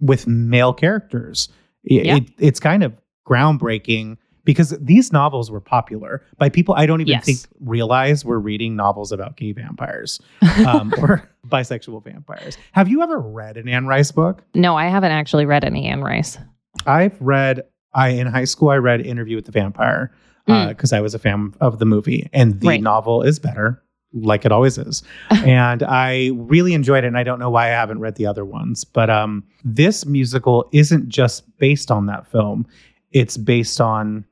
with 0.00 0.26
male 0.26 0.72
characters. 0.72 1.48
I- 1.90 1.94
Yeah. 1.94 2.16
It, 2.16 2.24
it's 2.38 2.58
kind 2.60 2.82
of 2.82 2.94
groundbreaking 3.28 4.16
because 4.44 4.70
these 4.80 5.12
novels 5.12 5.50
were 5.50 5.60
popular 5.60 6.22
by 6.38 6.48
people 6.48 6.74
I 6.74 6.86
don't 6.86 7.00
even 7.00 7.12
Yes. 7.12 7.24
think 7.24 7.38
realize 7.60 8.24
we're 8.24 8.38
reading 8.38 8.76
novels 8.76 9.12
about 9.12 9.36
gay 9.36 9.52
vampires 9.52 10.20
um, 10.66 10.92
or 10.98 11.28
bisexual 11.48 12.02
vampires. 12.04 12.56
Have 12.72 12.88
you 12.88 13.02
ever 13.02 13.18
read 13.18 13.56
an 13.56 13.68
Anne 13.68 13.86
Rice 13.86 14.10
book? 14.12 14.42
No, 14.54 14.76
I 14.76 14.86
haven't 14.88 15.12
actually 15.12 15.44
read 15.46 15.64
any 15.64 15.86
Anne 15.86 16.02
Rice. 16.02 16.38
I've 16.86 17.20
read. 17.20 17.62
I 17.96 18.08
in 18.08 18.26
high 18.26 18.44
school 18.44 18.70
I 18.70 18.76
read 18.76 19.00
Interview 19.02 19.36
with 19.36 19.44
the 19.44 19.52
Vampire 19.52 20.10
Mm. 20.48 20.68
because 20.68 20.92
I 20.92 21.00
was 21.00 21.14
a 21.14 21.18
fan 21.18 21.54
of 21.60 21.78
the 21.78 21.86
movie, 21.86 22.28
and 22.32 22.60
the 22.60 22.68
Right. 22.68 22.82
novel 22.82 23.22
is 23.22 23.38
better, 23.38 23.82
like 24.12 24.44
it 24.44 24.52
always 24.52 24.76
is. 24.78 25.02
and 25.30 25.82
I 25.82 26.30
really 26.34 26.74
enjoyed 26.74 27.04
it, 27.04 27.06
and 27.08 27.16
I 27.18 27.22
don't 27.22 27.38
know 27.38 27.50
why 27.50 27.64
I 27.66 27.70
haven't 27.70 28.00
read 28.00 28.16
the 28.16 28.26
other 28.26 28.44
ones. 28.44 28.84
But 28.84 29.08
um, 29.10 29.44
this 29.64 30.04
musical 30.04 30.68
isn't 30.72 31.08
just 31.08 31.44
based 31.58 31.90
on 31.90 32.06
that 32.06 32.26
film; 32.26 32.66
it's 33.12 33.36
based 33.36 33.80
on 33.80 34.24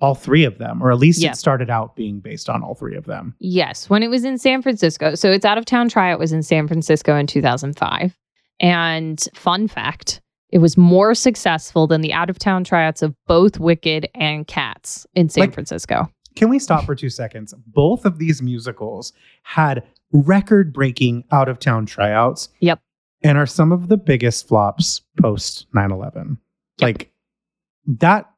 all 0.00 0.14
three 0.14 0.44
of 0.44 0.56
them, 0.58 0.82
or 0.82 0.90
at 0.90 0.98
least 0.98 1.20
Yeah. 1.20 1.30
it 1.32 1.36
started 1.36 1.68
out 1.68 1.94
being 1.94 2.20
based 2.20 2.48
on 2.48 2.62
all 2.62 2.74
three 2.74 2.96
of 2.96 3.04
them. 3.04 3.34
Yes, 3.38 3.90
when 3.90 4.02
it 4.02 4.08
was 4.08 4.24
in 4.24 4.38
San 4.38 4.62
Francisco. 4.62 5.14
So 5.14 5.30
its 5.30 5.44
out 5.44 5.58
of 5.58 5.66
town 5.66 5.88
tryout 5.90 6.18
was 6.18 6.32
in 6.32 6.42
San 6.42 6.66
Francisco 6.68 7.16
in 7.16 7.26
2005. 7.26 8.16
And 8.60 9.22
fun 9.34 9.68
fact, 9.68 10.20
it 10.52 10.58
was 10.58 10.76
more 10.76 11.14
successful 11.14 11.86
than 11.86 12.00
the 12.00 12.12
out 12.12 12.28
of 12.30 12.38
town 12.38 12.64
tryouts 12.64 13.02
of 13.02 13.14
both 13.26 13.58
Wicked 13.60 14.08
and 14.14 14.46
Cats 14.46 15.06
in 15.14 15.28
San 15.28 15.42
Like- 15.42 15.54
Francisco. 15.54 16.10
Can 16.36 16.48
we 16.48 16.58
stop 16.60 16.84
for 16.84 16.94
two 16.94 17.10
seconds? 17.10 17.52
Both 17.66 18.04
of 18.04 18.18
these 18.18 18.40
musicals 18.40 19.12
had 19.42 19.82
record 20.12 20.72
breaking 20.72 21.24
out 21.32 21.48
of 21.48 21.58
town 21.58 21.86
tryouts. 21.86 22.48
Yep. 22.60 22.80
And 23.22 23.36
are 23.36 23.46
some 23.46 23.72
of 23.72 23.88
the 23.88 23.96
biggest 23.96 24.46
flops 24.48 25.02
post 25.20 25.66
9 25.74 25.90
11. 25.90 26.38
Yep. 26.78 26.86
Like 26.86 27.12
that, 27.98 28.30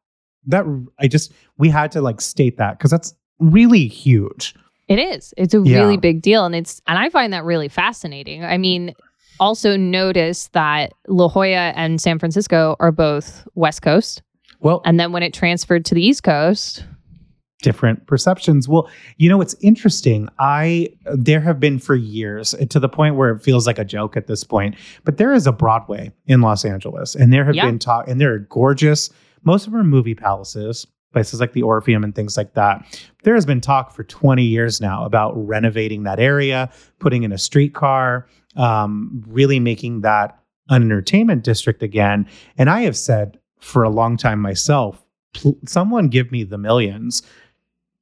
that 0.47 0.65
I 0.99 1.07
just, 1.07 1.33
we 1.59 1.69
had 1.69 1.93
to 1.93 2.01
like 2.01 2.21
state 2.21 2.57
that 2.57 2.79
because 2.79 2.91
that's 2.91 3.15
really 3.39 3.87
huge. 3.89 4.55
It 4.89 4.99
is. 4.99 5.33
It's 5.37 5.55
a 5.55 5.63
Yeah. 5.63 5.79
really 5.81 5.97
big 5.99 6.23
deal. 6.23 6.45
And 6.45 6.55
it's 6.55 6.81
and 6.87 6.99
I 6.99 7.09
find 7.11 7.33
that 7.33 7.45
really 7.45 7.69
fascinating. 7.69 8.43
I 8.45 8.59
mean, 8.59 8.95
also 9.41 9.77
notice 9.77 10.49
that 10.49 10.93
La 11.09 11.29
Jolla 11.29 11.73
and 11.77 12.01
San 12.01 12.19
Francisco 12.19 12.77
are 12.81 12.93
both 12.93 13.47
West 13.55 13.83
Coast. 13.83 14.23
Well, 14.61 14.81
And 14.85 14.99
then 15.01 15.11
when 15.13 15.23
it 15.23 15.35
transferred 15.35 15.85
to 15.87 15.95
the 15.95 16.05
East 16.05 16.23
Coast, 16.23 16.85
different 17.63 18.07
perceptions. 18.07 18.69
Well, 18.69 18.89
you 19.19 19.29
know, 19.29 19.41
it's 19.41 19.55
interesting. 19.61 20.29
I 20.41 20.89
there 21.15 21.41
have 21.41 21.61
been 21.61 21.79
for 21.79 21.95
years 21.95 22.55
eh, 22.55 22.65
to 22.67 22.81
the 22.81 22.89
point 22.89 23.15
where 23.17 23.31
it 23.31 23.41
feels 23.43 23.67
like 23.67 23.79
a 23.79 23.85
joke 23.85 24.17
at 24.17 24.27
this 24.27 24.43
point, 24.45 24.75
but 25.05 25.17
there 25.17 25.33
is 25.33 25.47
a 25.47 25.53
Broadway 25.53 26.11
in 26.27 26.41
Los 26.41 26.65
Angeles, 26.65 27.15
and 27.15 27.33
there 27.33 27.45
have 27.45 27.55
Yeah. 27.55 27.67
been 27.67 27.79
talk, 27.79 28.09
and 28.09 28.21
there 28.21 28.33
are 28.35 28.41
gorgeous. 28.41 29.11
Most 29.45 29.67
of 29.67 29.73
them 29.73 29.81
are 29.81 29.85
movie 29.85 30.15
palaces, 30.15 30.87
places 31.13 31.41
like 31.41 31.53
the 31.53 31.63
Orpheum 31.63 32.05
and 32.05 32.15
things 32.15 32.37
like 32.37 32.55
that. 32.55 32.85
There 33.23 33.35
has 33.35 33.47
been 33.47 33.61
talk 33.61 33.93
for 33.93 34.05
20 34.05 34.43
years 34.43 34.81
now 34.81 35.05
about 35.05 35.33
renovating 35.37 36.03
that 36.05 36.19
area, 36.19 36.71
putting 36.99 37.23
in 37.23 37.33
a 37.33 37.39
streetcar, 37.39 38.27
um, 38.57 39.23
really 39.27 39.61
making 39.61 40.01
that 40.03 40.39
an 40.69 40.83
entertainment 40.83 41.45
district 41.45 41.83
again. 41.83 42.27
And 42.57 42.71
I 42.71 42.83
have 42.83 42.97
said 42.97 43.39
for 43.61 43.83
a 43.83 43.91
long 43.91 44.17
time 44.17 44.41
myself, 44.41 45.05
pl- 45.35 45.59
someone 45.67 46.09
give 46.09 46.33
me 46.33 46.45
the 46.45 46.59
millions 46.59 47.23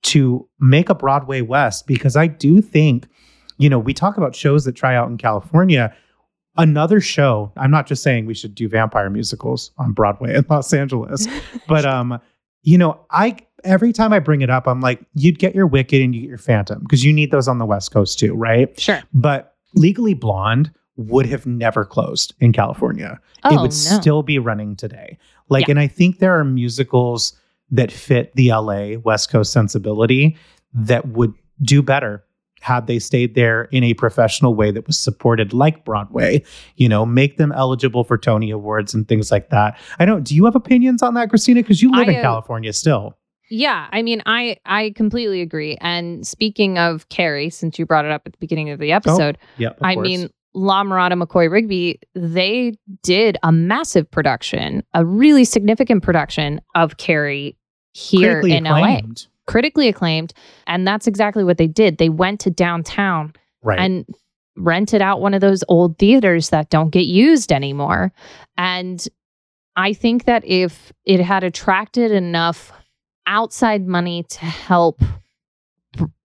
to 0.02 0.48
make 0.58 0.88
a 0.88 0.94
Broadway 0.94 1.40
West 1.42 1.86
because 1.86 2.16
I 2.16 2.26
do 2.26 2.62
think, 2.62 3.06
you 3.58 3.68
know, 3.68 3.78
we 3.78 3.92
talk 3.92 4.16
about 4.16 4.34
shows 4.34 4.64
that 4.64 4.72
try 4.72 4.96
out 4.96 5.08
in 5.08 5.18
California. 5.18 5.94
Another 6.56 7.00
show, 7.00 7.52
I'm 7.56 7.70
not 7.70 7.86
just 7.86 8.02
saying 8.02 8.26
we 8.26 8.34
should 8.34 8.54
do 8.54 8.68
vampire 8.68 9.10
musicals 9.10 9.72
on 9.78 9.92
Broadway 9.92 10.34
in 10.34 10.44
Los 10.48 10.72
Angeles, 10.72 11.28
but 11.68 11.84
um, 11.84 12.18
you 12.62 12.78
know, 12.78 13.00
I 13.10 13.36
every 13.64 13.92
time 13.92 14.12
I 14.12 14.18
bring 14.20 14.40
it 14.40 14.50
up, 14.50 14.66
I'm 14.66 14.80
like, 14.80 15.04
you'd 15.14 15.38
get 15.38 15.54
your 15.54 15.66
Wicked 15.66 16.00
and 16.00 16.14
you 16.14 16.22
get 16.22 16.28
your 16.28 16.38
Phantom 16.38 16.80
because 16.80 17.04
you 17.04 17.12
need 17.12 17.30
those 17.30 17.46
on 17.48 17.58
the 17.58 17.66
West 17.66 17.90
Coast 17.92 18.18
too, 18.18 18.34
right? 18.34 18.78
sure. 18.80 19.02
But 19.12 19.54
Legally 19.74 20.14
Blonde 20.14 20.70
would 20.96 21.26
have 21.26 21.46
never 21.46 21.84
closed 21.84 22.34
in 22.40 22.52
California 22.52 23.18
Oh, 23.44 23.54
it 23.54 23.60
would 23.60 23.70
no. 23.70 24.00
still 24.00 24.22
be 24.22 24.38
running 24.38 24.76
today. 24.76 25.16
Like, 25.48 25.66
Yeah. 25.68 25.72
and 25.72 25.80
I 25.80 25.86
think 25.86 26.18
there 26.18 26.38
are 26.38 26.44
musicals 26.44 27.34
that 27.70 27.90
fit 27.92 28.34
the 28.34 28.48
LA 28.52 28.96
West 28.98 29.30
Coast 29.30 29.52
sensibility 29.52 30.36
that 30.74 31.08
would 31.08 31.32
do 31.62 31.82
better 31.82 32.24
had 32.60 32.86
they 32.86 32.98
stayed 32.98 33.34
there 33.34 33.64
in 33.72 33.82
a 33.82 33.94
professional 33.94 34.54
way 34.54 34.70
that 34.70 34.86
was 34.86 34.98
supported 34.98 35.52
like 35.52 35.84
Broadway, 35.84 36.42
you 36.76 36.88
know, 36.88 37.04
make 37.04 37.36
them 37.36 37.52
eligible 37.52 38.04
for 38.04 38.16
Tony 38.16 38.50
Awards 38.50 38.94
and 38.94 39.08
things 39.08 39.30
like 39.30 39.50
that. 39.50 39.78
I 39.98 40.04
don't, 40.04 40.22
do 40.22 40.34
you 40.34 40.44
have 40.44 40.54
opinions 40.54 41.02
on 41.02 41.14
that, 41.14 41.30
Christina? 41.30 41.62
Because 41.62 41.82
you 41.82 41.90
live 41.90 42.08
I, 42.08 42.12
in 42.12 42.22
California 42.22 42.72
still. 42.72 43.16
Yeah, 43.52 43.88
I 43.90 44.02
mean, 44.02 44.22
I 44.26 44.58
I 44.64 44.92
completely 44.94 45.40
agree. 45.40 45.76
And 45.80 46.24
speaking 46.24 46.78
of 46.78 47.08
Carrie, 47.08 47.50
since 47.50 47.80
you 47.80 47.84
brought 47.84 48.04
it 48.04 48.12
up 48.12 48.22
at 48.24 48.32
the 48.32 48.38
beginning 48.38 48.70
of 48.70 48.78
the 48.78 48.92
oh, 48.92 48.96
episode, 48.96 49.38
Yep. 49.58 49.76
of 49.78 49.82
I 49.82 49.94
course. 49.94 50.06
mean, 50.06 50.30
La 50.54 50.84
Mirada 50.84 51.20
McCoy 51.20 51.50
Rigby, 51.50 51.98
they 52.14 52.74
did 53.02 53.38
a 53.42 53.50
massive 53.50 54.08
production, 54.08 54.84
a 54.94 55.04
really 55.04 55.44
significant 55.44 56.04
production 56.04 56.60
of 56.76 56.96
Carrie 56.96 57.56
here 57.92 58.40
critically 58.40 58.56
in 58.56 58.64
LA, 58.64 58.76
acclaimed. 58.76 59.26
Critically 59.50 59.88
acclaimed. 59.88 60.32
And 60.68 60.86
that's 60.86 61.08
exactly 61.08 61.42
what 61.42 61.58
they 61.58 61.66
did. 61.66 61.98
They 61.98 62.08
went 62.08 62.38
to 62.40 62.50
downtown 62.50 63.32
Right. 63.62 63.78
and 63.78 64.06
rented 64.56 65.02
out 65.02 65.20
one 65.20 65.34
of 65.34 65.40
those 65.40 65.64
old 65.68 65.98
theaters 65.98 66.50
that 66.50 66.70
don't 66.70 66.90
get 66.90 67.06
used 67.06 67.50
anymore. 67.50 68.12
And 68.56 69.04
I 69.74 69.92
think 69.92 70.24
that 70.26 70.44
if 70.46 70.92
it 71.04 71.20
had 71.20 71.42
attracted 71.42 72.12
enough 72.12 72.72
outside 73.26 73.86
money 73.86 74.22
to 74.22 74.44
help 74.44 75.02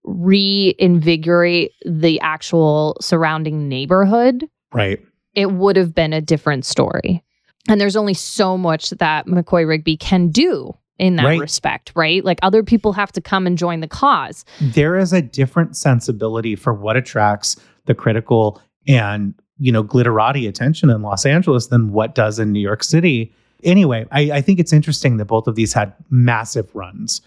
reinvigorate 0.03 1.71
the 1.86 2.19
actual 2.21 2.95
surrounding 3.01 3.67
neighborhood, 3.67 4.47
right. 4.71 4.99
it 5.34 5.51
would 5.51 5.78
have 5.78 5.95
been 5.95 6.13
a 6.13 6.21
different 6.21 6.63
story. 6.63 7.23
And 7.67 7.82
there's 7.82 7.95
only 7.95 8.13
so 8.13 8.55
much 8.57 8.91
that 8.91 9.26
McCoy 9.26 9.67
Rigby 9.67 9.97
can 9.97 10.30
do 10.30 10.76
in 10.97 11.15
that 11.17 11.25
Right. 11.25 11.39
respect, 11.39 11.91
right? 11.95 12.23
Like 12.23 12.39
other 12.41 12.63
people 12.63 12.93
have 12.93 13.11
to 13.13 13.21
come 13.21 13.45
and 13.47 13.57
join 13.57 13.79
the 13.81 13.87
cause. 13.87 14.45
there 14.61 14.95
is 14.97 15.11
a 15.13 15.21
different 15.21 15.75
sensibility 15.75 16.55
for 16.55 16.73
what 16.73 16.95
attracts 16.97 17.55
the 17.85 17.93
critical 17.95 18.61
and 18.87 19.33
you 19.57 19.71
know 19.71 19.83
glitterati 19.83 20.47
attention 20.47 20.89
in 20.89 21.01
Los 21.01 21.25
Angeles 21.25 21.67
than 21.67 21.91
what 21.91 22.15
does 22.15 22.39
in 22.39 22.51
New 22.51 22.59
York 22.59 22.83
City. 22.83 23.33
Anyway, 23.63 24.05
I, 24.11 24.31
I 24.31 24.41
think 24.41 24.59
it's 24.59 24.73
interesting 24.73 25.17
that 25.17 25.25
both 25.25 25.47
of 25.47 25.55
these 25.55 25.73
had 25.73 25.93
massive 26.09 26.73
runs 26.75 27.21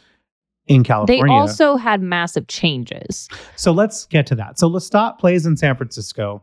in 0.66 0.84
California. 0.84 1.24
They 1.24 1.30
also 1.30 1.76
had 1.76 2.02
massive 2.02 2.46
changes. 2.46 3.28
so 3.56 3.72
let's 3.72 4.04
get 4.06 4.26
to 4.26 4.34
that. 4.36 4.58
So 4.58 4.68
Lestat 4.68 5.18
plays 5.18 5.46
in 5.46 5.56
San 5.56 5.74
Francisco 5.76 6.42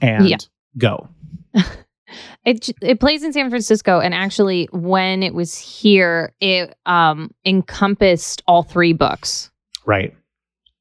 and 0.00 0.28
Yeah. 0.28 0.38
go. 0.78 1.08
It 2.44 2.70
it 2.82 3.00
plays 3.00 3.22
in 3.22 3.32
San 3.32 3.50
Francisco, 3.50 4.00
and 4.00 4.14
actually, 4.14 4.68
when 4.72 5.22
it 5.22 5.34
was 5.34 5.56
here, 5.56 6.32
it 6.40 6.74
um 6.86 7.30
encompassed 7.44 8.42
all 8.46 8.62
three 8.62 8.92
books. 8.92 9.50
Right. 9.86 10.14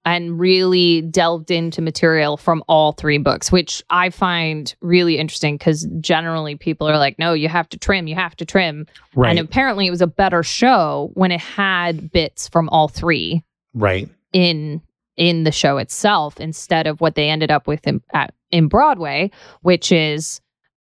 and 0.05 0.39
really 0.39 1.01
delved 1.01 1.51
into 1.51 1.81
material 1.81 2.37
from 2.37 2.63
all 2.67 2.93
three 2.93 3.17
books, 3.17 3.51
which 3.51 3.83
I 3.89 4.09
find 4.09 4.73
really 4.81 5.17
interesting 5.17 5.55
because 5.55 5.87
generally 5.99 6.55
people 6.55 6.87
are 6.87 6.97
like, 6.97 7.19
no, 7.19 7.33
you 7.33 7.47
have 7.49 7.67
to 7.69 7.77
trim, 7.77 8.07
you 8.07 8.15
have 8.15 8.35
to 8.37 8.45
trim. 8.45 8.87
Right. 9.15 9.29
And 9.29 9.39
apparently 9.39 9.87
it 9.87 9.91
was 9.91 10.01
a 10.01 10.07
better 10.07 10.41
show 10.43 11.11
when 11.13 11.31
it 11.31 11.41
had 11.41 12.11
bits 12.11 12.47
from 12.47 12.69
all 12.69 12.87
three 12.87 13.43
right. 13.73 14.09
in 14.33 14.81
in 15.17 15.43
the 15.43 15.51
show 15.51 15.77
itself 15.77 16.39
instead 16.39 16.87
of 16.87 17.01
what 17.01 17.15
they 17.15 17.29
ended 17.29 17.51
up 17.51 17.67
with 17.67 17.85
in, 17.85 18.01
at, 18.13 18.33
in 18.51 18.67
Broadway, 18.67 19.31
which 19.61 19.91
is 19.91 20.39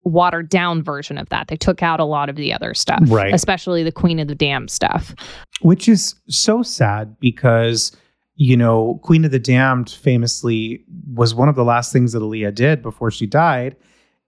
watered 0.05 0.49
down 0.49 0.83
version 0.83 1.17
of 1.19 1.29
that. 1.29 1.49
They 1.49 1.57
took 1.57 1.83
out 1.83 2.01
a 2.01 2.05
lot 2.05 2.29
of 2.29 2.37
the 2.37 2.53
other 2.53 2.75
stuff, 2.75 3.03
Right. 3.07 3.33
especially 3.33 3.83
the 3.83 3.93
Queen 3.93 4.19
of 4.19 4.29
the 4.29 4.35
Dam 4.35 4.69
stuff. 4.69 5.15
Which 5.61 5.89
is 5.89 6.15
so 6.29 6.63
sad 6.63 7.17
because, 7.21 7.97
you 8.35 8.57
know, 8.57 8.99
Queen 9.05 9.25
of 9.25 9.31
the 9.31 9.39
Damned 9.39 9.91
famously 9.91 10.85
was 11.15 11.35
one 11.35 11.49
of 11.49 11.55
the 11.55 11.65
last 11.65 11.93
things 11.93 12.13
that 12.13 12.21
Aaliyah 12.23 12.55
did 12.55 12.83
before 12.83 13.11
she 13.11 13.27
died 13.27 13.77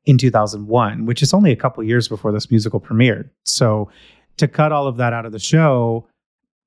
in 0.04 0.18
2001, 0.18 1.06
which 1.06 1.22
is 1.22 1.32
only 1.34 1.50
a 1.50 1.56
couple 1.56 1.82
years 1.82 2.08
before 2.08 2.30
this 2.30 2.50
musical 2.50 2.80
premiered. 2.80 3.30
So 3.44 3.90
to 4.36 4.46
cut 4.46 4.70
all 4.70 4.86
of 4.86 4.96
that 4.98 5.12
out 5.12 5.26
of 5.26 5.32
the 5.32 5.38
show, 5.38 6.06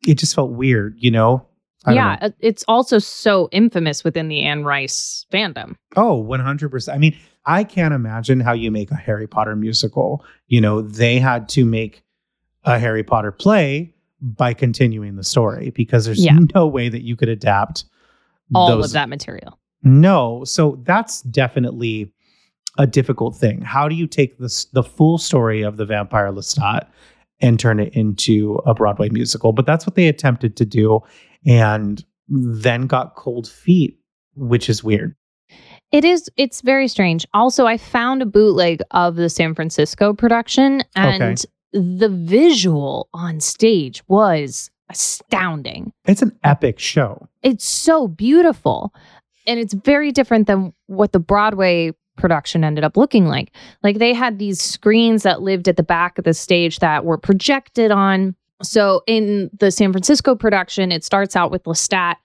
it 0.08 0.16
just 0.16 0.36
felt 0.36 0.52
weird, 0.52 0.96
you 1.00 1.12
know? 1.12 1.46
I 1.88 1.94
yeah, 1.94 2.18
uh, 2.22 2.30
it's 2.40 2.64
also 2.68 3.00
so 3.00 3.48
infamous 3.52 4.04
within 4.04 4.28
the 4.28 4.44
Anne 4.44 4.64
Rice 4.66 5.26
fandom. 5.32 5.76
Oh, 5.96 6.22
100%. 6.24 6.94
I 6.94 6.98
mean, 6.98 7.16
I 7.46 7.64
can't 7.64 7.94
imagine 7.94 8.40
how 8.42 8.52
you 8.54 8.70
make 8.72 8.92
a 8.92 8.96
Harry 8.96 9.26
Potter 9.26 9.56
musical. 9.56 10.24
You 10.48 10.60
know, 10.62 10.82
they 10.82 11.18
had 11.18 11.48
to 11.50 11.64
make 11.66 12.04
a 12.66 12.78
Harry 12.78 13.04
Potter 13.04 13.32
play 13.32 13.94
by 14.22 14.54
continuing 14.54 15.16
the 15.16 15.24
story 15.24 15.70
because 15.72 16.06
there's 16.06 16.24
Yeah. 16.24 16.38
no 16.54 16.68
way 16.68 16.90
that 16.90 17.04
you 17.04 17.16
could 17.16 17.30
adapt 17.30 17.86
All 18.54 18.68
those. 18.68 18.86
of 18.88 18.92
that 18.92 19.08
material. 19.10 19.58
No. 19.84 20.44
So 20.44 20.80
that's 20.84 21.22
definitely 21.22 22.12
a 22.78 22.86
difficult 22.86 23.36
thing. 23.38 23.62
How 23.62 23.88
do 23.88 23.96
you 23.96 24.08
take 24.08 24.38
this 24.40 24.66
the 24.66 24.84
full 24.84 25.18
story 25.18 25.62
of 25.62 25.78
the 25.78 25.86
vampire 25.86 26.32
Lestat 26.32 26.88
and 27.40 27.60
turn 27.60 27.80
it 27.80 27.94
into 27.94 28.62
a 28.66 28.74
Broadway 28.74 29.10
musical? 29.10 29.54
But 29.54 29.66
that's 29.66 29.86
what 29.86 29.96
they 29.96 30.08
attempted 30.08 30.56
to 30.58 30.66
do 30.66 31.02
and 31.46 32.04
then 32.28 32.88
got 32.88 33.16
cold 33.16 33.48
feet, 33.48 34.00
which 34.36 34.70
is 34.70 34.84
weird. 34.84 35.16
It 35.92 36.04
is. 36.04 36.30
It's 36.36 36.62
very 36.62 36.88
strange. 36.90 37.26
Also, 37.34 37.66
I 37.66 37.78
found 37.78 38.22
a 38.22 38.26
bootleg 38.26 38.82
of 38.92 39.16
the 39.16 39.30
San 39.30 39.56
Francisco 39.56 40.14
production, 40.14 40.84
and 40.96 41.46
the 41.72 42.10
visual 42.10 43.08
on 43.14 43.40
stage 43.40 44.04
was 44.10 44.70
astounding. 44.90 45.94
It's 46.06 46.22
an 46.22 46.38
epic 46.44 46.80
show. 46.80 47.30
It's 47.42 47.66
so 47.66 48.10
beautiful, 48.10 48.94
and 49.46 49.60
it's 49.60 49.74
very 49.74 50.12
different 50.12 50.48
than 50.48 50.74
what 50.88 51.14
the 51.14 51.20
Broadway 51.20 51.94
production 52.18 52.64
ended 52.64 52.84
up 52.84 52.98
looking 52.98 53.28
like. 53.28 53.52
Like 53.84 54.00
they 54.00 54.14
had 54.14 54.40
these 54.40 54.62
screens 54.62 55.24
that 55.24 55.42
lived 55.42 55.68
at 55.68 55.78
the 55.78 55.84
back 55.84 56.18
of 56.18 56.24
the 56.26 56.34
stage 56.34 56.80
that 56.80 57.06
were 57.06 57.18
projected 57.18 57.92
on. 57.92 58.36
So 58.64 59.04
in 59.08 59.50
the 59.60 59.72
San 59.72 59.92
Francisco 59.92 60.36
production, 60.36 60.92
it 60.92 61.04
starts 61.04 61.36
out 61.36 61.52
with 61.52 61.64
Lestat 61.64 62.16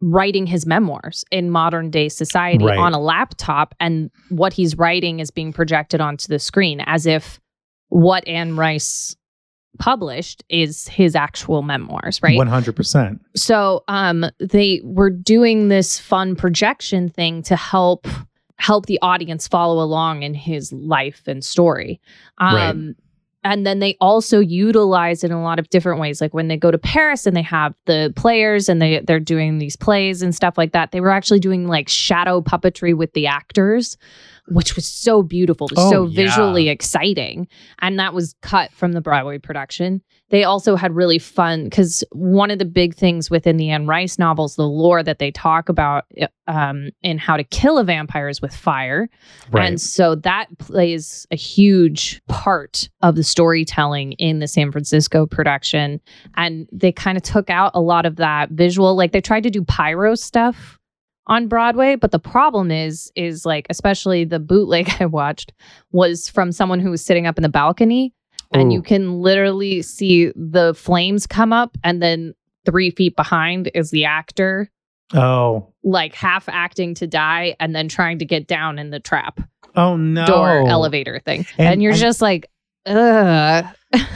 writing 0.00 0.46
his 0.46 0.66
memoirs 0.66 1.24
in 1.30 1.50
modern 1.50 1.90
day 1.90 2.08
society 2.08 2.64
Right. 2.66 2.78
on 2.78 2.92
a 2.92 3.00
laptop 3.00 3.74
and 3.80 4.10
what 4.28 4.52
he's 4.52 4.76
writing 4.76 5.20
is 5.20 5.30
being 5.30 5.52
projected 5.54 6.00
onto 6.02 6.28
the 6.28 6.38
screen 6.38 6.80
as 6.86 7.06
if 7.06 7.40
what 7.88 8.26
Anne 8.28 8.56
Rice 8.56 9.16
published 9.78 10.44
is 10.48 10.86
his 10.88 11.14
actual 11.16 11.62
memoirs, 11.62 12.22
right? 12.22 12.38
100%. 12.38 13.20
so 13.36 13.84
um 13.88 14.24
they 14.38 14.80
were 14.84 15.10
doing 15.10 15.68
this 15.68 15.98
fun 15.98 16.36
projection 16.36 17.08
thing 17.08 17.42
to 17.42 17.56
help 17.56 18.06
help 18.58 18.86
the 18.86 18.98
audience 19.02 19.46
follow 19.48 19.82
along 19.82 20.22
in 20.22 20.34
his 20.34 20.72
life 20.72 21.22
and 21.26 21.44
story 21.44 22.00
um 22.38 22.54
Right. 22.54 22.94
and 23.44 23.64
then 23.66 23.78
they 23.78 23.96
also 24.00 24.40
utilize 24.40 25.22
it 25.22 25.30
in 25.30 25.36
a 25.36 25.42
lot 25.42 25.58
of 25.58 25.68
different 25.70 26.00
ways 26.00 26.20
like 26.20 26.32
when 26.34 26.48
they 26.48 26.56
go 26.56 26.70
to 26.70 26.78
paris 26.78 27.26
and 27.26 27.36
they 27.36 27.42
have 27.42 27.74
the 27.84 28.12
players 28.16 28.68
and 28.68 28.80
they 28.80 29.00
they're 29.00 29.20
doing 29.20 29.58
these 29.58 29.76
plays 29.76 30.22
and 30.22 30.34
stuff 30.34 30.56
like 30.56 30.72
that 30.72 30.90
they 30.92 31.00
were 31.00 31.10
actually 31.10 31.40
doing 31.40 31.66
like 31.68 31.88
shadow 31.88 32.40
puppetry 32.40 32.96
with 32.96 33.12
the 33.12 33.26
actors 33.26 33.96
which 34.48 34.74
was 34.76 34.86
so 34.86 35.22
beautiful 35.22 35.68
Oh, 35.76 35.90
so 35.90 36.06
yeah. 36.06 36.14
visually 36.24 36.68
exciting 36.68 37.48
and 37.80 37.98
that 37.98 38.14
was 38.14 38.34
cut 38.42 38.72
from 38.72 38.92
the 38.92 39.00
broadway 39.00 39.38
production 39.38 40.02
they 40.30 40.42
also 40.42 40.74
had 40.74 40.94
really 40.94 41.18
fun 41.18 41.64
because 41.64 42.02
one 42.10 42.50
of 42.50 42.58
the 42.58 42.64
big 42.64 42.94
things 42.94 43.30
within 43.30 43.56
the 43.56 43.70
Anne 43.70 43.86
Rice 43.86 44.18
novels, 44.18 44.56
the 44.56 44.66
lore 44.66 45.02
that 45.02 45.18
they 45.18 45.30
talk 45.30 45.68
about 45.68 46.04
um, 46.48 46.90
in 47.02 47.18
How 47.18 47.36
to 47.36 47.44
Kill 47.44 47.78
a 47.78 47.84
Vampire 47.84 48.28
is 48.28 48.42
with 48.42 48.54
fire. 48.54 49.08
Right. 49.50 49.66
And 49.66 49.80
so 49.80 50.16
that 50.16 50.46
plays 50.58 51.26
a 51.30 51.36
huge 51.36 52.20
part 52.28 52.88
of 53.02 53.14
the 53.14 53.22
storytelling 53.22 54.12
in 54.12 54.40
the 54.40 54.48
San 54.48 54.72
Francisco 54.72 55.26
production. 55.26 56.00
And 56.36 56.68
they 56.72 56.90
kind 56.90 57.16
of 57.16 57.22
took 57.22 57.48
out 57.48 57.70
a 57.74 57.80
lot 57.80 58.04
of 58.04 58.16
that 58.16 58.50
visual, 58.50 58.96
like 58.96 59.12
they 59.12 59.20
tried 59.20 59.44
to 59.44 59.50
do 59.50 59.62
pyro 59.64 60.16
stuff 60.16 60.78
on 61.28 61.48
Broadway, 61.48 61.96
but 61.96 62.10
the 62.10 62.18
problem 62.18 62.70
is 62.70 63.10
is 63.16 63.44
like 63.44 63.66
especially 63.70 64.24
the 64.24 64.38
bootleg 64.38 64.88
I 65.00 65.06
watched 65.06 65.52
was 65.92 66.28
from 66.28 66.52
someone 66.52 66.80
who 66.80 66.90
was 66.90 67.04
sitting 67.04 67.26
up 67.26 67.36
in 67.36 67.42
the 67.42 67.48
balcony 67.48 68.12
and 68.52 68.72
you 68.72 68.82
can 68.82 69.20
literally 69.20 69.82
see 69.82 70.32
the 70.34 70.74
flames 70.74 71.26
come 71.26 71.52
up 71.52 71.76
and 71.84 72.02
then 72.02 72.34
3 72.64 72.90
feet 72.90 73.14
behind 73.16 73.70
is 73.74 73.90
the 73.90 74.04
actor 74.04 74.70
oh. 75.14 75.72
like 75.84 76.14
half 76.14 76.48
acting 76.48 76.94
to 76.94 77.06
die 77.06 77.54
and 77.60 77.74
then 77.74 77.88
trying 77.88 78.18
to 78.18 78.24
get 78.24 78.46
down 78.46 78.78
in 78.78 78.90
the 78.90 79.00
trap 79.00 79.40
Oh 79.74 79.96
no. 79.96 80.26
door 80.26 80.66
elevator 80.68 81.20
thing. 81.20 81.46
And, 81.58 81.68
And- 81.68 81.82
you're 81.82 81.92
just 81.92 82.22
like, 82.22 82.50
ugh. 82.86 83.64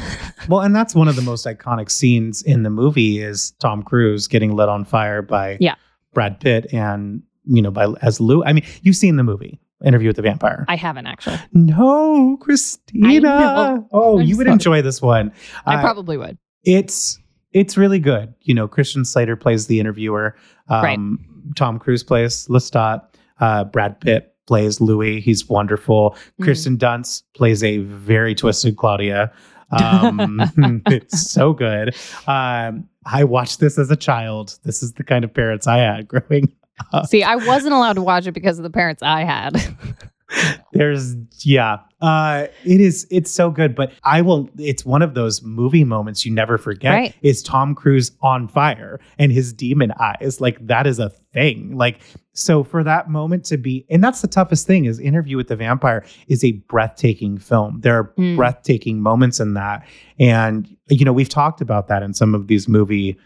Well, 0.49 0.61
and 0.63 0.75
that's 0.75 0.95
one 0.95 1.07
of 1.07 1.17
the 1.17 1.23
most 1.23 1.47
iconic 1.47 1.91
scenes 1.91 2.43
in 2.43 2.63
the 2.63 2.71
movie 2.71 3.21
is 3.23 3.51
Tom 3.61 3.83
Cruise 3.83 4.27
getting 4.27 4.57
lit 4.57 4.69
on 4.71 4.85
fire 4.85 5.21
by 5.21 5.59
Yeah. 5.61 5.75
Brad 6.15 6.41
Pitt 6.41 6.73
and 6.73 7.23
you 7.45 7.61
know 7.63 7.71
by 7.71 7.89
as 8.03 8.21
Lou. 8.21 8.43
I 8.43 8.53
mean, 8.55 8.65
you've 8.83 8.97
seen 8.97 9.17
the 9.17 9.23
movie 9.23 9.61
Interview 9.85 10.09
with 10.09 10.17
the 10.17 10.23
Vampire. 10.23 10.65
I 10.69 10.77
haven't 10.77 11.07
actually. 11.07 11.39
no, 11.53 12.37
Christina. 12.41 13.85
Oh, 13.93 14.19
I'm 14.21 14.27
you 14.27 14.37
would 14.37 14.47
sorry. 14.47 14.53
enjoy 14.53 14.83
this 14.83 15.01
one. 15.01 15.33
I 15.67 15.77
Uh, 15.77 15.81
probably 15.81 16.17
would. 16.17 16.39
it's 16.65 17.19
it's 17.53 17.77
really 17.77 17.99
good. 17.99 18.33
You 18.43 18.55
know, 18.55 18.69
Christian 18.69 19.05
Slater 19.05 19.37
plays 19.37 19.67
the 19.67 19.81
interviewer. 19.81 20.37
Um, 20.69 21.19
Tom 21.57 21.79
Cruise 21.79 22.03
plays 22.05 22.47
Lestat. 22.49 23.03
Uh, 23.41 23.65
Brad 23.65 24.01
Pitt 24.01 24.35
plays 24.47 24.81
Louis. 24.81 25.21
He's 25.21 25.49
wonderful. 25.49 26.17
Mhm. 26.41 26.45
Kirsten 26.45 26.77
Dunst 26.79 27.23
plays 27.35 27.65
a 27.65 27.79
very 27.79 28.35
twisted 28.35 28.77
Claudia. 28.77 29.33
Um, 29.71 30.41
it's 30.87 31.31
so 31.31 31.53
good. 31.53 31.95
Um, 32.27 32.87
I 33.07 33.25
watched 33.25 33.61
this 33.61 33.79
as 33.79 33.91
a 33.91 33.97
child. 33.97 34.59
This 34.65 34.83
is 34.83 34.93
the 34.93 35.05
kind 35.05 35.25
of 35.25 35.33
parents 35.33 35.67
I 35.67 35.79
had 35.79 36.07
growing. 36.29 36.53
See, 37.07 37.23
I 37.23 37.37
wasn't 37.37 37.75
allowed 37.75 37.95
to 37.95 38.03
watch 38.03 38.27
it 38.27 38.33
because 38.33 38.59
of 38.59 38.63
the 38.63 38.71
parents 38.71 39.03
I 39.03 39.25
had. 39.25 39.57
There's 40.73 41.17
yeah. 41.45 41.79
Uh, 42.01 42.47
it 42.65 42.81
is 42.81 43.05
it's 43.11 43.31
so 43.33 43.51
good, 43.51 43.75
but 43.75 43.93
I 44.05 44.23
will 44.23 44.49
it's 44.59 44.85
one 44.85 45.03
of 45.03 45.15
those 45.15 45.43
movie 45.43 45.83
moments 45.83 46.25
you 46.25 46.33
never 46.33 46.57
forget 46.57 46.93
Right. 46.93 47.15
is 47.23 47.43
Tom 47.43 47.75
Cruise 47.75 48.13
on 48.23 48.47
fire 48.47 49.01
and 49.19 49.33
his 49.33 49.53
demon 49.53 49.93
eyes. 49.99 50.41
Like 50.41 50.65
that 50.69 50.87
is 50.87 51.01
a 51.01 51.11
thing. 51.35 51.77
Like 51.77 52.01
so 52.33 52.63
for 52.63 52.85
that 52.85 53.11
moment 53.11 53.45
to 53.47 53.57
be 53.57 53.85
and 53.91 54.05
that's 54.05 54.23
the 54.23 54.29
toughest 54.29 54.69
thing 54.69 54.85
is 54.85 55.01
Interview 55.01 55.37
with 55.37 55.49
the 55.49 55.57
Vampire 55.57 56.05
is 56.29 56.45
a 56.45 56.53
breathtaking 56.53 57.37
film. 57.39 57.81
There 57.81 57.99
are 57.99 58.15
Mm. 58.17 58.37
breathtaking 58.37 59.03
moments 59.03 59.41
in 59.41 59.55
that. 59.55 59.85
And 60.21 60.69
you 60.89 61.05
know, 61.05 61.13
we've 61.13 61.29
talked 61.29 61.61
about 61.61 61.89
that 61.89 62.05
in 62.05 62.15
some 62.15 62.37
of 62.37 62.47
these 62.47 62.69
movie 62.69 63.19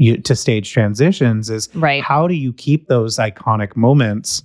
you, 0.00 0.16
to 0.18 0.34
stage 0.34 0.72
transitions 0.72 1.50
is 1.50 1.68
right. 1.74 2.02
how 2.02 2.26
do 2.26 2.34
you 2.34 2.52
keep 2.52 2.88
those 2.88 3.18
iconic 3.18 3.76
moments 3.76 4.42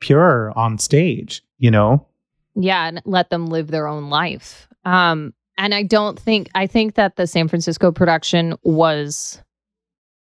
pure 0.00 0.52
on 0.56 0.78
stage 0.78 1.42
you 1.58 1.70
know 1.70 2.06
Yeah, 2.54 2.88
and 2.88 3.02
let 3.04 3.30
them 3.30 3.46
live 3.46 3.68
their 3.68 3.86
own 3.86 4.10
life. 4.10 4.68
Um, 4.84 5.34
and 5.56 5.74
I 5.74 5.82
don't 5.82 6.18
think 6.18 6.48
I 6.54 6.66
think 6.66 6.94
that 6.94 7.16
the 7.16 7.26
San 7.26 7.48
Francisco 7.48 7.92
production 7.92 8.56
was 8.62 9.42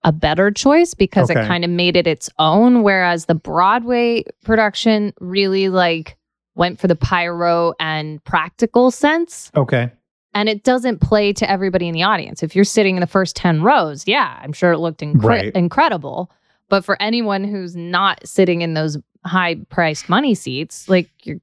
a 0.03 0.11
better 0.11 0.51
choice 0.51 0.93
because 0.93 1.29
it 1.29 1.35
kind 1.35 1.63
of 1.63 1.69
made 1.69 1.95
it 1.95 2.07
its 2.07 2.29
own, 2.39 2.83
whereas 2.83 3.25
the 3.25 3.35
Broadway 3.35 4.23
production 4.43 5.13
really 5.19 5.69
like 5.69 6.17
went 6.55 6.79
for 6.79 6.87
the 6.87 6.95
pyro 6.95 7.73
and 7.79 8.23
practical 8.23 8.89
sense. 8.91 9.51
okay 9.55 9.91
And 10.33 10.47
it 10.49 10.63
doesn't 10.63 11.01
play 11.01 11.33
to 11.33 11.49
everybody 11.49 11.87
in 11.87 11.93
the 11.93 12.03
audience. 12.03 12.43
If 12.43 12.55
you're 12.55 12.65
sitting 12.65 12.95
in 12.95 13.01
the 13.01 13.07
first 13.07 13.35
10 13.35 13.63
rows, 13.63 14.07
yeah, 14.07 14.39
I'm 14.41 14.53
sure 14.53 14.71
it 14.71 14.77
looked 14.79 15.01
incre- 15.01 15.23
Right. 15.23 15.55
incredible. 15.55 16.29
But 16.69 16.85
for 16.85 17.01
anyone 17.01 17.43
who's 17.43 17.75
not 17.75 18.25
sitting 18.27 18.61
in 18.61 18.73
those 18.73 18.97
high 19.25 19.55
priced 19.69 20.09
money 20.09 20.35
seats, 20.35 20.87
like 20.89 21.09
you're, 21.23 21.37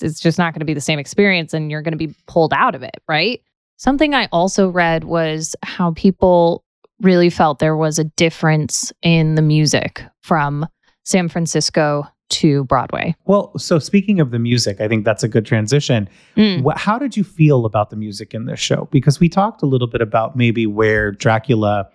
it's 0.00 0.20
just 0.20 0.38
not 0.38 0.52
going 0.52 0.60
to 0.60 0.66
be 0.66 0.74
the 0.74 0.80
same 0.80 0.98
experience 0.98 1.54
and 1.54 1.70
you're 1.70 1.82
going 1.82 1.98
to 1.98 2.06
be 2.06 2.14
pulled 2.26 2.52
out 2.52 2.74
of 2.74 2.82
it, 2.82 3.02
right? 3.08 3.40
Something 3.78 4.14
I 4.14 4.28
also 4.32 4.68
read 4.68 5.04
was 5.04 5.56
how 5.62 5.92
people 5.92 6.62
really 7.00 7.30
felt 7.30 7.58
there 7.58 7.76
was 7.76 7.98
a 7.98 8.04
difference 8.04 8.92
in 9.02 9.34
the 9.34 9.42
music 9.42 10.02
from 10.22 10.66
San 11.04 11.28
Francisco 11.28 12.06
to 12.28 12.64
Broadway. 12.64 13.14
Well, 13.26 13.56
so 13.58 13.78
speaking 13.78 14.20
of 14.20 14.30
the 14.30 14.38
music, 14.38 14.80
I 14.80 14.88
think 14.88 15.04
that's 15.04 15.22
a 15.22 15.28
good 15.28 15.46
transition. 15.46 16.08
Mm. 16.36 16.76
How 16.76 16.98
did 16.98 17.16
you 17.16 17.24
feel 17.24 17.64
about 17.64 17.90
the 17.90 17.96
music 17.96 18.34
in 18.34 18.46
this 18.46 18.60
show? 18.60 18.88
Because 18.90 19.20
we 19.20 19.28
talked 19.28 19.62
a 19.62 19.66
little 19.66 19.86
bit 19.86 20.00
about 20.00 20.36
maybe 20.36 20.66
where 20.66 21.12
Dracula 21.12 21.88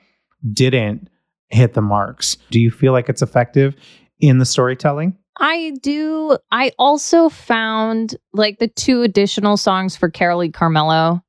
didn't 0.54 1.10
hit 1.50 1.74
the 1.74 1.82
marks. 1.82 2.38
Do 2.50 2.60
you 2.60 2.72
feel 2.72 2.94
like 2.94 3.10
it's 3.10 3.22
effective 3.22 3.76
in 4.20 4.38
the 4.38 4.46
storytelling? 4.46 5.18
I 5.38 5.74
do. 5.82 6.38
I 6.52 6.72
also 6.78 7.30
found 7.30 8.16
like 8.34 8.60
the 8.60 8.68
two 8.68 9.02
additional 9.02 9.58
songs 9.58 9.96
for 9.96 10.10
Carolee 10.10 10.52
Carmello. 10.52 11.22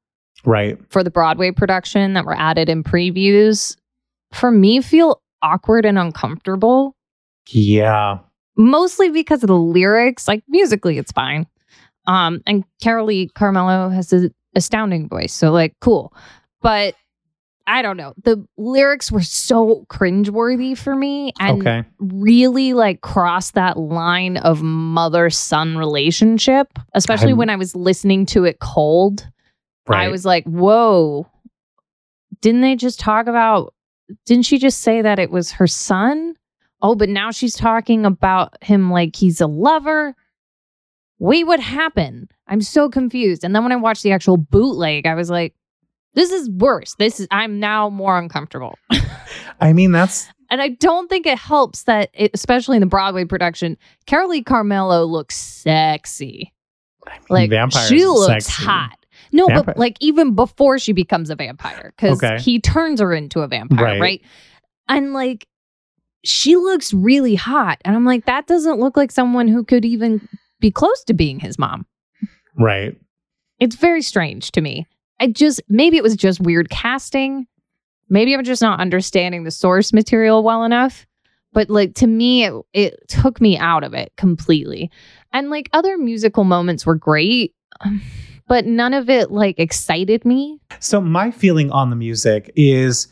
Right. 0.44 0.76
for 0.90 1.05
the 1.05 1.11
Broadway 1.11 1.53
production 1.53 2.14
that 2.14 2.24
were 2.24 2.36
added 2.36 2.68
in 2.68 2.82
previews 2.82 3.76
for 4.32 4.50
me 4.50 4.80
feel 4.80 5.22
awkward 5.40 5.84
and 5.84 5.98
uncomfortable. 5.98 6.96
Yeah. 7.50 8.18
Mostly 8.57 9.11
because 9.11 9.42
of 9.42 9.48
the 9.48 9.57
lyrics. 9.57 10.28
Like 10.28 10.42
musically, 10.48 10.98
it's 10.98 11.12
fine. 11.12 11.46
Um, 12.07 12.40
and 12.46 12.64
Carolee 12.82 13.32
Carmello 13.32 13.92
has 13.94 14.12
an 14.12 14.34
astounding 14.55 15.09
voice, 15.09 15.32
so 15.32 15.53
like 15.53 15.74
cool. 15.80 16.12
But 16.61 16.94
I 17.66 17.82
don't 17.82 17.96
know. 17.96 18.12
The 18.24 18.44
lyrics 18.57 19.12
were 19.12 19.22
so 19.22 19.86
cringeworthy 19.88 20.76
for 20.76 20.96
me 20.96 21.32
and 21.38 21.61
okay. 21.61 21.84
really 21.98 22.72
like 22.72 23.00
crossed 23.00 23.55
that 23.55 23.78
line 23.78 24.36
of 24.36 24.62
mother 24.62 25.30
son 25.30 25.78
relationship, 25.78 26.68
especially 26.94 27.28
I'm- 27.28 27.38
when 27.38 27.50
I 27.50 27.57
was 27.57 27.74
listening 27.74 28.26
to 28.26 28.44
it 28.44 28.59
cold. 28.59 29.28
Right. 29.88 30.05
I 30.05 30.09
was 30.09 30.24
like, 30.24 30.44
whoa, 30.44 31.26
didn't 32.40 32.61
they 32.61 32.76
just 32.76 33.00
talk 33.00 33.26
about, 33.26 33.74
didn't 34.26 34.44
she 34.44 34.59
just 34.59 34.80
say 34.80 35.03
that 35.03 35.18
it 35.18 35.30
was 35.30 35.53
her 35.53 35.66
son? 35.66 36.34
Oh, 36.83 36.95
but 36.97 37.09
now 37.09 37.30
she's 37.30 37.55
talking 37.55 38.05
about 38.05 38.62
him 38.62 38.91
like 38.91 39.14
he's 39.16 39.41
a 39.41 39.47
lover. 39.47 40.14
Wait, 41.18 41.45
what 41.47 41.61
happened? 41.61 42.30
I'm 42.49 42.61
so 42.61 42.89
confused. 42.91 43.45
And 43.45 43.55
then 43.55 43.62
when 43.62 43.72
I 43.72 43.76
watched 43.76 44.03
the 44.03 44.11
actual 44.12 44.37
bootleg, 44.37 45.07
I 45.07 45.14
was 45.14 45.30
like, 45.30 45.55
this 46.14 46.30
is 46.33 46.51
worse. 46.51 46.95
This 46.99 47.20
is, 47.20 47.28
I'm 47.30 47.61
now 47.61 47.89
more 47.89 48.18
uncomfortable. 48.18 48.76
I 49.61 49.72
mean, 49.72 49.93
that's 49.93 50.28
And 50.51 50.61
I 50.61 50.70
don't 50.70 51.09
think 51.09 51.24
it 51.26 51.39
helps 51.39 51.85
that, 51.85 52.11
it, 52.12 52.33
especially 52.35 52.76
in 52.76 52.80
the 52.80 52.87
Broadway 52.87 53.24
production, 53.24 53.78
Carolee 54.09 54.43
Carmello 54.43 55.09
looks 55.09 55.37
sexy. 55.37 56.53
I 57.07 57.12
mean, 57.14 57.20
Like 57.30 57.51
vampires 57.51 57.89
she 57.89 58.05
looks 58.05 58.47
sexy. 58.47 58.64
hot. 58.64 58.99
No, 59.30 59.47
but 59.49 59.78
like 59.78 59.97
even 60.01 60.35
before 60.35 60.78
she 60.78 60.93
becomes 60.93 61.30
a 61.30 61.37
vampire, 61.37 61.93
because 61.97 62.22
Okay. 62.22 62.39
he 62.43 62.61
turns 62.61 63.01
her 63.01 63.14
into 63.14 63.41
a 63.41 63.49
vampire, 63.49 63.85
Right. 63.85 64.01
right. 64.01 64.22
And 64.89 65.12
like 65.14 65.47
she 66.25 66.57
looks 66.57 66.93
really 66.93 67.35
hot. 67.35 67.81
And 67.85 67.97
I'm 67.97 68.05
like, 68.05 68.27
that 68.27 68.47
doesn't 68.47 68.81
look 68.81 68.97
like 68.97 69.11
someone 69.11 69.49
who 69.49 69.64
could 69.64 69.85
even 69.85 70.29
be 70.61 70.70
close 70.70 71.03
to 71.05 71.14
being 71.14 71.41
his 71.41 71.59
mom. 71.59 71.87
Right. 72.57 72.97
It's 73.59 73.77
very 73.77 74.03
strange 74.03 74.53
to 74.53 74.61
me. 74.61 74.87
I 75.20 75.29
just 75.29 75.61
maybe 75.68 75.97
it 75.97 76.03
was 76.03 76.16
just 76.16 76.41
weird 76.41 76.70
casting. 76.70 77.47
Maybe 78.09 78.35
I'm 78.35 78.45
just 78.45 78.62
not 78.62 78.81
understanding 78.81 79.45
the 79.45 79.51
source 79.51 79.93
material 79.93 80.43
well 80.43 80.64
enough. 80.64 81.07
But 81.53 81.68
like 81.68 81.95
to 81.97 82.07
me, 82.07 82.45
it, 82.45 82.55
it 82.73 83.09
took 83.09 83.41
me 83.41 83.59
out 83.59 83.85
of 83.85 83.95
it 83.95 84.12
completely. 84.16 84.91
And 85.33 85.51
like 85.51 85.68
other 85.73 85.99
musical 85.99 86.45
moments 86.45 86.87
were 86.87 86.95
great, 86.95 87.55
but 88.49 88.66
none 88.66 88.95
of 88.95 89.11
it 89.11 89.31
like 89.31 89.59
excited 89.59 90.25
me. 90.25 90.61
So 90.81 91.01
my 91.01 91.31
feeling 91.31 91.70
on 91.70 91.91
the 91.91 91.97
music 91.97 92.51
is, 92.57 93.09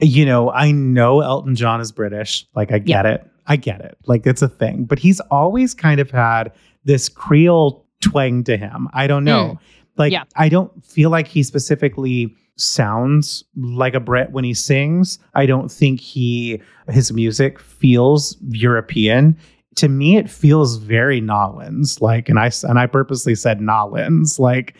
you 0.00 0.26
know, 0.26 0.50
I 0.50 0.72
know 0.72 1.20
Elton 1.20 1.54
John 1.54 1.80
is 1.80 1.92
British. 1.92 2.46
Like 2.54 2.72
I 2.72 2.78
get 2.78 3.06
it. 3.06 3.30
I 3.46 3.56
get 3.56 3.80
it. 3.80 3.96
Like 4.06 4.26
it's 4.26 4.42
a 4.42 4.48
thing. 4.48 4.84
But 4.84 4.98
he's 4.98 5.20
always 5.20 5.74
kind 5.74 6.00
of 6.00 6.10
had 6.10 6.52
this 6.84 7.08
Creole 7.08 7.86
twang 8.00 8.44
to 8.44 8.56
him. 8.56 8.88
I 8.92 9.06
don't 9.06 9.24
know. 9.24 9.58
Like 9.96 10.12
Yeah. 10.12 10.24
I 10.36 10.48
don't 10.48 10.84
feel 10.84 11.10
like 11.10 11.28
he 11.28 11.42
specifically 11.42 12.34
sounds 12.56 13.44
like 13.56 13.94
a 13.94 14.00
Brit 14.00 14.30
when 14.30 14.44
he 14.44 14.54
sings. 14.54 15.18
I 15.34 15.46
don't 15.46 15.70
think 15.70 16.00
he 16.00 16.60
his 16.88 17.12
music 17.12 17.58
feels 17.58 18.36
European. 18.48 19.36
To 19.76 19.88
me, 19.88 20.16
it 20.16 20.30
feels 20.30 20.76
very 20.76 21.20
Nolans. 21.20 22.00
Like, 22.00 22.28
and 22.28 22.38
I 22.38 22.50
and 22.62 22.78
I 22.78 22.86
purposely 22.86 23.34
said 23.34 23.60
Nolans. 23.60 24.38
Like, 24.38 24.76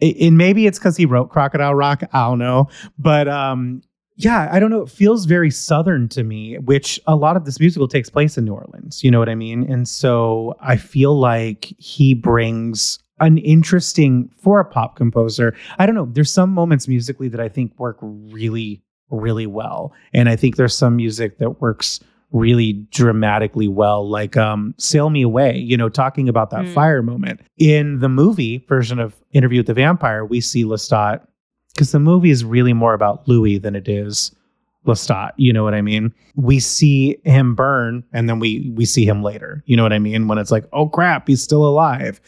and 0.00 0.36
maybe 0.36 0.66
it's 0.66 0.78
because 0.78 0.96
he 0.96 1.06
wrote 1.06 1.30
Crocodile 1.30 1.74
Rock. 1.74 2.02
I 2.12 2.28
don't 2.28 2.38
know, 2.38 2.68
but 2.98 3.26
um, 3.28 3.82
yeah, 4.16 4.48
I 4.52 4.60
don't 4.60 4.70
know. 4.70 4.82
It 4.82 4.90
feels 4.90 5.24
very 5.24 5.50
southern 5.50 6.08
to 6.10 6.22
me, 6.22 6.56
which 6.58 7.00
a 7.06 7.16
lot 7.16 7.36
of 7.36 7.44
this 7.44 7.58
musical 7.58 7.88
takes 7.88 8.08
place 8.10 8.38
in 8.38 8.44
New 8.44 8.54
Orleans. 8.54 9.02
You 9.02 9.10
know 9.10 9.18
what 9.18 9.28
I 9.28 9.34
mean? 9.34 9.70
And 9.70 9.88
so 9.88 10.56
I 10.60 10.76
feel 10.76 11.18
like 11.18 11.74
he 11.78 12.14
brings 12.14 12.98
an 13.20 13.38
interesting 13.38 14.30
for 14.38 14.60
a 14.60 14.64
pop 14.64 14.96
composer. 14.96 15.54
I 15.78 15.86
don't 15.86 15.94
know. 15.94 16.08
There's 16.10 16.32
some 16.32 16.50
moments 16.50 16.88
musically 16.88 17.28
that 17.28 17.40
I 17.40 17.48
think 17.48 17.78
work 17.78 17.96
really, 18.00 18.82
really 19.10 19.46
well, 19.46 19.92
and 20.12 20.28
I 20.28 20.36
think 20.36 20.56
there's 20.56 20.76
some 20.76 20.96
music 20.96 21.38
that 21.38 21.60
works 21.60 22.00
really 22.32 22.72
dramatically 22.90 23.68
well 23.68 24.08
like 24.10 24.36
um 24.36 24.74
sail 24.76 25.08
me 25.08 25.22
away 25.22 25.56
you 25.56 25.76
know 25.76 25.88
talking 25.88 26.28
about 26.28 26.50
that 26.50 26.64
Mm. 26.64 26.74
fire 26.74 27.00
moment 27.00 27.40
in 27.58 28.00
the 28.00 28.08
movie 28.08 28.64
version 28.68 28.98
of 28.98 29.14
interview 29.30 29.60
with 29.60 29.68
the 29.68 29.74
vampire 29.74 30.24
we 30.24 30.40
see 30.40 30.64
lestat 30.64 31.20
because 31.74 31.92
the 31.92 31.98
movie 31.98 32.30
is 32.30 32.44
really 32.44 32.72
more 32.72 32.94
about 32.94 33.26
louis 33.28 33.58
than 33.58 33.74
it 33.74 33.88
is 33.88 34.34
lestat 34.86 35.32
you 35.36 35.52
know 35.52 35.64
what 35.64 35.74
i 35.74 35.82
mean? 35.82 36.12
We 36.36 36.60
see 36.60 37.16
him 37.24 37.54
burn 37.54 38.04
and 38.12 38.28
then 38.28 38.38
we 38.38 38.72
we 38.74 38.84
see 38.84 39.06
him 39.06 39.22
later 39.22 39.62
you 39.66 39.76
know 39.76 39.82
what 39.82 39.92
i 39.92 39.98
mean? 39.98 40.28
When 40.28 40.38
it's 40.38 40.50
like 40.50 40.66
oh 40.72 40.88
crap 40.88 41.28
he's 41.28 41.42
still 41.42 41.64
alive. 41.64 42.20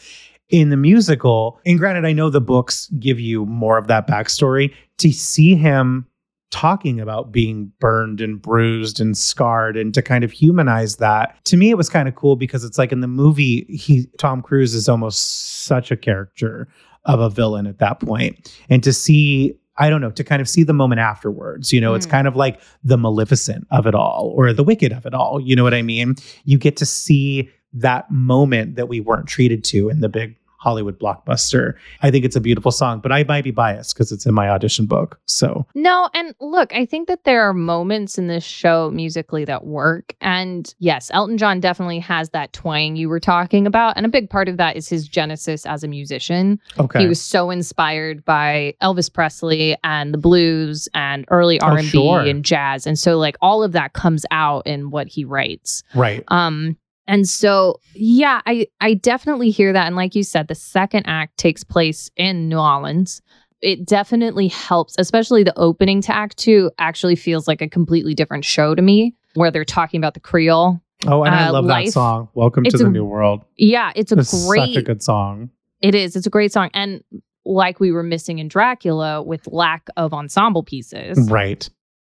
In 0.49 0.69
the 0.69 0.77
musical 0.77 1.59
and 1.65 1.77
granted 1.77 2.05
i 2.05 2.13
know 2.13 2.29
the 2.29 2.41
books 2.41 2.89
give 2.99 3.19
you 3.19 3.45
more 3.45 3.77
of 3.77 3.87
that 3.87 4.07
backstory 4.07 4.73
to 4.97 5.11
see 5.11 5.55
him 5.55 6.07
talking 6.49 6.99
about 7.01 7.31
being 7.31 7.71
burned 7.79 8.21
and 8.21 8.41
bruised 8.41 9.01
and 9.01 9.17
scarred 9.17 9.75
and 9.75 9.93
to 9.93 10.01
kind 10.01 10.23
of 10.23 10.31
humanize 10.31 10.95
that 10.95 11.43
to 11.43 11.57
me 11.57 11.69
it 11.69 11.77
was 11.77 11.89
kind 11.89 12.07
of 12.07 12.15
cool 12.15 12.37
because 12.37 12.63
it's 12.63 12.77
like 12.77 12.93
in 12.93 13.01
the 13.01 13.07
movie 13.07 13.65
he 13.65 14.05
tom 14.17 14.41
cruise 14.41 14.73
is 14.73 14.87
almost 14.87 15.65
such 15.65 15.91
a 15.91 15.97
character 15.97 16.69
of 17.05 17.19
a 17.19 17.29
villain 17.29 17.67
at 17.67 17.79
that 17.79 17.99
point 17.99 18.53
and 18.69 18.83
to 18.83 18.91
see 18.93 19.53
i 19.77 19.89
don't 19.89 20.01
know 20.01 20.11
to 20.11 20.23
kind 20.23 20.41
of 20.41 20.49
see 20.49 20.63
the 20.63 20.73
moment 20.73 20.99
afterwards 20.99 21.71
you 21.71 21.79
know 21.81 21.93
it's 21.93 22.07
Mm. 22.07 22.11
kind 22.11 22.27
of 22.27 22.35
like 22.35 22.59
the 22.83 22.97
maleficent 22.97 23.65
of 23.71 23.85
it 23.87 23.95
all 23.95 24.33
or 24.35 24.51
the 24.53 24.63
wicked 24.63 24.91
of 24.91 25.05
it 25.05 25.13
all 25.13 25.39
you 25.39 25.55
know 25.55 25.63
what 25.63 25.73
i 25.73 25.81
mean 25.81 26.15
you 26.45 26.57
get 26.57 26.77
to 26.77 26.85
see 26.85 27.49
that 27.73 28.09
moment 28.09 28.75
that 28.75 28.87
we 28.87 28.99
weren't 28.99 29.27
treated 29.27 29.63
to 29.65 29.89
in 29.89 29.99
the 30.01 30.09
big 30.09 30.35
hollywood 30.67 30.97
blockbuster 30.99 31.73
i 32.01 32.11
think 32.11 32.25
it's 32.25 32.35
a 32.35 32.41
beautiful 32.41 32.71
song 32.71 32.99
but 32.99 33.11
i 33.11 33.23
might 33.23 33.43
be 33.43 33.51
biased 33.51 33.93
because 33.93 34.11
it's 34.11 34.25
in 34.25 34.33
my 34.33 34.49
audition 34.49 34.85
book 34.85 35.19
so 35.25 35.65
No, 35.73 36.09
and 36.13 36.33
look, 36.41 36.73
I 36.73 36.85
think 36.85 37.07
that 37.07 37.23
there 37.23 37.41
are 37.47 37.53
moments 37.53 38.17
in 38.17 38.27
this 38.27 38.43
show 38.43 38.89
musically 38.91 39.45
that 39.45 39.65
work. 39.65 40.15
And 40.21 40.73
yes, 40.79 41.09
Elton 41.13 41.37
John 41.37 41.59
definitely 41.59 41.99
has 41.99 42.29
that 42.31 42.51
twang 42.53 42.95
you 42.95 43.07
were 43.09 43.19
talking 43.19 43.67
about. 43.67 43.95
And 43.97 44.05
a 44.05 44.09
big 44.09 44.29
part 44.29 44.47
of 44.49 44.57
that 44.57 44.75
is 44.75 44.89
his 44.89 45.07
genesis 45.07 45.65
as 45.65 45.83
a 45.83 45.87
musician. 45.87 46.59
okay 46.79 46.99
He 47.01 47.07
was 47.07 47.21
so 47.21 47.49
inspired 47.49 48.25
by 48.25 48.73
Elvis 48.81 49.11
Presley 49.13 49.77
and 49.83 50.13
the 50.13 50.17
blues 50.17 50.89
and 50.93 51.25
early 51.29 51.59
Oh, 51.61 51.67
R&B 51.67 51.87
sure. 51.89 52.21
and 52.21 52.43
jazz. 52.43 52.87
And 52.87 52.97
so 52.97 53.17
like 53.17 53.37
all 53.41 53.63
of 53.63 53.71
that 53.73 53.93
comes 53.93 54.25
out 54.31 54.65
in 54.67 54.89
what 54.89 55.07
he 55.07 55.23
writes. 55.25 55.83
right 55.95 56.23
Um 56.29 56.77
and 57.07 57.27
so 57.27 57.79
yeah, 57.93 58.41
I 58.45 58.67
I 58.81 58.93
definitely 58.95 59.49
hear 59.49 59.73
that 59.73 59.87
and 59.87 59.95
like 59.95 60.15
you 60.15 60.23
said 60.23 60.47
the 60.47 60.55
second 60.55 61.05
act 61.07 61.37
takes 61.37 61.63
place 61.63 62.09
in 62.17 62.49
New 62.49 62.57
Orleans. 62.59 63.21
It 63.61 63.85
definitely 63.87 64.49
helps, 64.49 64.93
especially 64.99 65.43
the 65.43 65.57
opening 65.57 65.99
to 66.01 66.15
act 66.15 66.37
2 66.37 66.69
actually 66.77 67.15
feels 67.15 67.47
like 67.47 67.59
a 67.59 67.67
completely 67.67 68.13
different 68.13 68.45
show 68.45 68.75
to 68.75 68.81
me 68.83 69.15
where 69.33 69.49
they're 69.49 69.65
talking 69.65 69.99
about 69.99 70.13
the 70.13 70.19
Creole. 70.19 70.79
Oh, 71.07 71.23
and 71.23 71.33
I 71.33 71.47
uh, 71.47 71.53
love 71.53 71.67
that 71.67 71.87
song. 71.87 72.29
Welcome 72.35 72.65
to 72.65 72.67
It's 72.67 72.79
the 72.79 72.85
a- 72.85 72.91
New 72.91 73.05
World. 73.05 73.43
Yeah, 73.57 73.91
it's 73.95 74.11
a 74.11 74.19
It's 74.19 74.45
great 74.47 74.75
such 74.75 74.75
a 74.75 74.81
good 74.83 75.01
song. 75.01 75.49
It 75.81 75.95
is. 75.95 76.15
It's 76.15 76.27
a 76.27 76.29
great 76.29 76.51
song 76.51 76.69
and 76.73 77.03
like 77.45 77.79
we 77.79 77.91
were 77.91 78.03
missing 78.03 78.39
in 78.39 78.47
Dracula 78.47 79.23
with 79.23 79.47
lack 79.47 79.87
of 79.95 80.13
ensemble 80.13 80.63
pieces. 80.63 81.17
Right. 81.31 81.67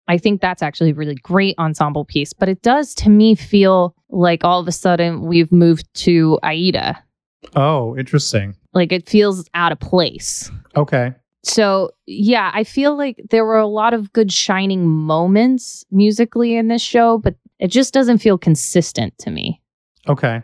I 0.09 0.19
think 0.19 0.41
that's 0.41 0.63
actually 0.63 0.91
a 0.91 0.95
really 0.95 1.15
great 1.15 1.55
ensemble 1.59 2.05
piece, 2.05 2.33
but 2.33 2.49
it 2.49 2.63
does 2.63 2.95
to 2.97 3.09
me 3.09 3.35
feel 3.35 3.95
like 4.11 4.45
all 4.45 4.61
of 4.61 4.69
a 4.69 4.73
sudden 4.73 5.23
we've 5.23 5.53
moved 5.53 5.93
to 5.95 6.39
Aida. 6.43 7.03
Oh, 7.57 7.97
interesting. 7.97 8.57
Like 8.75 8.93
it 8.93 9.09
feels 9.09 9.49
out 9.55 9.73
of 9.73 9.81
place. 9.81 10.51
Okay. 10.77 11.15
So, 11.45 11.91
yeah, 12.07 12.53
I 12.55 12.63
feel 12.63 12.97
like 12.97 13.21
there 13.31 13.45
were 13.45 13.59
a 13.59 13.67
lot 13.67 13.95
of 13.95 14.13
good 14.13 14.33
shining 14.33 14.87
moments 14.87 15.85
musically 15.91 16.57
in 16.57 16.69
this 16.69 16.83
show, 16.83 17.19
but 17.19 17.35
it 17.59 17.69
just 17.69 17.93
doesn't 17.93 18.19
feel 18.19 18.39
consistent 18.39 19.17
to 19.19 19.31
me. 19.31 19.61
Okay. 20.09 20.43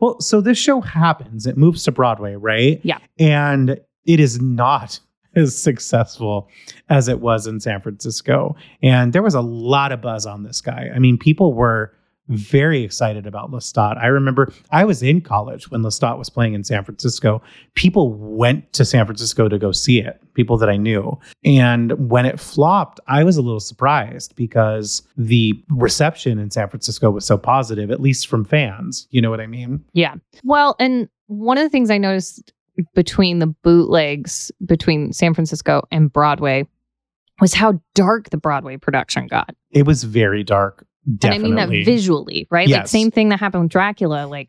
Well, 0.00 0.20
so 0.20 0.40
this 0.40 0.58
show 0.58 0.80
happens. 0.80 1.46
It 1.46 1.56
moves 1.56 1.84
to 1.84 1.92
Broadway, 1.92 2.34
right? 2.34 2.80
Yeah. 2.82 2.98
And 3.18 3.80
it 4.04 4.20
is 4.20 4.40
not 4.40 4.98
as 5.36 5.56
successful 5.56 6.48
as 6.88 7.08
it 7.08 7.20
was 7.20 7.46
in 7.46 7.60
San 7.60 7.80
Francisco. 7.80 8.56
And 8.82 9.12
there 9.12 9.22
was 9.22 9.34
a 9.34 9.40
lot 9.40 9.92
of 9.92 10.00
buzz 10.00 10.26
on 10.26 10.42
this 10.42 10.60
guy. 10.60 10.90
I 10.94 10.98
mean, 10.98 11.18
people 11.18 11.52
were 11.52 11.92
very 12.28 12.82
excited 12.82 13.26
about 13.26 13.50
Lestat. 13.52 13.98
I 13.98 14.06
remember 14.06 14.52
I 14.72 14.84
was 14.84 15.02
in 15.02 15.20
college 15.20 15.70
when 15.70 15.82
Lestat 15.82 16.18
was 16.18 16.28
playing 16.28 16.54
in 16.54 16.64
San 16.64 16.82
Francisco. 16.82 17.40
People 17.74 18.14
went 18.14 18.72
to 18.72 18.84
San 18.84 19.06
Francisco 19.06 19.48
to 19.48 19.58
go 19.58 19.70
see 19.70 20.00
it, 20.00 20.20
people 20.34 20.56
that 20.58 20.68
I 20.68 20.76
knew. 20.76 21.18
And 21.44 22.10
when 22.10 22.26
it 22.26 22.40
flopped, 22.40 22.98
I 23.06 23.22
was 23.22 23.36
a 23.36 23.42
little 23.42 23.60
surprised 23.60 24.34
because 24.34 25.02
the 25.16 25.54
reception 25.68 26.38
in 26.38 26.50
San 26.50 26.68
Francisco 26.68 27.10
was 27.10 27.24
so 27.24 27.38
positive, 27.38 27.90
at 27.90 28.00
least 28.00 28.26
from 28.26 28.44
fans. 28.44 29.06
You 29.10 29.20
know 29.20 29.30
what 29.30 29.40
I 29.40 29.46
mean? 29.46 29.84
Yeah. 29.92 30.16
Well, 30.42 30.74
and 30.80 31.08
one 31.28 31.58
of 31.58 31.64
the 31.64 31.70
things 31.70 31.90
I 31.90 31.98
noticed 31.98 32.52
between 32.94 33.38
the 33.38 33.46
bootlegs 33.46 34.50
between 34.64 35.12
San 35.12 35.34
Francisco 35.34 35.82
and 35.90 36.12
Broadway 36.12 36.66
was 37.40 37.54
how 37.54 37.80
dark 37.94 38.30
the 38.30 38.36
Broadway 38.36 38.76
production 38.76 39.26
got. 39.26 39.54
It 39.70 39.86
was 39.86 40.04
very 40.04 40.42
dark. 40.42 40.86
Definitely. 41.18 41.50
And 41.50 41.60
I 41.60 41.66
mean 41.66 41.84
that 41.84 41.84
visually, 41.84 42.48
right? 42.50 42.68
Like 42.68 42.88
same 42.88 43.10
thing 43.10 43.28
that 43.28 43.40
happened 43.40 43.64
with 43.64 43.72
Dracula. 43.72 44.26
Like 44.26 44.48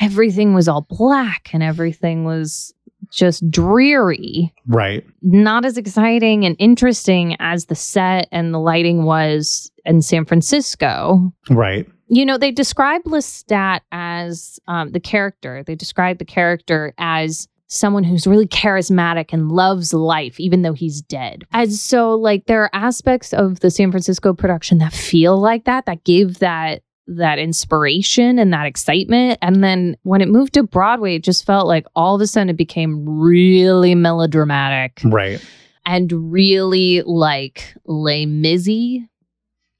everything 0.00 0.54
was 0.54 0.68
all 0.68 0.82
black 0.82 1.50
and 1.52 1.62
everything 1.62 2.24
was 2.24 2.74
just 3.10 3.48
dreary. 3.50 4.52
Right. 4.66 5.06
Not 5.22 5.64
as 5.64 5.78
exciting 5.78 6.44
and 6.44 6.56
interesting 6.58 7.36
as 7.38 7.66
the 7.66 7.74
set 7.74 8.28
and 8.32 8.52
the 8.52 8.58
lighting 8.58 9.04
was 9.04 9.70
in 9.84 10.02
San 10.02 10.24
Francisco. 10.24 11.32
Right. 11.48 11.88
You 12.08 12.26
know, 12.26 12.36
they 12.36 12.50
describe 12.50 13.02
Lestat 13.04 13.80
as 13.92 14.58
um, 14.68 14.92
the 14.92 15.00
character. 15.00 15.62
They 15.64 15.74
describe 15.74 16.18
the 16.18 16.24
character 16.24 16.92
as 16.98 17.48
someone 17.66 18.04
who's 18.04 18.26
really 18.26 18.46
charismatic 18.46 19.32
and 19.32 19.50
loves 19.50 19.92
life, 19.94 20.38
even 20.38 20.62
though 20.62 20.72
he's 20.74 21.00
dead. 21.02 21.44
And 21.52 21.72
so, 21.72 22.14
like, 22.14 22.46
there 22.46 22.62
are 22.62 22.70
aspects 22.72 23.32
of 23.32 23.60
the 23.60 23.70
San 23.70 23.90
Francisco 23.90 24.34
production 24.34 24.78
that 24.78 24.92
feel 24.92 25.38
like 25.40 25.64
that, 25.64 25.86
that 25.86 26.04
give 26.04 26.38
that 26.40 26.82
that 27.06 27.38
inspiration 27.38 28.38
and 28.38 28.50
that 28.54 28.64
excitement. 28.66 29.38
And 29.42 29.62
then 29.62 29.94
when 30.04 30.22
it 30.22 30.28
moved 30.28 30.54
to 30.54 30.62
Broadway, 30.62 31.16
it 31.16 31.22
just 31.22 31.44
felt 31.44 31.66
like 31.66 31.84
all 31.94 32.14
of 32.14 32.20
a 32.22 32.26
sudden 32.26 32.48
it 32.48 32.56
became 32.56 33.06
really 33.06 33.94
melodramatic 33.94 35.02
Right. 35.04 35.38
and 35.84 36.10
really 36.32 37.02
like 37.02 37.74
Les 37.84 38.24
Mis 38.24 38.66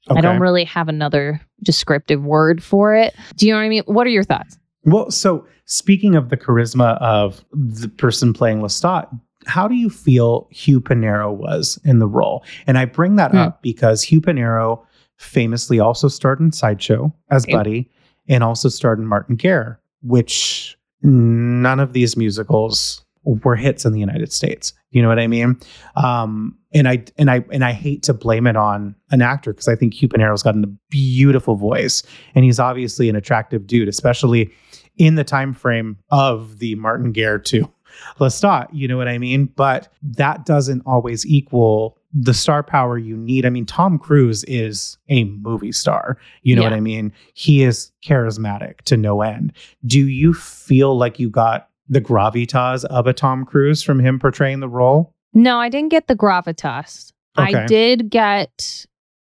I 0.07 0.21
don't 0.21 0.39
really 0.39 0.65
have 0.65 0.87
another 0.87 1.41
descriptive 1.63 2.23
word 2.23 2.61
for 2.63 2.95
it. 2.95 3.15
Do 3.37 3.47
you 3.47 3.53
know 3.53 3.57
what 3.57 3.65
I 3.65 3.69
mean? 3.69 3.83
What 3.87 4.05
are 4.05 4.11
your 4.11 4.23
thoughts? 4.23 4.59
Well, 4.85 5.11
so 5.11 5.45
speaking 5.65 6.15
of 6.15 6.29
the 6.29 6.37
charisma 6.37 6.99
of 7.01 7.43
the 7.51 7.87
person 7.89 8.33
playing 8.33 8.59
Lestat, 8.61 9.07
how 9.47 9.67
do 9.67 9.75
you 9.75 9.89
feel 9.89 10.47
Hugh 10.51 10.81
Panaro 10.81 11.33
was 11.35 11.79
in 11.83 11.99
the 11.99 12.07
role? 12.07 12.43
And 12.67 12.77
I 12.77 12.85
bring 12.85 13.15
that 13.17 13.31
Hmm. 13.31 13.37
up 13.37 13.61
because 13.61 14.01
Hugh 14.03 14.21
Panaro 14.21 14.81
famously 15.17 15.79
also 15.79 16.07
starred 16.07 16.39
in 16.39 16.51
Sideshow 16.51 17.13
as 17.29 17.45
Okay. 17.45 17.53
Buddy 17.53 17.89
and 18.27 18.43
also 18.43 18.69
starred 18.69 18.99
in 18.99 19.05
Martin 19.05 19.35
Guerre, 19.35 19.79
which 20.01 20.77
none 21.01 21.79
of 21.79 21.93
these 21.93 22.17
musicals 22.17 23.03
were 23.23 23.55
hits 23.55 23.85
in 23.85 23.93
the 23.93 23.99
United 23.99 24.31
States. 24.31 24.73
You 24.91 25.01
know 25.01 25.07
what 25.07 25.19
I 25.19 25.27
mean? 25.27 25.57
Um, 25.95 26.57
and 26.73 26.87
I 26.87 27.03
and 27.17 27.31
I 27.31 27.43
and 27.51 27.63
I 27.63 27.71
hate 27.71 28.03
to 28.03 28.13
blame 28.13 28.45
it 28.47 28.55
on 28.55 28.95
an 29.11 29.21
actor 29.21 29.51
because 29.53 29.67
I 29.67 29.75
think 29.75 29.93
Hugh 29.93 30.09
Panaro's 30.09 30.43
got 30.43 30.55
a 30.55 30.67
beautiful 30.89 31.55
voice 31.55 32.03
and 32.35 32.43
he's 32.45 32.59
obviously 32.59 33.09
an 33.09 33.15
attractive 33.15 33.65
dude, 33.67 33.87
especially 33.87 34.51
in 34.97 35.15
the 35.15 35.23
time 35.23 35.53
frame 35.53 35.97
of 36.09 36.59
the 36.59 36.75
Martin 36.75 37.11
Guerre 37.11 37.39
to 37.39 37.71
Lestat. 38.19 38.67
You 38.73 38.87
know 38.87 38.97
what 38.97 39.07
I 39.07 39.17
mean? 39.17 39.45
But 39.55 39.91
that 40.03 40.45
doesn't 40.45 40.81
always 40.85 41.25
equal 41.25 41.97
the 42.13 42.33
star 42.33 42.63
power 42.63 42.97
you 42.97 43.17
need. 43.17 43.45
I 43.45 43.49
mean, 43.49 43.65
Tom 43.65 43.97
Cruise 43.99 44.43
is 44.45 44.97
a 45.09 45.25
movie 45.25 45.71
star. 45.73 46.17
You 46.43 46.55
know 46.55 46.61
Yeah. 46.61 46.69
what 46.69 46.77
I 46.77 46.79
mean? 46.79 47.11
He 47.33 47.63
is 47.63 47.91
charismatic 48.05 48.81
to 48.83 48.95
no 48.97 49.21
end. 49.21 49.51
Do 49.85 49.99
you 50.07 50.33
feel 50.33 50.97
like 50.97 51.19
you 51.19 51.29
got 51.29 51.69
the 51.89 51.99
gravitas 52.01 52.85
of 52.85 53.05
a 53.07 53.13
Tom 53.13 53.45
Cruise 53.45 53.83
from 53.83 53.99
him 53.99 54.17
portraying 54.19 54.59
the 54.61 54.69
role? 54.69 55.13
No, 55.33 55.59
I 55.59 55.67
didn't 55.69 55.89
get 55.89 56.07
the 56.07 56.15
gravitas. 56.15 57.11
I 57.37 57.65
did 57.65 58.09
get, 58.09 58.85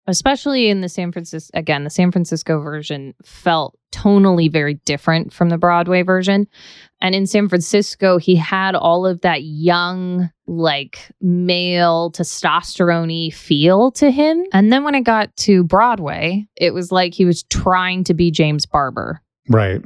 especially 0.06 0.68
in 0.68 0.80
the 0.80 0.88
San 0.88 1.12
Francisco, 1.12 1.50
again, 1.58 1.84
the 1.84 1.90
San 1.90 2.10
Francisco 2.12 2.60
version 2.60 3.14
felt 3.24 3.76
tonally 3.92 4.50
very 4.50 4.74
different 4.84 5.32
from 5.32 5.48
the 5.50 5.58
Broadway 5.58 6.02
version. 6.02 6.46
And 7.00 7.14
in 7.14 7.26
San 7.26 7.48
Francisco, 7.48 8.18
he 8.18 8.34
had 8.36 8.74
all 8.74 9.06
of 9.06 9.20
that 9.20 9.42
young, 9.44 10.30
like 10.46 11.10
male 11.20 12.10
testosterone 12.12 13.32
feel 13.32 13.90
to 13.92 14.10
him. 14.10 14.44
And 14.52 14.72
then 14.72 14.84
when 14.84 14.94
I 14.94 15.00
got 15.00 15.34
to 15.38 15.64
Broadway, 15.64 16.46
it 16.56 16.72
was 16.74 16.90
like 16.92 17.14
he 17.14 17.24
was 17.24 17.42
trying 17.44 18.04
to 18.04 18.14
be 18.14 18.30
James 18.30 18.66
Barbour. 18.66 19.20
Right. 19.48 19.82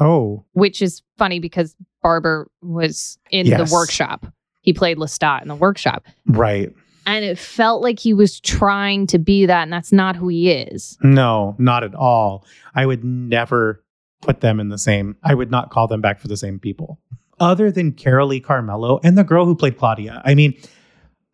Oh, 0.00 0.44
which 0.54 0.82
is 0.82 1.02
funny 1.18 1.38
because 1.38 1.76
Barbour 2.02 2.50
was 2.62 3.18
in 3.30 3.46
Yes. 3.46 3.70
the 3.70 3.74
workshop. 3.74 4.26
He 4.62 4.72
played 4.72 4.96
Lestat 4.96 5.42
in 5.42 5.48
the 5.48 5.54
workshop. 5.54 6.04
right. 6.26 6.72
And 7.06 7.24
it 7.24 7.38
felt 7.38 7.82
like 7.82 7.98
he 7.98 8.14
was 8.14 8.40
trying 8.40 9.06
to 9.08 9.18
be 9.18 9.46
that, 9.46 9.62
and 9.64 9.72
that's 9.72 9.92
not 9.92 10.16
who 10.16 10.28
he 10.28 10.50
is. 10.50 10.96
No, 11.02 11.54
not 11.58 11.84
at 11.84 11.94
all. 11.94 12.46
I 12.74 12.86
would 12.86 13.04
never 13.04 13.84
put 14.22 14.40
them 14.40 14.60
in 14.60 14.68
the 14.68 14.78
same. 14.78 15.16
I 15.22 15.34
would 15.34 15.50
not 15.50 15.70
call 15.70 15.86
them 15.86 16.00
back 16.00 16.18
for 16.20 16.28
the 16.28 16.36
same 16.36 16.58
people. 16.58 17.00
Other 17.40 17.70
than 17.70 17.92
Carolee 17.92 18.42
Carmello 18.42 19.00
and 19.02 19.18
the 19.18 19.24
girl 19.24 19.44
who 19.44 19.54
played 19.54 19.76
Claudia. 19.76 20.22
I 20.24 20.34
mean, 20.34 20.54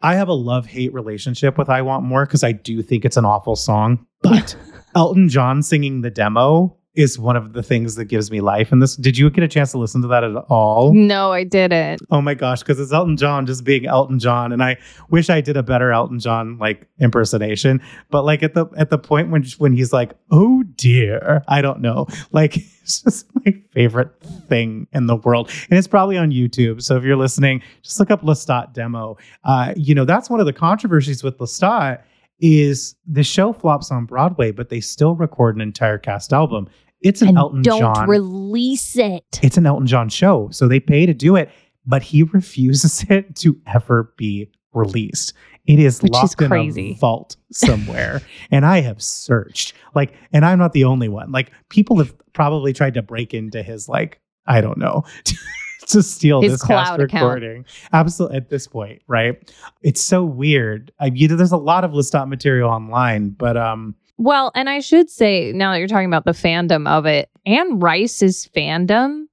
I 0.02 0.14
have 0.14 0.28
a 0.28 0.34
love-hate 0.34 0.92
relationship 0.94 1.58
with 1.58 1.68
I 1.68 1.82
Want 1.82 2.04
More 2.04 2.24
because 2.24 2.42
I 2.42 2.52
do 2.52 2.82
think 2.82 3.04
it's 3.04 3.18
an 3.18 3.24
awful 3.24 3.54
song. 3.54 4.06
But 4.22 4.56
Elton 4.94 5.28
John 5.28 5.62
singing 5.62 6.00
the 6.00 6.10
demo 6.10 6.76
is 7.00 7.18
one 7.18 7.36
of 7.36 7.52
the 7.54 7.62
things 7.62 7.94
that 7.94 8.04
gives 8.04 8.30
me 8.30 8.40
life. 8.40 8.70
And 8.72 8.82
this 8.82 8.96
did 8.96 9.16
you 9.16 9.30
get 9.30 9.42
a 9.42 9.48
chance 9.48 9.72
to 9.72 9.78
listen 9.78 10.02
to 10.02 10.08
that 10.08 10.22
at 10.22 10.36
all? 10.48 10.92
No, 10.92 11.32
I 11.32 11.44
didn't. 11.44 12.02
Oh 12.10 12.20
my 12.20 12.34
gosh, 12.34 12.60
because 12.60 12.78
it's 12.78 12.92
Elton 12.92 13.16
John 13.16 13.46
just 13.46 13.64
being 13.64 13.86
Elton 13.86 14.18
John, 14.18 14.52
and 14.52 14.62
I 14.62 14.76
wish 15.08 15.30
I 15.30 15.40
did 15.40 15.56
a 15.56 15.62
better 15.62 15.92
Elton 15.92 16.18
John 16.18 16.58
like 16.58 16.86
impersonation. 16.98 17.80
But 18.10 18.24
like 18.24 18.42
at 18.42 18.54
the 18.54 18.66
at 18.76 18.90
the 18.90 18.98
point 18.98 19.30
when 19.30 19.44
when 19.58 19.72
he's 19.72 19.92
like, 19.92 20.12
"Oh 20.30 20.62
dear," 20.76 21.42
I 21.48 21.62
don't 21.62 21.80
know, 21.80 22.06
like 22.32 22.56
it's 22.82 23.02
just 23.02 23.26
my 23.44 23.54
favorite 23.72 24.10
thing 24.48 24.86
in 24.92 25.06
the 25.06 25.16
world, 25.16 25.50
and 25.70 25.78
it's 25.78 25.88
probably 25.88 26.18
on 26.18 26.30
YouTube. 26.30 26.82
So 26.82 26.96
if 26.96 27.04
you're 27.04 27.16
listening, 27.16 27.62
just 27.82 27.98
look 27.98 28.10
up 28.10 28.22
Lestat 28.22 28.72
demo. 28.74 29.16
Uh, 29.44 29.72
you 29.76 29.94
know 29.94 30.04
that's 30.04 30.28
one 30.28 30.40
of 30.40 30.46
the 30.46 30.52
controversies 30.52 31.22
with 31.22 31.38
Lestat 31.38 32.02
is 32.40 32.96
the 33.06 33.22
show 33.22 33.52
flops 33.52 33.90
on 33.90 34.06
Broadway, 34.06 34.50
but 34.50 34.70
they 34.70 34.80
still 34.80 35.14
record 35.14 35.54
an 35.56 35.60
entire 35.60 35.98
cast 35.98 36.32
album. 36.32 36.68
It's 37.02 37.22
an 37.22 37.36
Elton 37.36 37.62
John 37.62 37.74
And 37.76 37.82
Elton 37.84 37.94
don't 37.94 37.94
John 37.96 38.08
release 38.08 38.96
it. 38.96 39.40
it's 39.42 39.56
an 39.56 39.66
Elton 39.66 39.86
John 39.86 40.08
show. 40.08 40.48
So 40.52 40.68
they 40.68 40.80
pay 40.80 41.06
to 41.06 41.14
do 41.14 41.36
it, 41.36 41.50
but 41.86 42.02
he 42.02 42.22
refuses 42.32 43.04
it 43.08 43.36
to 43.36 43.58
ever 43.66 44.12
be 44.16 44.50
released. 44.72 45.32
It 45.66 45.78
is 45.78 46.00
Which 46.02 46.10
is 46.12 46.40
locked 46.40 46.42
in 46.42 46.78
a 46.78 46.92
vault 46.94 47.36
somewhere. 47.52 48.22
and 48.50 48.64
I 48.64 48.80
have 48.80 49.02
searched. 49.02 49.74
Like, 49.94 50.14
and 50.32 50.44
I'm 50.44 50.58
not 50.58 50.72
the 50.72 50.84
only 50.84 51.08
one. 51.08 51.32
Like, 51.32 51.50
people 51.68 51.98
have 51.98 52.14
probably 52.32 52.72
tried 52.72 52.94
to 52.94 53.02
break 53.02 53.34
into 53.34 53.62
his, 53.62 53.88
like, 53.88 54.20
I 54.46 54.60
don't 54.60 54.78
know, 54.78 55.04
to 55.86 56.02
steal 56.02 56.40
His 56.40 56.52
this 56.52 56.62
cast 56.62 56.98
recording. 56.98 57.64
Absolutely 57.92 58.36
at 58.38 58.48
this 58.48 58.66
point, 58.66 59.02
right? 59.06 59.52
It's 59.82 60.00
so 60.02 60.24
weird. 60.24 60.92
I 61.00 61.06
you 61.06 61.28
know, 61.28 61.36
there's 61.36 61.52
a 61.52 61.56
lot 61.56 61.84
of 61.84 61.92
Lestat 61.92 62.28
material 62.28 62.70
online, 62.70 63.30
but 63.30 63.56
um 63.56 63.94
Well, 64.22 64.52
and 64.54 64.68
I 64.68 64.80
should 64.80 65.08
say, 65.08 65.50
now 65.52 65.72
that 65.72 65.78
you're 65.78 65.88
talking 65.88 66.06
about 66.06 66.26
the 66.26 66.32
fandom 66.32 66.86
of 66.86 67.06
it, 67.06 67.30
Anne 67.46 67.78
Rice's 67.80 68.46
fandom 68.54 69.24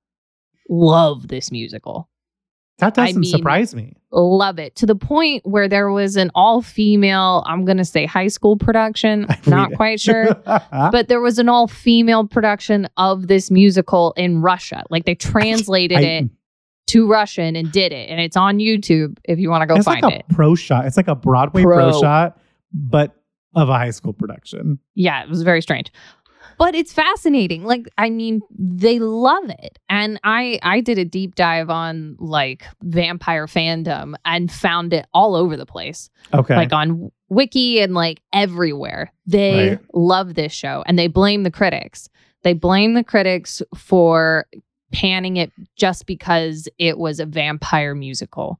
love 0.70 1.28
this 1.28 1.52
musical. 1.52 2.10
that 2.80 2.94
doesn't 2.94 3.20
mean- 3.20 3.30
surprise 3.30 3.76
me. 3.76 3.94
Love 4.12 4.58
it 4.60 4.74
to 4.78 4.86
the 4.86 4.96
point 4.96 5.46
where 5.46 5.68
there 5.68 5.92
was 5.92 6.16
an 6.16 6.32
all 6.34 6.62
female, 6.62 7.44
I'm 7.46 7.66
going 7.66 7.76
to 7.80 7.84
say 7.86 8.06
high 8.06 8.30
school 8.30 8.56
production. 8.56 9.26
I 9.30 9.38
Not 9.46 9.70
mean- 9.72 9.76
quite 9.76 10.00
sure. 10.00 10.34
but 10.46 11.10
there 11.10 11.20
was 11.20 11.38
an 11.38 11.50
all 11.50 11.68
female 11.68 12.26
production 12.26 12.88
of 12.96 13.28
this 13.28 13.52
musical 13.52 14.14
in 14.16 14.42
Russia. 14.42 14.84
Like 14.90 15.04
they 15.04 15.16
translated 15.34 15.98
I- 15.98 16.02
it 16.02 16.30
to 16.88 17.06
Russian 17.10 17.58
and 17.58 17.70
did 17.74 17.92
it. 17.92 18.10
And 18.10 18.22
it's 18.22 18.38
on 18.38 18.60
YouTube 18.60 19.18
if 19.26 19.38
you 19.38 19.50
want 19.50 19.64
to 19.64 19.66
go 19.68 19.76
it's 19.76 19.84
find 19.86 20.02
like 20.02 20.14
a 20.14 20.20
it. 20.20 20.26
pro 20.30 20.56
shot. 20.56 20.86
It's 20.86 20.96
like 20.96 21.10
a 21.10 21.16
Broadway 21.16 21.64
pro. 21.64 21.92
Pro. 21.92 22.00
shot, 22.02 22.40
but 22.74 23.14
of 23.56 23.70
a 23.70 23.74
high 23.74 23.92
school 23.92 24.14
production. 24.14 24.80
Yeah, 24.96 25.24
it 25.24 25.30
was 25.30 25.44
very 25.44 25.62
strange. 25.62 25.92
But 26.60 26.74
it's 26.74 26.92
fascinating. 26.92 27.66
Like, 27.66 27.88
I 28.00 28.10
mean, 28.10 28.42
they 28.58 28.98
love 29.00 29.48
it. 29.50 29.78
And 29.90 30.20
I 30.24 30.60
I 30.64 30.82
did 30.82 30.98
a 30.98 31.06
deep 31.06 31.36
dive 31.36 31.70
on 31.70 32.16
like 32.20 32.64
vampire 32.82 33.46
fandom 33.46 34.16
and 34.26 34.52
found 34.52 34.92
it 34.94 35.06
all 35.14 35.36
over 35.36 35.56
the 35.56 35.68
place. 35.68 36.10
Okay. 36.34 36.56
Like 36.56 36.74
on 36.74 37.12
Wiki 37.30 37.80
and 37.80 37.94
like 37.94 38.22
everywhere. 38.34 39.12
They 39.28 39.70
Right. 39.70 39.80
love 39.94 40.34
this 40.34 40.52
show 40.54 40.84
and 40.88 40.98
they 40.98 41.08
blame 41.08 41.44
the 41.44 41.52
critics. 41.52 42.10
They 42.44 42.54
blame 42.54 42.94
the 42.96 43.04
critics 43.04 43.62
for 43.76 44.48
panning 44.94 45.38
it 45.38 45.52
just 45.76 46.06
because 46.08 46.68
it 46.80 46.98
was 46.98 47.20
a 47.20 47.26
vampire 47.26 47.94
musical. 47.94 48.60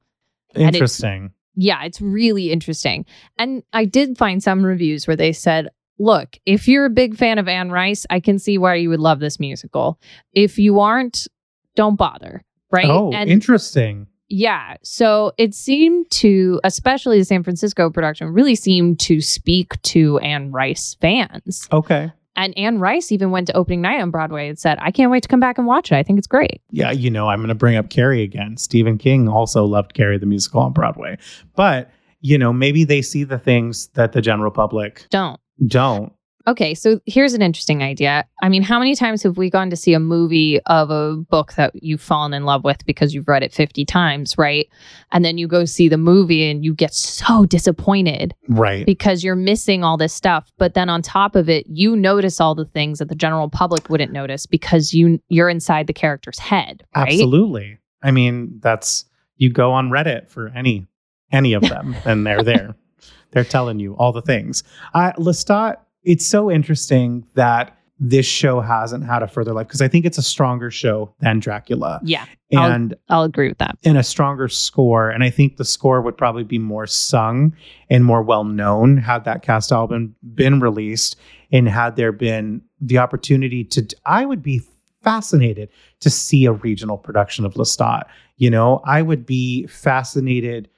Interesting. 0.54 1.32
Yeah, 1.60 1.82
it's 1.82 2.00
really 2.00 2.52
interesting. 2.52 3.04
And 3.36 3.64
I 3.72 3.84
did 3.84 4.16
find 4.16 4.40
some 4.40 4.64
reviews 4.64 5.08
where 5.08 5.16
they 5.16 5.32
said, 5.32 5.68
look, 5.98 6.36
if 6.46 6.68
you're 6.68 6.84
a 6.84 6.90
big 6.90 7.16
fan 7.16 7.36
of 7.38 7.48
Anne 7.48 7.72
Rice, 7.72 8.06
I 8.10 8.20
can 8.20 8.38
see 8.38 8.58
why 8.58 8.76
you 8.76 8.88
would 8.90 9.00
love 9.00 9.18
this 9.18 9.40
musical. 9.40 9.98
If 10.32 10.56
you 10.56 10.78
aren't, 10.78 11.26
don't 11.74 11.96
bother. 11.96 12.44
Right. 12.70 12.86
Oh, 12.88 13.10
and 13.12 13.28
interesting. 13.28 14.06
yeah. 14.28 14.76
So 14.84 15.32
it 15.36 15.52
seemed 15.52 16.08
to, 16.12 16.60
especially 16.62 17.18
the 17.18 17.24
San 17.24 17.42
Francisco 17.42 17.90
production, 17.90 18.28
really 18.28 18.54
seemed 18.54 19.00
to 19.00 19.20
speak 19.20 19.82
to 19.82 20.18
Anne 20.20 20.52
Rice 20.52 20.96
fans. 21.00 21.66
Okay. 21.72 22.12
And 22.38 22.56
Anne 22.56 22.78
Rice 22.78 23.10
even 23.10 23.32
went 23.32 23.48
to 23.48 23.56
opening 23.56 23.80
night 23.80 24.00
on 24.00 24.12
Broadway 24.12 24.48
and 24.48 24.56
said, 24.56 24.78
I 24.80 24.92
can't 24.92 25.10
wait 25.10 25.24
to 25.24 25.28
come 25.28 25.40
back 25.40 25.58
and 25.58 25.66
watch 25.66 25.90
it. 25.90 25.96
I 25.96 26.04
think 26.04 26.18
it's 26.18 26.28
great. 26.28 26.62
Yeah, 26.70 26.92
you 26.92 27.10
know, 27.10 27.28
I'm 27.28 27.40
going 27.40 27.48
to 27.48 27.54
bring 27.56 27.74
up 27.76 27.90
Carrie 27.90 28.22
again. 28.22 28.56
Stephen 28.56 28.96
King 28.96 29.28
also 29.28 29.64
loved 29.64 29.92
Carrie 29.92 30.18
the 30.18 30.26
musical 30.26 30.60
on 30.60 30.72
Broadway. 30.72 31.18
But, 31.56 31.90
you 32.20 32.38
know, 32.38 32.52
maybe 32.52 32.84
they 32.84 33.02
see 33.02 33.24
the 33.24 33.40
things 33.40 33.88
that 33.88 34.12
the 34.12 34.22
general 34.22 34.52
public 34.52 35.04
Don't. 35.10 35.40
don't. 35.66 36.12
Okay, 36.48 36.74
so 36.74 36.98
here's 37.04 37.34
an 37.34 37.42
interesting 37.42 37.82
idea. 37.82 38.24
I 38.42 38.48
mean, 38.48 38.62
how 38.62 38.78
many 38.78 38.94
times 38.94 39.22
have 39.22 39.36
we 39.36 39.50
gone 39.50 39.68
to 39.68 39.76
see 39.76 39.92
a 39.92 40.00
movie 40.00 40.60
of 40.64 40.90
a 40.90 41.16
book 41.16 41.52
that 41.54 41.72
you've 41.82 42.00
fallen 42.00 42.32
in 42.32 42.44
love 42.44 42.64
with 42.64 42.86
because 42.86 43.12
you've 43.12 43.28
read 43.28 43.42
it 43.42 43.52
50 43.52 43.84
times, 43.84 44.38
right? 44.38 44.66
And 45.12 45.26
then 45.26 45.36
you 45.36 45.46
go 45.46 45.66
see 45.66 45.88
the 45.90 45.98
movie 45.98 46.50
and 46.50 46.64
you 46.64 46.74
get 46.74 46.94
so 46.94 47.44
disappointed 47.44 48.34
Right. 48.48 48.86
because 48.86 49.22
you're 49.22 49.34
missing 49.36 49.84
all 49.84 49.98
this 49.98 50.14
stuff. 50.14 50.50
But 50.56 50.72
then 50.72 50.88
on 50.88 51.02
top 51.02 51.36
of 51.36 51.50
it, 51.50 51.66
you 51.68 51.94
notice 51.94 52.40
all 52.40 52.54
the 52.54 52.64
things 52.64 52.98
that 53.00 53.10
the 53.10 53.14
general 53.14 53.50
public 53.50 53.90
wouldn't 53.90 54.12
notice 54.12 54.46
because 54.46 54.94
you 54.94 55.20
you're 55.28 55.50
inside 55.50 55.86
the 55.86 55.92
character's 55.92 56.38
head, 56.38 56.82
right? 56.96 57.08
Absolutely. 57.12 57.76
I 58.02 58.10
mean, 58.10 58.58
that's 58.60 59.04
you 59.36 59.50
go 59.50 59.72
on 59.72 59.90
Reddit 59.90 60.30
for 60.30 60.48
any 60.48 60.86
any 61.30 61.52
of 61.52 61.62
them 61.62 61.94
and 62.06 62.26
they're 62.26 62.42
there. 62.42 62.74
they're 63.32 63.44
telling 63.44 63.78
you 63.78 63.94
all 63.96 64.12
the 64.12 64.22
things. 64.22 64.62
Uh, 64.94 65.12
Lestat, 65.18 65.76
it's 66.04 66.26
so 66.26 66.50
interesting 66.50 67.26
that 67.34 67.74
this 68.00 68.26
show 68.26 68.60
hasn't 68.60 69.04
had 69.04 69.24
a 69.24 69.26
further 69.28 69.52
life 69.52 69.66
because 69.66 69.82
I 69.82 69.88
think 69.88 70.04
it's 70.04 70.18
a 70.18 70.22
stronger 70.22 70.70
show 70.70 71.12
than 71.18 71.40
Dracula 71.40 72.00
Yeah, 72.04 72.24
I'll- 72.56 72.70
and 72.70 72.94
I'll 73.08 73.24
agree 73.24 73.48
with 73.48 73.58
that. 73.58 73.76
and 73.84 73.98
a 73.98 74.04
stronger 74.04 74.46
score. 74.48 75.10
And 75.10 75.24
I 75.24 75.30
think 75.30 75.56
the 75.56 75.64
score 75.64 76.00
would 76.00 76.16
probably 76.16 76.44
be 76.44 76.58
more 76.60 76.86
sung 76.86 77.52
and 77.90 78.04
more 78.04 78.22
well 78.22 78.44
known 78.44 78.98
had 78.98 79.24
that 79.24 79.42
cast 79.42 79.72
album 79.72 80.14
been 80.34 80.60
released 80.60 81.16
and 81.50 81.68
had 81.68 81.96
there 81.96 82.12
been 82.12 82.62
the 82.80 82.98
opportunity 82.98 83.64
to. 83.64 83.84
I 84.06 84.24
would 84.26 84.44
be 84.44 84.62
fascinated 85.02 85.68
to 86.00 86.08
see 86.10 86.44
a 86.44 86.52
regional 86.52 86.98
production 86.98 87.44
of 87.44 87.54
Lestat. 87.54 88.04
You 88.36 88.50
know, 88.50 88.80
I 88.84 89.02
would 89.02 89.26
be 89.26 89.66
fascinated 89.66 90.68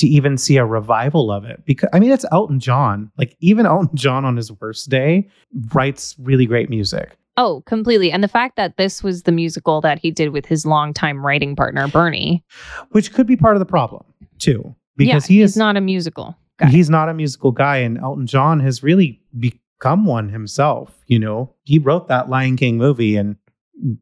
to 0.00 0.06
even 0.08 0.36
see 0.36 0.56
a 0.56 0.64
revival 0.64 1.30
of 1.32 1.44
it 1.44 1.62
because 1.64 1.88
I 1.92 2.00
mean 2.00 2.10
it's 2.10 2.24
Elton 2.32 2.60
John. 2.60 3.10
Like 3.16 3.36
even 3.40 3.64
Elton 3.66 3.96
John 3.96 4.24
on 4.24 4.36
his 4.36 4.50
worst 4.60 4.88
day 4.90 5.28
writes 5.72 6.16
really 6.18 6.46
great 6.46 6.68
music. 6.68 7.16
Oh, 7.36 7.62
completely. 7.66 8.10
And 8.12 8.22
the 8.22 8.28
fact 8.28 8.56
that 8.56 8.76
this 8.76 9.02
was 9.02 9.22
the 9.22 9.32
musical 9.32 9.80
that 9.80 9.98
he 9.98 10.10
did 10.10 10.30
with 10.30 10.44
his 10.44 10.66
longtime 10.66 11.24
writing 11.24 11.56
partner, 11.56 11.88
Bernie. 11.88 12.44
Which 12.90 13.14
could 13.14 13.26
be 13.26 13.36
part 13.36 13.54
of 13.56 13.60
the 13.60 13.66
problem 13.66 14.04
too. 14.38 14.74
Because 14.96 15.30
yeah, 15.30 15.34
he 15.36 15.40
is 15.42 15.56
not 15.56 15.76
a 15.76 15.80
musical 15.80 16.36
guy. 16.58 16.68
he's 16.68 16.90
not 16.90 17.08
a 17.08 17.14
musical 17.14 17.52
guy 17.52 17.78
and 17.78 17.96
elton 17.98 18.26
john 18.26 18.60
has 18.60 18.82
really 18.82 19.18
become 19.38 20.04
one 20.04 20.28
himself 20.28 20.94
you 21.06 21.18
know 21.18 21.54
he 21.64 21.78
wrote 21.78 22.08
that 22.08 22.28
lion 22.28 22.54
king 22.54 22.76
movie 22.76 23.16
and 23.16 23.36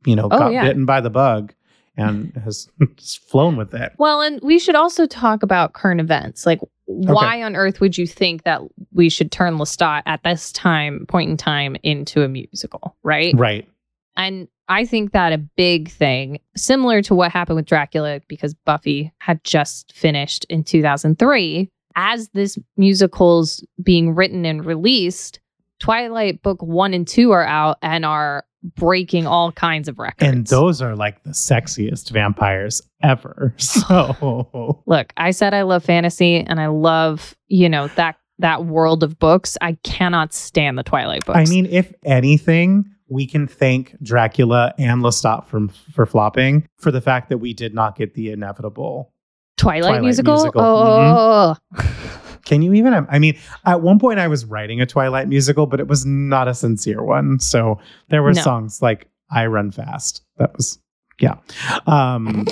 you 0.05 0.17
know 0.17 0.25
Oh, 0.25 0.29
got 0.39 0.53
yeah. 0.53 0.65
bitten 0.65 0.85
by 0.85 1.01
the 1.01 1.11
bug 1.11 1.55
and 1.99 2.35
has 2.45 2.69
flown 3.29 3.57
with 3.57 3.71
that. 3.73 3.93
Well, 3.99 4.21
and 4.21 4.41
we 4.43 4.59
should 4.59 4.75
also 4.75 5.07
talk 5.07 5.43
about 5.43 5.73
current 5.73 6.01
events. 6.01 6.47
Like, 6.47 6.61
why 6.87 7.43
on 7.43 7.55
earth 7.55 7.81
would 7.81 7.99
you 7.99 8.07
think 8.07 8.45
that 8.45 8.63
we 8.93 9.11
should 9.11 9.31
turn 9.31 9.59
Lestat 9.59 10.03
at 10.07 10.23
this 10.23 10.53
time, 10.53 11.05
point 11.07 11.31
in 11.31 11.37
time, 11.37 11.77
into 11.83 12.23
a 12.23 12.29
musical, 12.29 12.97
right? 13.03 13.35
right 13.37 13.69
And 14.17 14.49
I 14.69 14.85
think 14.85 15.13
that 15.13 15.33
a 15.33 15.39
big 15.39 15.91
thing, 15.91 16.41
similar 16.57 17.03
to 17.03 17.15
what 17.15 17.33
happened 17.33 17.57
with 17.57 17.67
Dracula, 17.67 18.21
because 18.29 18.55
Buffy 18.55 19.13
had 19.19 19.43
just 19.45 19.93
finished 19.95 20.45
in 20.49 20.65
2003, 20.65 21.71
as 21.97 22.29
this 22.31 22.59
musical's 22.77 23.65
being 23.83 24.15
written 24.15 24.45
and 24.45 24.65
released, 24.65 25.41
Twilight 25.79 26.43
Book 26.43 26.63
One 26.63 26.95
and 26.95 27.07
Two 27.07 27.33
are 27.33 27.45
out 27.45 27.79
and 27.83 28.05
are 28.05 28.45
breaking 28.63 29.27
all 29.27 29.53
kinds 29.53 29.89
of 29.89 29.99
records. 29.99 30.29
and 30.29 30.47
those 30.49 30.83
are 30.83 30.97
like 30.97 31.23
the 31.23 31.31
sexiest 31.31 32.11
vampires 32.11 32.83
ever. 33.03 33.55
So 33.89 34.83
look 34.87 35.13
i 35.17 35.31
said 35.31 35.55
i 35.55 35.63
love 35.63 35.85
fantasy 35.85 36.37
and 36.37 36.61
i 36.61 36.67
love 36.67 37.37
you 37.47 37.69
know 37.69 37.89
that 37.89 38.17
that 38.41 38.67
world 38.67 39.03
of 39.03 39.19
books. 39.19 39.57
I 39.61 39.73
cannot 39.83 40.33
stand 40.33 40.79
the 40.79 40.83
twilight 40.83 41.25
books. 41.27 41.39
i 41.39 41.45
mean 41.45 41.67
if 41.67 41.93
anything 42.05 42.85
we 43.09 43.27
can 43.27 43.47
thank 43.47 43.97
dracula 44.03 44.75
and 44.79 45.03
lestat 45.03 45.47
from 45.47 45.69
for 45.69 46.07
flopping 46.07 46.69
for 46.79 46.91
the 46.91 47.01
fact 47.01 47.29
that 47.31 47.39
we 47.39 47.53
did 47.53 47.75
not 47.75 47.97
get 47.97 48.15
the 48.15 48.31
inevitable 48.31 49.13
twilight, 49.57 49.83
Twilight 49.83 50.03
musical, 50.03 50.35
musical. 50.35 50.61
oh, 50.61 51.57
mm-hmm. 51.75 51.81
oh, 51.81 51.85
oh, 51.85 52.19
oh 52.25 52.28
Can 52.49 52.63
you 52.63 52.73
even? 52.73 52.93
I 53.09 53.19
mean, 53.21 53.39
at 53.67 53.83
one 53.83 53.99
point 54.01 54.19
I 54.19 54.27
was 54.27 54.45
writing 54.47 54.81
a 54.81 54.87
Twilight 54.87 55.29
musical, 55.29 55.67
but 55.67 55.79
it 55.81 55.87
was 55.87 56.05
not 56.07 56.49
a 56.49 56.55
sincere 56.55 57.03
one. 57.05 57.39
So 57.39 57.79
there 58.09 58.23
were 58.23 58.33
No. 58.33 58.41
songs 58.43 58.81
like 58.83 59.07
"I 59.31 59.47
Run 59.47 59.71
Fast." 59.71 60.23
That 60.39 60.57
was 60.57 60.79
yeah. 61.21 61.35
Um, 61.87 62.47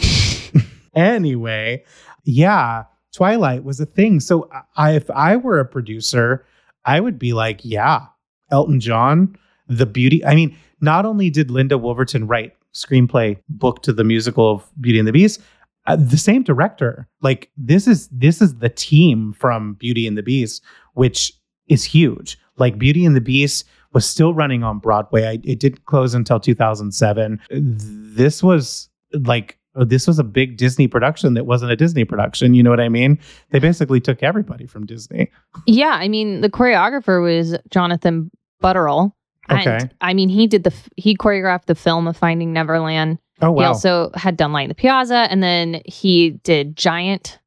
anyway, 0.95 1.83
yeah, 2.25 2.85
Twilight 3.15 3.65
was 3.65 3.81
a 3.81 3.87
thing. 3.87 4.21
So 4.21 4.49
I, 4.77 4.93
if 4.93 5.11
I 5.11 5.37
were 5.37 5.59
a 5.59 5.65
producer, 5.65 6.45
I 6.85 7.01
would 7.01 7.19
be 7.19 7.33
like, 7.33 7.61
yeah, 7.65 8.07
Elton 8.51 8.81
John, 8.81 9.37
the 9.69 9.87
beauty. 9.87 10.25
I 10.25 10.35
mean, 10.35 10.57
not 10.81 11.07
only 11.07 11.31
did 11.31 11.51
Linda 11.51 11.77
Woolverton 11.77 12.29
write 12.29 12.53
screenplay 12.75 13.39
book 13.49 13.83
to 13.83 13.93
the 13.93 14.05
musical 14.05 14.51
of 14.53 14.69
Beauty 14.81 14.99
and 14.99 15.09
the 15.09 15.13
Beast, 15.13 15.41
uh, 15.87 15.97
the 15.97 16.17
same 16.19 16.43
director. 16.43 17.09
Like 17.23 17.51
this 17.57 17.87
is 17.87 18.09
this 18.13 18.41
is 18.43 18.57
the 18.57 18.69
team 18.69 19.33
from 19.33 19.75
Beauty 19.75 20.07
and 20.07 20.17
the 20.17 20.23
Beast, 20.23 20.63
which 20.95 21.33
is 21.69 21.85
huge. 21.85 22.39
Like 22.59 22.79
Beauty 22.79 23.05
and 23.05 23.15
the 23.17 23.21
Beast 23.21 23.65
was 23.93 24.09
still 24.09 24.35
running 24.35 24.63
on 24.63 24.79
Broadway. 24.79 25.27
I, 25.27 25.33
it 25.45 25.59
didn't 25.61 25.85
close 25.87 26.15
until 26.15 26.39
2007. 26.41 27.41
This 27.51 28.43
was 28.43 28.89
like 29.25 29.59
this 29.75 30.07
was 30.07 30.19
a 30.19 30.25
big 30.25 30.57
Disney 30.57 30.89
production 30.89 31.35
that 31.35 31.45
wasn't 31.45 31.71
a 31.71 31.77
Disney 31.77 32.05
production. 32.05 32.55
You 32.55 32.63
know 32.63 32.71
what 32.71 32.81
I 32.81 32.89
mean? 32.89 33.19
They 33.51 33.59
basically 33.59 34.01
took 34.01 34.23
everybody 34.23 34.67
from 34.67 34.87
Disney. 34.87 35.31
yeah 35.67 35.93
i 36.01 36.09
mean 36.09 36.41
the 36.41 36.49
choreographer 36.51 37.23
was 37.23 37.57
jonathan 37.71 38.31
butterell 38.63 39.13
Okay. 39.51 39.77
and 39.77 39.95
i 40.01 40.13
mean 40.15 40.29
he 40.29 40.47
did 40.47 40.65
the 40.65 40.73
he 40.97 41.17
choreographed 41.17 41.67
the 41.67 41.75
film 41.75 42.07
of 42.09 42.17
finding 42.17 42.53
neverland 42.53 43.19
Oh 43.43 43.59
he 43.59 43.65
also 43.65 44.11
had 44.15 44.37
done 44.37 44.53
light 44.53 44.63
in 44.65 44.69
the 44.69 44.75
piazza 44.75 45.27
and 45.31 45.43
then 45.43 45.83
he 45.85 46.31
did 46.43 46.77
giant 46.77 47.39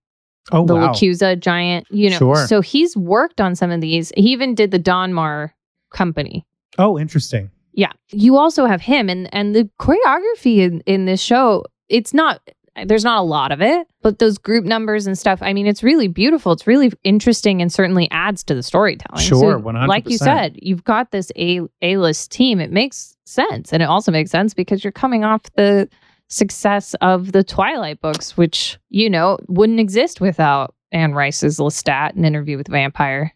oh 0.52 0.66
the 0.66 0.76
wow! 0.76 0.92
LaChiusa 0.92 1.40
giant, 1.40 1.88
you 1.90 2.10
know. 2.10 2.18
Sure. 2.18 2.48
So 2.48 2.62
he's 2.62 2.96
worked 2.96 3.42
on 3.42 3.56
some 3.56 3.72
of 3.72 3.82
these. 3.82 4.12
He 4.16 4.32
even 4.32 4.56
did 4.56 4.72
the 4.72 4.80
Donmar 4.80 5.52
company. 5.92 6.46
Oh, 6.78 6.98
interesting. 7.00 7.50
Yeah. 7.74 7.92
You 8.10 8.38
also 8.38 8.66
have 8.66 8.82
him 8.82 9.10
and 9.10 9.34
and 9.34 9.56
the 9.56 9.70
choreography 9.80 10.58
in, 10.60 10.82
in 10.82 11.06
this 11.06 11.22
show, 11.22 11.66
it's 11.88 12.14
not 12.14 12.42
there's 12.86 13.04
not 13.04 13.20
a 13.20 13.24
lot 13.24 13.52
of 13.52 13.62
it, 13.62 13.88
but 14.02 14.20
those 14.20 14.38
group 14.38 14.64
numbers 14.64 15.06
and 15.06 15.18
stuff, 15.18 15.40
I 15.42 15.52
mean, 15.54 15.68
it's 15.68 15.84
really 15.84 16.08
beautiful. 16.08 16.54
It's 16.54 16.66
really 16.68 16.92
interesting 17.04 17.62
and 17.62 17.72
certainly 17.74 18.10
adds 18.12 18.44
to 18.46 18.56
the 18.56 18.64
storytelling. 18.64 19.22
Sure, 19.22 19.60
So, 19.60 19.62
100%. 19.62 19.88
Like 19.88 20.10
you 20.10 20.18
said, 20.18 20.58
you've 20.62 20.84
got 20.84 21.12
this 21.12 21.32
A 21.36 21.62
A 21.82 21.98
list 21.98 22.32
team. 22.32 22.60
It 22.60 22.72
makes 22.72 23.18
sense. 23.30 23.72
And 23.72 23.82
it 23.82 23.86
also 23.86 24.12
makes 24.12 24.32
sense 24.32 24.54
because 24.54 24.84
you're 24.84 24.92
coming 24.92 25.24
off 25.24 25.44
the 25.56 25.88
success 26.28 26.94
of 27.02 27.32
the 27.32 27.44
Twilight 27.44 28.02
books, 28.02 28.38
which, 28.38 28.78
you 28.90 29.10
know, 29.10 29.40
wouldn't 29.48 29.80
exist 29.80 30.22
without 30.22 30.76
Anne 30.92 31.14
Rice's 31.14 31.60
Lestat, 31.60 32.16
and 32.16 32.26
interview 32.26 32.58
with 32.58 32.68
Vampire. 32.68 33.34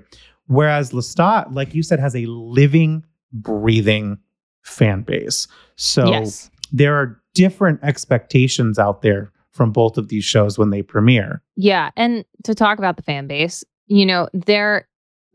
Whereas 0.48 0.92
Lestat, 0.92 1.54
like 1.54 1.74
you 1.74 1.82
said, 1.82 1.98
has 2.00 2.14
a 2.14 2.26
living, 2.26 3.02
breathing 3.32 4.18
fan 4.62 5.02
base. 5.02 5.48
So 5.76 6.08
yes. 6.08 6.50
there 6.72 6.94
are 6.96 7.20
different 7.34 7.80
expectations 7.82 8.78
out 8.78 9.02
there 9.02 9.32
from 9.52 9.72
both 9.72 9.98
of 9.98 10.08
these 10.08 10.24
shows 10.24 10.58
when 10.58 10.70
they 10.70 10.82
premiere. 10.82 11.42
Yeah. 11.56 11.90
And 11.96 12.24
to 12.44 12.54
talk 12.54 12.78
about 12.78 12.96
the 12.96 13.02
fan 13.02 13.26
base, 13.26 13.64
you 13.86 14.06
know, 14.06 14.28
there 14.32 14.88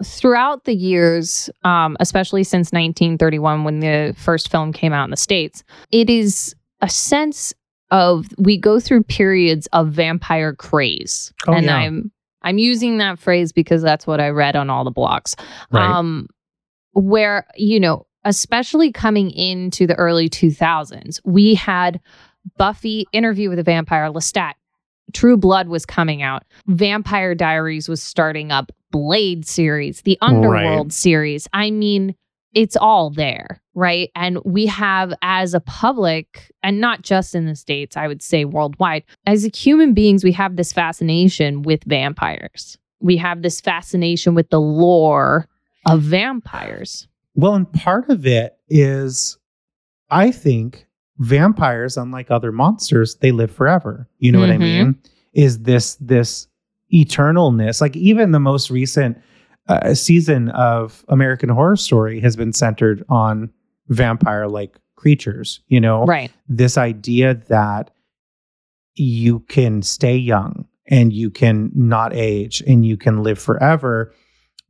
throughout 0.03 0.63
the 0.65 0.73
years, 0.73 1.49
um, 1.63 1.97
especially 1.99 2.43
since 2.43 2.71
1931 2.71 3.63
when 3.63 3.79
the 3.79 4.15
first 4.17 4.49
film 4.49 4.73
came 4.73 4.93
out 4.93 5.03
in 5.05 5.11
the 5.11 5.17
States, 5.17 5.63
it 5.91 6.09
is 6.09 6.55
a 6.81 6.89
sense 6.89 7.53
of 7.91 8.27
we 8.37 8.57
go 8.57 8.79
through 8.79 9.03
periods 9.03 9.67
of 9.67 9.89
vampire 9.89 10.53
craze. 10.53 11.31
Oh, 11.47 11.53
and 11.53 11.65
yeah. 11.65 11.77
I'm 11.77 12.11
I'm 12.41 12.57
using 12.57 12.97
that 12.97 13.19
phrase 13.19 13.53
because 13.53 13.81
that's 13.81 14.05
what 14.05 14.19
I 14.19 14.29
read 14.29 14.55
on 14.55 14.69
all 14.69 14.83
the 14.83 14.91
blogs. 14.91 15.39
Right. 15.71 15.83
Um 15.83 16.27
where, 16.93 17.47
you 17.55 17.79
know, 17.79 18.05
especially 18.25 18.91
coming 18.91 19.31
into 19.31 19.87
the 19.87 19.95
early 19.95 20.29
2000s, 20.29 21.19
we 21.23 21.55
had 21.55 21.99
Buffy 22.57 23.05
interview 23.13 23.49
with 23.49 23.59
a 23.59 23.63
vampire, 23.63 24.09
Lestat. 24.09 24.53
True 25.13 25.37
Blood 25.37 25.67
was 25.67 25.85
coming 25.85 26.21
out. 26.21 26.43
Vampire 26.67 27.35
Diaries 27.35 27.87
was 27.87 28.01
starting 28.01 28.51
up. 28.51 28.71
Blade 28.91 29.45
series, 29.47 30.01
the 30.03 30.17
Underworld 30.21 30.93
series. 30.93 31.47
I 31.51 31.71
mean, 31.71 32.15
it's 32.53 32.75
all 32.75 33.09
there, 33.09 33.59
right? 33.73 34.11
And 34.15 34.37
we 34.45 34.67
have, 34.67 35.13
as 35.23 35.55
a 35.55 35.59
public, 35.59 36.51
and 36.61 36.79
not 36.79 37.01
just 37.01 37.33
in 37.33 37.47
the 37.47 37.55
States, 37.55 37.97
I 37.97 38.07
would 38.07 38.21
say 38.21 38.45
worldwide, 38.45 39.03
as 39.25 39.45
human 39.55 39.95
beings, 39.95 40.23
we 40.23 40.31
have 40.33 40.55
this 40.55 40.71
fascination 40.71 41.63
with 41.63 41.83
vampires. 41.85 42.77
We 42.99 43.17
have 43.17 43.41
this 43.41 43.59
fascination 43.59 44.35
with 44.35 44.49
the 44.49 44.61
lore 44.61 45.47
of 45.87 46.01
vampires. 46.01 47.07
Well, 47.35 47.55
and 47.55 47.71
part 47.73 48.09
of 48.09 48.25
it 48.25 48.57
is, 48.69 49.37
I 50.09 50.31
think 50.31 50.85
vampires, 51.19 51.97
unlike 51.97 52.29
other 52.31 52.51
monsters, 52.51 53.15
they 53.15 53.31
live 53.31 53.51
forever. 53.51 54.07
You 54.19 54.31
know 54.31 54.39
what 54.39 54.49
I 54.49 54.57
Mhm. 54.57 54.59
mean? 54.59 54.99
Is 55.33 55.59
this 55.63 55.95
this 55.95 56.47
eternalness? 56.93 57.81
Like 57.81 57.95
even 57.95 58.31
the 58.31 58.39
most 58.39 58.69
recent 58.69 59.17
uh, 59.69 59.93
season 59.93 60.49
of 60.49 61.05
American 61.07 61.47
Horror 61.47 61.77
Story 61.77 62.19
has 62.19 62.35
been 62.35 62.51
centered 62.51 63.01
on 63.07 63.49
vampire-like 63.87 64.77
creatures. 64.97 65.61
You 65.67 65.79
know, 65.79 66.03
Right. 66.05 66.29
this 66.49 66.77
idea 66.77 67.35
that 67.47 67.89
you 68.95 69.39
can 69.47 69.81
stay 69.81 70.17
young 70.17 70.65
and 70.87 71.13
you 71.13 71.29
can 71.29 71.71
not 71.73 72.13
age 72.13 72.61
and 72.67 72.85
you 72.85 72.97
can 72.97 73.23
live 73.23 73.39
forever 73.39 74.11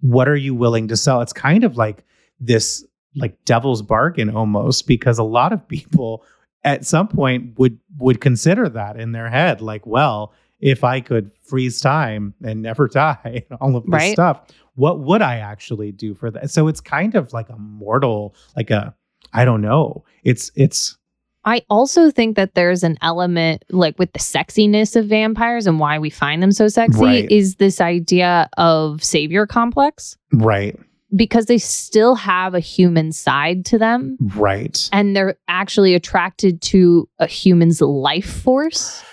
what 0.01 0.30
are 0.30 0.36
you 0.36 0.53
willing 0.53 0.88
to 0.88 0.95
sell 0.95 1.22
it's 1.22 1.34
kind 1.34 1.64
of 1.64 1.76
like 1.76 2.03
this 2.45 2.83
like 3.15 3.37
devil's 3.45 3.81
bargain 3.81 4.29
almost 4.29 4.87
because 4.87 5.17
a 5.19 5.23
lot 5.23 5.53
of 5.53 5.67
people 5.67 6.23
at 6.63 6.85
some 6.85 7.07
point 7.07 7.57
would 7.59 7.77
would 7.97 8.19
consider 8.21 8.67
that 8.69 8.99
in 8.99 9.11
their 9.11 9.29
head 9.29 9.61
like 9.61 9.85
well 9.85 10.33
if 10.59 10.83
i 10.83 10.99
could 10.99 11.29
freeze 11.43 11.79
time 11.81 12.33
and 12.43 12.61
never 12.61 12.87
die 12.93 13.43
and 13.49 13.57
all 13.61 13.75
of 13.75 13.83
this 13.85 13.91
Right. 13.93 14.13
stuff 14.13 14.41
what 14.75 14.99
would 15.01 15.21
i 15.21 15.37
actually 15.37 15.91
do 15.91 16.15
for 16.15 16.31
that 16.31 16.49
so 16.49 16.67
it's 16.67 16.81
kind 16.81 17.13
of 17.15 17.33
like 17.33 17.49
a 17.49 17.57
mortal 17.57 18.33
like 18.55 18.71
a 18.71 18.95
i 19.33 19.45
don't 19.45 19.61
know 19.61 20.03
it's 20.23 20.51
it's 20.55 20.97
I 21.45 21.61
also 21.69 22.09
think 22.09 22.37
that 22.37 22.55
there's 22.55 22.83
an 22.83 22.97
element 23.01 23.65
like 23.69 23.99
with 23.99 24.13
the 24.13 24.19
sexiness 24.19 24.95
of 24.95 25.07
vampires 25.07 25.67
and 25.67 25.77
why 25.77 25.99
we 25.99 26.09
find 26.09 26.41
them 26.41 26.53
so 26.53 26.69
sexy 26.69 27.03
Right. 27.03 27.29
is 27.29 27.55
this 27.55 27.81
idea 27.81 28.49
of 28.57 29.03
savior 29.03 29.45
complex 29.45 30.17
right 30.31 30.79
because 31.16 31.45
they 31.45 31.57
still 31.57 32.16
have 32.16 32.53
a 32.53 32.59
human 32.59 33.11
side 33.11 33.66
to 33.66 33.78
them. 33.78 34.18
Right. 34.36 34.89
And 34.91 35.16
they're 35.16 35.36
actually 35.47 35.93
attracted 35.93 36.61
to 36.64 37.07
a 37.20 37.28
human's 37.28 37.82
life 37.82 38.41
force, 38.41 39.03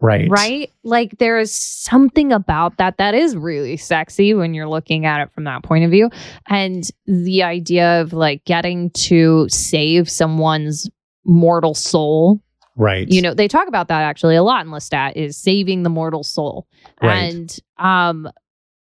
right. 0.00 0.28
Right? 0.30 0.70
Like 0.82 1.18
there 1.18 1.38
is 1.38 1.54
something 1.54 2.32
about 2.32 2.76
that 2.78 2.98
that 2.98 3.14
is 3.14 3.36
really 3.36 3.76
sexy 3.76 4.34
when 4.34 4.52
you're 4.54 4.68
looking 4.68 5.06
at 5.06 5.22
it 5.22 5.32
from 5.32 5.44
that 5.44 5.62
point 5.62 5.84
of 5.84 5.90
view. 5.90 6.10
And 6.48 6.84
the 7.06 7.42
idea 7.42 8.00
of 8.00 8.12
like 8.12 8.44
getting 8.44 8.90
to 8.90 9.48
save 9.48 10.10
someone's 10.10 10.90
mortal 11.24 11.74
soul. 11.74 12.42
Right. 12.76 13.06
You 13.08 13.22
know 13.22 13.34
they 13.34 13.48
talk 13.48 13.68
about 13.68 13.88
that 13.88 14.02
actually 14.02 14.34
a 14.34 14.42
lot 14.42 14.64
in 14.64 14.72
lestat 14.72 15.12
is 15.14 15.36
saving 15.36 15.82
the 15.82 15.90
mortal 15.90 16.24
soul. 16.24 16.66
Right. 17.02 17.32
and 17.32 17.58
um 17.78 18.28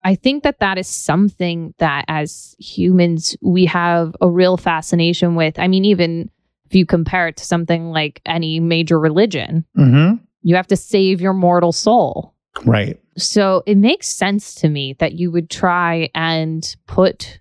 i 0.04 0.16
think 0.16 0.44
that 0.44 0.60
that 0.60 0.78
is 0.78 0.88
something 0.88 1.74
that 1.78 2.06
as 2.08 2.56
humans 2.60 3.36
we 3.42 3.66
have 3.66 4.16
a 4.22 4.30
real 4.30 4.58
fascination 4.58 5.36
with. 5.36 5.58
I 5.60 5.68
mean 5.68 5.86
even 5.86 6.30
if 6.66 6.76
you 6.76 6.86
compare 6.86 7.28
it 7.28 7.38
to 7.38 7.46
something 7.46 7.92
like 7.92 8.22
any 8.26 8.60
major 8.60 9.00
religion 9.00 9.66
hmm 9.76 10.14
you 10.44 10.56
have 10.56 10.68
to 10.68 10.76
save 10.76 11.22
your 11.22 11.34
mortal 11.34 11.72
soul. 11.72 12.34
Right. 12.66 13.00
So 13.16 13.62
it 13.68 13.78
makes 13.78 14.08
sense 14.08 14.56
to 14.56 14.70
me 14.70 14.94
that 14.98 15.14
you 15.14 15.30
would 15.30 15.52
try 15.52 16.10
and 16.16 16.76
put 16.88 17.40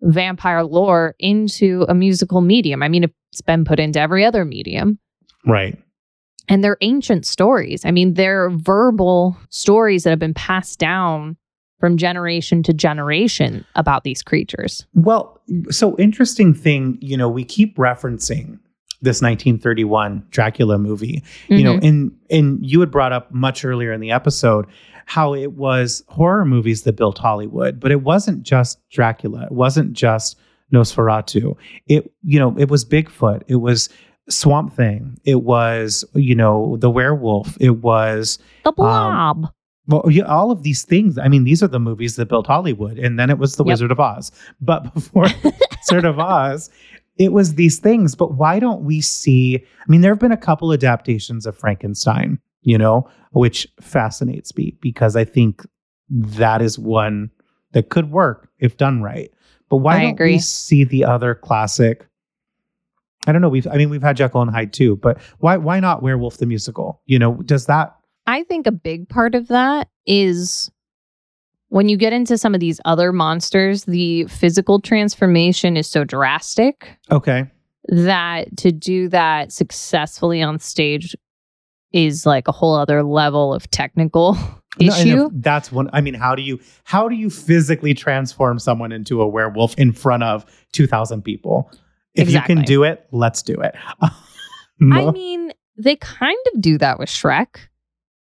vampire 0.00 0.64
lore 0.64 1.14
into 1.20 1.86
a 1.88 1.94
musical 1.94 2.40
medium. 2.40 2.82
I 2.82 2.88
mean 2.88 3.04
it's 3.04 3.40
been 3.42 3.64
put 3.64 3.78
into 3.78 4.00
every 4.00 4.24
other 4.24 4.44
medium. 4.44 4.98
Right. 5.46 5.78
And 6.48 6.62
they're 6.62 6.78
ancient 6.80 7.24
stories. 7.24 7.84
I 7.84 7.92
mean, 7.92 8.14
they're 8.14 8.50
verbal 8.50 9.36
stories 9.48 10.02
that 10.04 10.10
have 10.10 10.18
been 10.18 10.34
passed 10.34 10.78
down 10.78 11.36
from 11.82 11.96
generation 11.96 12.62
to 12.62 12.72
generation 12.72 13.64
about 13.74 14.04
these 14.04 14.22
creatures. 14.22 14.86
Well, 14.94 15.40
so 15.68 15.96
interesting 15.98 16.54
thing, 16.54 16.96
you 17.00 17.16
know, 17.16 17.28
we 17.28 17.42
keep 17.42 17.76
referencing 17.76 18.60
this 19.00 19.20
1931 19.20 20.22
Dracula 20.30 20.78
movie. 20.78 21.24
You 21.48 21.64
know, 21.64 21.74
Mhm. 21.78 21.88
and 21.88 22.12
and 22.30 22.58
you 22.64 22.78
had 22.78 22.92
brought 22.92 23.12
up 23.12 23.34
much 23.34 23.64
earlier 23.64 23.92
in 23.92 24.00
the 24.00 24.12
episode 24.12 24.66
how 25.06 25.34
it 25.34 25.54
was 25.54 26.04
horror 26.06 26.44
movies 26.44 26.82
that 26.82 26.92
built 26.94 27.18
Hollywood, 27.18 27.80
but 27.80 27.90
it 27.90 28.02
wasn't 28.04 28.44
just 28.44 28.78
Dracula. 28.88 29.46
It 29.46 29.50
wasn't 29.52 29.92
just 29.92 30.38
Nosferatu. 30.72 31.56
It 31.88 32.12
you 32.22 32.38
know, 32.38 32.54
it 32.56 32.70
was 32.70 32.84
Bigfoot. 32.84 33.42
It 33.48 33.56
was 33.56 33.88
Swamp 34.28 34.72
Thing. 34.76 35.18
It 35.24 35.42
was, 35.42 36.04
you 36.14 36.36
know, 36.36 36.76
the 36.78 36.88
werewolf. 36.90 37.56
It 37.60 37.82
was 37.82 38.38
the 38.64 38.70
blob. 38.70 39.48
Well, 39.88 40.04
yeah, 40.08 40.24
all 40.24 40.50
of 40.50 40.62
these 40.62 40.84
things. 40.84 41.18
I 41.18 41.28
mean, 41.28 41.44
these 41.44 41.62
are 41.62 41.68
the 41.68 41.80
movies 41.80 42.16
that 42.16 42.28
built 42.28 42.46
Hollywood, 42.46 42.98
and 42.98 43.18
then 43.18 43.30
it 43.30 43.38
was 43.38 43.56
The 43.56 43.64
Yep. 43.64 43.72
Wizard 43.72 43.90
of 43.90 44.00
Oz. 44.00 44.30
But 44.60 44.94
before 44.94 45.26
Wizard 45.90 46.04
of 46.04 46.18
Oz, 46.18 46.70
it 47.18 47.32
was 47.32 47.54
these 47.54 47.78
things. 47.78 48.14
But 48.14 48.34
why 48.34 48.58
don't 48.58 48.82
we 48.84 49.00
see? 49.00 49.56
I 49.56 49.84
mean, 49.90 50.00
there 50.00 50.12
have 50.12 50.20
been 50.20 50.32
a 50.32 50.36
couple 50.36 50.72
adaptations 50.72 51.46
of 51.46 51.56
Frankenstein, 51.56 52.38
you 52.62 52.78
know, 52.78 53.08
which 53.32 53.66
fascinates 53.80 54.56
me 54.56 54.76
because 54.80 55.16
I 55.16 55.24
think 55.24 55.66
that 56.10 56.62
is 56.62 56.78
one 56.78 57.30
that 57.72 57.88
could 57.88 58.10
work 58.10 58.48
if 58.58 58.76
done 58.76 59.02
right. 59.02 59.30
But 59.68 59.78
why 59.78 59.96
I 59.96 60.02
don't 60.02 60.10
agree. 60.12 60.32
we 60.34 60.38
see 60.38 60.84
the 60.84 61.04
other 61.04 61.34
classic? 61.34 62.06
I 63.26 63.32
don't 63.32 63.40
know. 63.40 63.48
We've, 63.48 63.66
I 63.66 63.76
mean, 63.76 63.88
we've 63.88 64.02
had 64.02 64.16
Jekyll 64.16 64.42
and 64.42 64.50
Hyde 64.50 64.72
too, 64.72 64.96
but 64.96 65.18
why, 65.38 65.56
why 65.56 65.80
not 65.80 66.02
Werewolf 66.02 66.36
the 66.38 66.46
musical? 66.46 67.00
You 67.06 67.18
know, 67.18 67.34
does 67.36 67.66
that 67.66 67.94
I 68.26 68.44
think 68.44 68.66
a 68.66 68.72
big 68.72 69.08
part 69.08 69.34
of 69.34 69.48
that 69.48 69.88
is 70.06 70.70
when 71.68 71.88
you 71.88 71.96
get 71.96 72.12
into 72.12 72.36
some 72.38 72.54
of 72.54 72.60
these 72.60 72.80
other 72.84 73.12
monsters, 73.12 73.84
the 73.84 74.24
physical 74.26 74.80
transformation 74.80 75.76
is 75.76 75.86
so 75.86 76.04
drastic 76.04 76.98
okay? 77.10 77.50
that 77.88 78.56
to 78.58 78.70
do 78.70 79.08
that 79.08 79.52
successfully 79.52 80.42
on 80.42 80.58
stage 80.58 81.16
is 81.92 82.24
like 82.26 82.48
a 82.48 82.52
whole 82.52 82.74
other 82.74 83.02
level 83.02 83.52
of 83.52 83.70
technical 83.70 84.36
No, 84.80 84.86
issue. 84.86 85.30
that's 85.34 85.70
one. 85.70 85.90
I 85.92 86.00
mean, 86.00 86.14
how 86.14 86.34
do 86.34 86.40
you 86.40 86.58
how 86.84 87.06
do 87.06 87.14
you 87.14 87.28
physically 87.28 87.92
transform 87.92 88.58
someone 88.58 88.90
into 88.90 89.20
a 89.20 89.28
werewolf 89.28 89.74
in 89.76 89.92
front 89.92 90.22
of 90.22 90.46
two 90.72 90.86
thousand 90.86 91.22
people? 91.22 91.70
If 92.14 92.30
you 92.30 92.40
can 92.40 92.62
do 92.62 92.82
it, 92.82 93.06
let's 93.12 93.42
do 93.42 93.54
it. 93.60 93.74
I 94.00 95.10
mean, 95.10 95.52
they 95.76 95.96
kind 95.96 96.38
of 96.54 96.62
do 96.62 96.78
that 96.78 96.98
with 96.98 97.10
Shrek. 97.10 97.56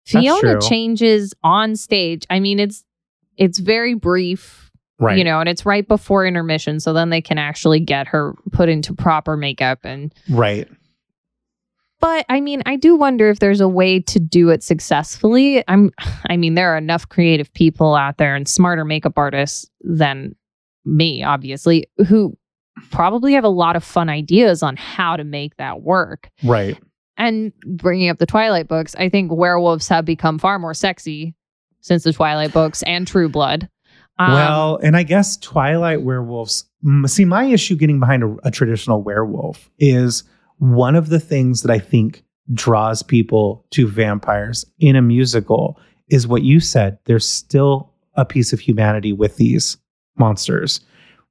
Fiona 0.05 0.59
changes 0.61 1.33
on 1.43 1.75
stage. 1.75 2.25
I 2.29 2.39
mean, 2.39 2.59
it's 2.59 2.83
it's 3.37 3.59
very 3.59 3.93
brief, 3.93 4.71
Right. 4.99 5.17
you 5.17 5.23
know, 5.23 5.39
and 5.39 5.47
it's 5.49 5.65
right 5.65 5.87
before 5.87 6.25
intermission, 6.25 6.79
so 6.79 6.93
then 6.93 7.09
they 7.09 7.21
can 7.21 7.37
actually 7.37 7.79
get 7.79 8.07
her 8.07 8.33
put 8.51 8.69
into 8.69 8.93
proper 8.93 9.35
makeup 9.37 9.79
and 9.83 10.13
Right. 10.29 10.67
but 11.99 12.25
I 12.29 12.41
mean, 12.41 12.61
I 12.65 12.75
do 12.75 12.95
wonder 12.95 13.29
if 13.29 13.39
there's 13.39 13.61
a 13.61 13.67
way 13.67 13.99
to 13.99 14.19
do 14.19 14.49
it 14.49 14.63
successfully. 14.63 15.63
I'm 15.67 15.91
I 16.29 16.37
mean, 16.37 16.55
there 16.55 16.73
are 16.73 16.77
enough 16.77 17.07
creative 17.09 17.53
people 17.53 17.95
out 17.95 18.17
there 18.17 18.35
and 18.35 18.47
smarter 18.47 18.83
makeup 18.85 19.13
artists 19.17 19.69
than 19.81 20.35
me, 20.85 21.23
obviously, 21.23 21.85
who 22.07 22.35
probably 22.89 23.33
have 23.33 23.43
a 23.43 23.49
lot 23.49 23.75
of 23.75 23.83
fun 23.83 24.09
ideas 24.09 24.63
on 24.63 24.75
how 24.77 25.15
to 25.15 25.23
make 25.23 25.55
that 25.57 25.81
work. 25.81 26.29
Right. 26.43 26.77
And 27.17 27.51
bringing 27.65 28.09
up 28.09 28.17
the 28.17 28.25
Twilight 28.25 28.67
books, 28.67 28.95
I 28.95 29.09
think 29.09 29.31
werewolves 29.31 29.87
have 29.89 30.05
become 30.05 30.39
far 30.39 30.57
more 30.59 30.73
sexy 30.73 31.35
since 31.81 32.03
the 32.03 32.13
Twilight 32.13 32.53
books 32.53 32.83
and 32.83 33.05
True 33.07 33.29
Blood. 33.29 33.69
Um, 34.19 34.31
well, 34.33 34.79
and 34.83 34.95
I 34.95 35.03
guess 35.03 35.37
Twilight 35.37 36.01
werewolves. 36.03 36.65
See, 37.05 37.25
my 37.25 37.45
issue 37.45 37.75
getting 37.75 37.99
behind 37.99 38.23
a, 38.23 38.35
a 38.43 38.51
traditional 38.51 39.01
werewolf 39.01 39.69
is 39.79 40.23
one 40.57 40.95
of 40.95 41.09
the 41.09 41.19
things 41.19 41.61
that 41.63 41.71
I 41.71 41.79
think 41.79 42.23
draws 42.53 43.01
people 43.03 43.65
to 43.71 43.87
vampires 43.87 44.65
in 44.79 44.95
a 44.95 45.01
musical 45.01 45.79
is 46.09 46.27
what 46.27 46.43
you 46.43 46.59
said. 46.59 46.97
There's 47.05 47.27
still 47.27 47.93
a 48.15 48.25
piece 48.25 48.51
of 48.53 48.59
humanity 48.59 49.13
with 49.13 49.37
these 49.37 49.77
monsters. 50.17 50.81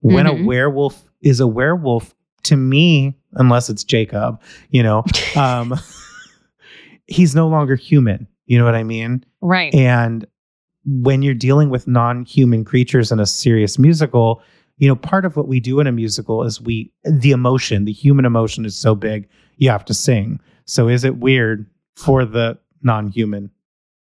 When 0.00 0.26
a 0.26 0.32
Mhm. 0.32 0.46
werewolf 0.46 1.04
is 1.20 1.38
a 1.40 1.46
werewolf, 1.46 2.14
to 2.44 2.56
me, 2.56 3.16
unless 3.34 3.68
it's 3.70 3.84
Jacob, 3.84 4.40
you 4.70 4.82
know, 4.82 5.04
um, 5.36 5.74
he's 7.06 7.34
no 7.34 7.48
longer 7.48 7.76
human. 7.76 8.26
You 8.46 8.58
know 8.58 8.64
what 8.64 8.74
I 8.74 8.82
mean? 8.82 9.24
right. 9.40 9.72
And 9.74 10.26
when 10.84 11.22
you're 11.22 11.34
dealing 11.34 11.70
with 11.70 11.86
non-human 11.86 12.64
creatures 12.64 13.12
in 13.12 13.20
a 13.20 13.26
serious 13.26 13.78
musical, 13.78 14.42
you 14.78 14.88
know, 14.88 14.96
part 14.96 15.24
of 15.24 15.36
what 15.36 15.46
we 15.46 15.60
do 15.60 15.78
in 15.78 15.86
a 15.86 15.92
musical 15.92 16.42
is 16.42 16.60
we 16.60 16.92
the 17.04 17.30
emotion, 17.30 17.84
the 17.84 17.92
human 17.92 18.24
emotion 18.24 18.64
is 18.64 18.74
so 18.74 18.94
big, 18.94 19.28
you 19.56 19.70
have 19.70 19.84
to 19.84 19.94
sing. 19.94 20.40
So 20.64 20.88
is 20.88 21.04
it 21.04 21.18
weird 21.18 21.66
for 21.96 22.24
the 22.24 22.58
non-human 22.82 23.50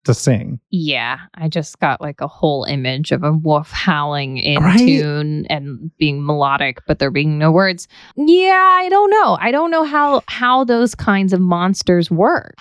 to 0.04 0.14
sing? 0.14 0.60
Yeah, 0.70 1.18
I 1.34 1.48
just 1.48 1.78
got 1.80 2.00
like 2.00 2.20
a 2.20 2.28
whole 2.28 2.64
image 2.64 3.12
of 3.12 3.22
a 3.22 3.32
wolf 3.32 3.70
howling 3.70 4.38
in 4.38 4.62
Right? 4.62 4.78
tune 4.78 5.46
and 5.46 5.90
being 5.98 6.24
melodic, 6.24 6.78
but 6.86 6.98
there 6.98 7.10
being 7.10 7.38
no 7.38 7.50
words. 7.52 7.88
Yeah, 8.16 8.52
I 8.72 8.88
don't 8.88 9.10
know. 9.10 9.36
I 9.40 9.50
don't 9.50 9.70
know 9.70 9.84
how 9.84 10.22
how 10.28 10.64
those 10.64 10.94
kinds 10.94 11.32
of 11.32 11.40
monsters 11.40 12.10
work. 12.10 12.54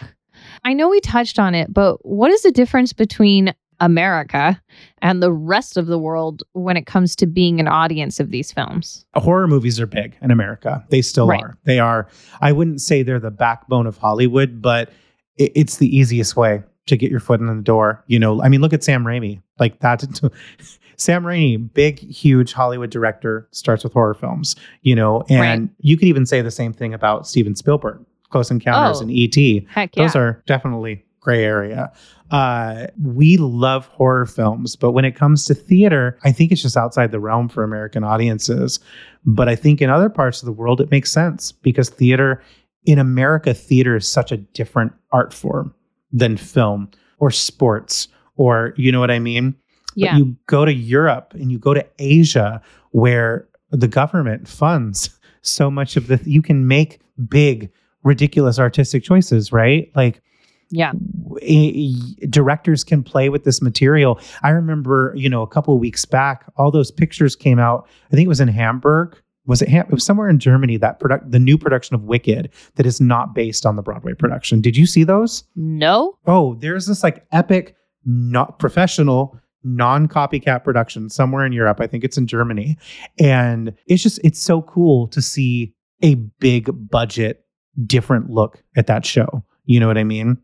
I 0.64 0.74
know 0.74 0.90
we 0.90 1.00
touched 1.02 1.40
on 1.40 1.56
it, 1.56 1.74
but 1.74 2.06
what 2.06 2.32
is 2.32 2.42
the 2.44 2.52
difference 2.52 2.94
between 2.94 3.54
America 3.80 4.62
and 5.02 5.22
the 5.22 5.32
rest 5.32 5.76
of 5.78 5.88
the 5.88 5.98
world 6.00 6.44
when 6.54 6.78
it 6.78 6.86
comes 6.86 7.16
to 7.18 7.26
being 7.28 7.60
an 7.60 7.68
audience 7.68 8.20
of 8.20 8.30
these 8.32 8.52
films? 8.52 9.06
Horror 9.16 9.48
movies 9.48 9.80
are 9.80 9.86
big 9.86 10.16
in 10.22 10.32
America. 10.32 10.86
They 10.90 11.02
still 11.02 11.28
Right. 11.28 11.42
are. 11.44 11.58
They 11.66 11.80
are 11.80 12.08
I 12.42 12.52
wouldn't 12.54 12.82
say 12.82 13.04
they're 13.04 13.20
the 13.20 13.32
backbone 13.32 13.88
of 13.88 13.98
Hollywood, 13.98 14.62
but 14.62 14.92
it's 15.38 15.78
the 15.78 15.94
easiest 15.98 16.36
way 16.38 16.62
to 16.88 16.98
get 16.98 17.10
your 17.12 17.20
foot 17.20 17.40
in 17.40 17.48
the 17.48 17.62
door. 17.62 18.04
You 18.08 18.20
know, 18.20 18.42
I 18.42 18.50
mean, 18.50 18.62
look 18.62 18.74
at 18.74 18.84
Sam 18.84 19.04
Raimi. 19.04 19.42
Like 19.60 19.80
that 19.80 20.04
Sam 20.98 21.24
Raimi, 21.24 21.74
big, 21.74 22.00
huge 22.00 22.54
Hollywood 22.54 22.90
director, 22.92 23.48
starts 23.52 23.84
with 23.84 23.94
horror 23.94 24.14
films, 24.14 24.56
you 24.84 24.96
know, 24.96 25.24
and 25.30 25.70
you 25.80 25.98
could 25.98 26.08
even 26.08 26.26
say 26.26 26.42
the 26.42 26.52
same 26.52 26.72
thing 26.74 26.94
about 26.94 27.28
Steven 27.28 27.56
Spielberg, 27.56 28.06
Close 28.30 28.52
Encounters 28.52 29.00
Oh. 29.00 29.02
and 29.02 29.12
E.T. 29.12 29.68
Heck 29.70 29.96
yeah. 29.96 30.04
Those 30.04 30.16
are 30.16 30.44
definitely 30.46 31.04
gray 31.20 31.44
area. 31.44 31.92
Uh, 32.32 32.88
we 33.02 33.38
love 33.38 33.86
horror 33.88 34.26
films, 34.26 34.76
but 34.76 34.92
when 34.92 35.06
it 35.06 35.16
comes 35.16 35.46
to 35.46 35.54
theater, 35.54 36.18
I 36.24 36.32
think 36.32 36.52
it's 36.52 36.62
just 36.62 36.76
outside 36.78 37.12
the 37.12 37.20
realm 37.20 37.48
for 37.48 37.64
American 37.64 38.04
audiences. 38.04 38.80
But 39.26 39.48
I 39.48 39.56
think 39.56 39.82
in 39.82 39.90
other 39.90 40.10
parts 40.10 40.42
of 40.42 40.48
the 40.48 40.52
world, 40.52 40.82
it 40.82 40.92
makes 40.92 41.12
sense 41.12 41.52
because 41.52 41.90
theater 41.90 42.42
in 42.86 43.00
America, 43.00 43.54
theater 43.54 43.96
is 43.96 44.08
such 44.08 44.32
a 44.32 44.38
different 44.38 44.94
art 45.12 45.34
form 45.34 45.74
than 46.14 46.38
film 46.38 46.90
or 47.20 47.32
sports 47.32 48.08
or, 48.38 48.74
you 48.78 48.92
know 48.92 49.00
what 49.00 49.12
I 49.12 49.20
mean? 49.20 49.56
yeah. 49.96 50.14
But 50.14 50.18
you 50.18 50.38
go 50.48 50.66
to 50.66 50.74
Europe 50.74 51.34
and 51.34 51.52
you 51.52 51.60
go 51.60 51.74
to 51.74 51.86
Asia 52.00 52.62
where 52.92 53.48
the 53.72 53.88
government 53.88 54.48
funds 54.48 55.10
so 55.42 55.70
much 55.70 55.98
of 55.98 56.08
the 56.08 56.20
you 56.26 56.42
can 56.42 56.68
make 56.68 57.00
big 57.28 57.72
ridiculous 58.04 58.60
artistic 58.60 59.04
choices, 59.04 59.52
right? 59.52 59.92
Like 59.96 60.22
yeah. 60.70 60.94
e- 61.42 61.92
e- 61.92 62.16
eh, 62.22 62.28
directors 62.30 62.84
can 62.84 63.04
play 63.04 63.30
with 63.30 63.44
this 63.44 63.62
material. 63.62 64.20
I 64.42 64.50
remember, 64.50 65.14
you 65.16 65.30
know, 65.30 65.42
a 65.42 65.48
couple 65.48 65.74
of 65.74 65.80
weeks 65.80 66.06
back, 66.06 66.46
all 66.58 66.72
those 66.72 66.92
pictures 66.92 67.36
came 67.36 67.60
out. 67.60 67.88
I 68.12 68.16
think 68.16 68.26
it 68.26 68.30
was 68.30 68.42
in 68.42 68.48
Hamburg. 68.48 69.18
Was 69.46 69.62
it? 69.62 69.70
Ham- 69.70 69.86
it 69.88 69.94
was 69.94 70.06
somewhere 70.06 70.30
in 70.30 70.40
Germany. 70.40 70.78
That 70.78 71.00
product, 71.00 71.32
the 71.32 71.40
new 71.40 71.58
production 71.58 71.96
of 71.96 72.04
Wicked, 72.04 72.50
that 72.76 72.86
is 72.86 73.02
not 73.02 73.36
based 73.36 73.66
on 73.66 73.76
the 73.76 73.82
Broadway 73.82 74.14
production. 74.14 74.62
Did 74.62 74.78
you 74.78 74.86
see 74.86 75.04
those? 75.04 75.44
No? 75.56 76.18
Oh, 76.26 76.56
there's 76.56 76.88
this 76.88 77.04
like 77.04 77.26
epic, 77.32 77.76
not 78.06 78.60
professional, 78.60 79.38
non 79.64 80.08
copycat 80.08 80.64
production 80.64 81.10
somewhere 81.10 81.46
in 81.46 81.54
Europe. 81.54 81.80
I 81.82 81.88
think 81.88 82.04
it's 82.04 82.18
in 82.18 82.28
Germany. 82.28 82.78
And 83.20 83.74
it's 83.88 84.04
just, 84.04 84.20
it's 84.24 84.40
so 84.40 84.62
cool 84.62 85.08
to 85.10 85.22
see 85.22 85.74
a 86.02 86.16
big 86.16 86.70
budget, 86.90 87.46
different 87.86 88.30
look 88.30 88.62
at 88.76 88.88
that 88.88 89.06
show. 89.06 89.44
You 89.66 89.80
know 89.80 89.88
what 89.88 89.98
I 89.98 90.04
mean? 90.04 90.38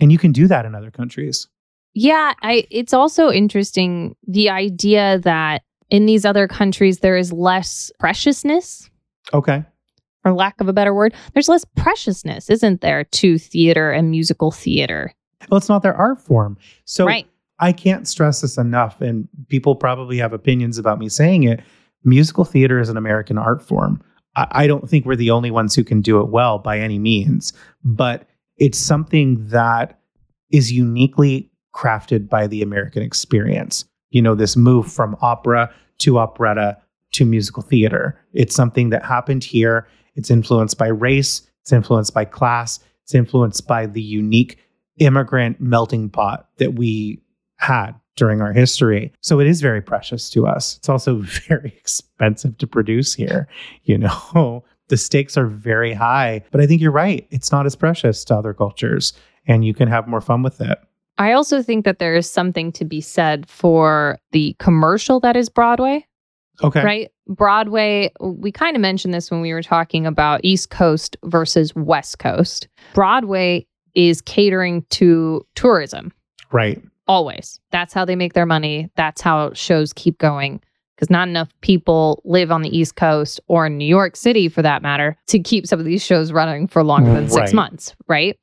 And 0.00 0.10
you 0.10 0.18
can 0.18 0.32
do 0.32 0.46
that 0.48 0.64
in 0.64 0.74
other 0.74 0.90
countries. 0.90 1.48
Yeah, 1.92 2.34
I 2.42 2.66
it's 2.70 2.92
also 2.92 3.30
interesting 3.30 4.14
the 4.26 4.48
idea 4.48 5.18
that 5.24 5.62
in 5.90 6.06
these 6.06 6.24
other 6.24 6.46
countries 6.48 7.00
there 7.00 7.16
is 7.16 7.32
less 7.32 7.90
preciousness, 7.98 8.88
Okay. 9.34 9.64
for 10.22 10.32
lack 10.32 10.60
of 10.60 10.68
a 10.68 10.72
better 10.72 10.94
word. 10.94 11.14
There's 11.34 11.48
less 11.48 11.64
preciousness, 11.76 12.48
isn't 12.50 12.80
there, 12.80 13.04
to 13.04 13.38
theater 13.38 13.90
and 13.90 14.10
musical 14.10 14.50
theater? 14.50 15.12
Well, 15.50 15.58
it's 15.58 15.68
not 15.68 15.82
their 15.82 15.94
art 15.94 16.20
form. 16.20 16.58
So 16.84 17.06
right. 17.06 17.26
I 17.58 17.72
can't 17.72 18.08
stress 18.08 18.40
this 18.40 18.56
enough, 18.58 19.00
and 19.00 19.28
people 19.48 19.74
probably 19.74 20.18
have 20.18 20.32
opinions 20.32 20.78
about 20.78 20.98
me 20.98 21.08
saying 21.08 21.42
it. 21.44 21.60
Musical 22.04 22.44
theater 22.44 22.80
is 22.80 22.88
an 22.88 22.96
American 22.96 23.36
art 23.38 23.62
form. 23.62 24.02
I, 24.36 24.46
I 24.50 24.66
don't 24.66 24.88
think 24.88 25.04
we're 25.04 25.16
the 25.16 25.30
only 25.30 25.50
ones 25.50 25.74
who 25.74 25.84
can 25.84 26.00
do 26.00 26.20
it 26.20 26.28
well 26.28 26.58
by 26.58 26.78
any 26.78 26.98
means, 26.98 27.52
but 27.84 28.26
it's 28.56 28.78
something 28.78 29.46
that 29.48 29.98
is 30.50 30.72
uniquely 30.72 31.50
crafted 31.74 32.28
by 32.28 32.46
the 32.46 32.62
American 32.62 33.02
experience. 33.02 33.84
You 34.10 34.22
know, 34.22 34.34
this 34.34 34.56
move 34.56 34.90
from 34.90 35.16
opera 35.20 35.72
to 35.98 36.18
operetta 36.18 36.78
to 37.12 37.24
musical 37.24 37.62
theater. 37.62 38.20
It's 38.32 38.54
something 38.54 38.90
that 38.90 39.04
happened 39.04 39.44
here. 39.44 39.88
It's 40.14 40.30
influenced 40.30 40.78
by 40.78 40.88
race, 40.88 41.42
it's 41.62 41.72
influenced 41.72 42.14
by 42.14 42.24
class, 42.24 42.80
it's 43.04 43.14
influenced 43.14 43.66
by 43.66 43.86
the 43.86 44.02
unique 44.02 44.58
immigrant 44.98 45.60
melting 45.60 46.10
pot 46.10 46.48
that 46.58 46.74
we 46.74 47.20
had 47.56 47.92
during 48.16 48.40
our 48.40 48.52
history. 48.52 49.12
So 49.20 49.40
it 49.40 49.46
is 49.46 49.60
very 49.60 49.80
precious 49.80 50.28
to 50.30 50.46
us. 50.46 50.76
It's 50.76 50.88
also 50.88 51.16
very 51.48 51.74
expensive 51.78 52.58
to 52.58 52.66
produce 52.66 53.14
here. 53.14 53.48
You 53.84 53.98
know, 53.98 54.64
the 54.88 54.96
stakes 54.96 55.36
are 55.36 55.46
very 55.46 55.94
high, 55.94 56.42
but 56.50 56.60
I 56.60 56.66
think 56.66 56.82
you're 56.82 56.90
right. 56.90 57.26
It's 57.30 57.52
not 57.52 57.66
as 57.66 57.76
precious 57.76 58.24
to 58.26 58.36
other 58.36 58.52
cultures 58.52 59.12
and 59.46 59.64
you 59.64 59.74
can 59.74 59.88
have 59.88 60.06
more 60.06 60.20
fun 60.20 60.42
with 60.42 60.60
it. 60.60 60.78
I 61.20 61.32
also 61.32 61.62
think 61.62 61.84
that 61.84 61.98
there 61.98 62.16
is 62.16 62.28
something 62.30 62.72
to 62.72 62.84
be 62.84 63.00
said 63.02 63.46
for 63.48 64.18
the 64.32 64.56
commercial 64.58 65.20
that 65.20 65.36
is 65.36 65.48
Broadway, 65.50 66.06
Okay. 66.64 66.82
right? 66.82 67.10
Broadway, 67.28 68.10
we 68.20 68.50
kind 68.50 68.74
of 68.74 68.80
mentioned 68.80 69.12
this 69.12 69.30
when 69.30 69.40
we 69.42 69.52
were 69.52 69.62
talking 69.62 70.06
about 70.06 70.40
East 70.42 70.70
Coast 70.70 71.16
versus 71.24 71.74
West 71.76 72.18
Coast. 72.18 72.68
Broadway 72.94 73.66
is 73.94 74.22
catering 74.22 74.84
to 74.90 75.44
tourism. 75.54 76.12
Right. 76.52 76.82
always. 77.06 77.58
That's 77.72 77.92
how 77.92 78.04
they 78.04 78.14
make 78.16 78.34
their 78.34 78.46
money. 78.46 78.88
That's 78.96 79.20
how 79.20 79.52
shows 79.52 79.92
keep 79.92 80.16
going 80.18 80.60
because 80.94 81.10
not 81.10 81.26
enough 81.28 81.48
people 81.60 82.22
live 82.24 82.52
on 82.52 82.62
the 82.62 82.76
East 82.76 82.94
Coast 82.94 83.40
or 83.48 83.66
in 83.66 83.76
New 83.78 83.84
York 83.86 84.14
City 84.14 84.48
for 84.48 84.62
that 84.62 84.80
matter 84.80 85.16
to 85.26 85.38
keep 85.40 85.66
some 85.66 85.80
of 85.80 85.84
these 85.86 86.04
shows 86.04 86.30
running 86.30 86.68
for 86.68 86.84
longer 86.84 87.12
than 87.12 87.28
six 87.28 87.48
Right. 87.48 87.54
months, 87.54 87.96
right? 88.06 88.38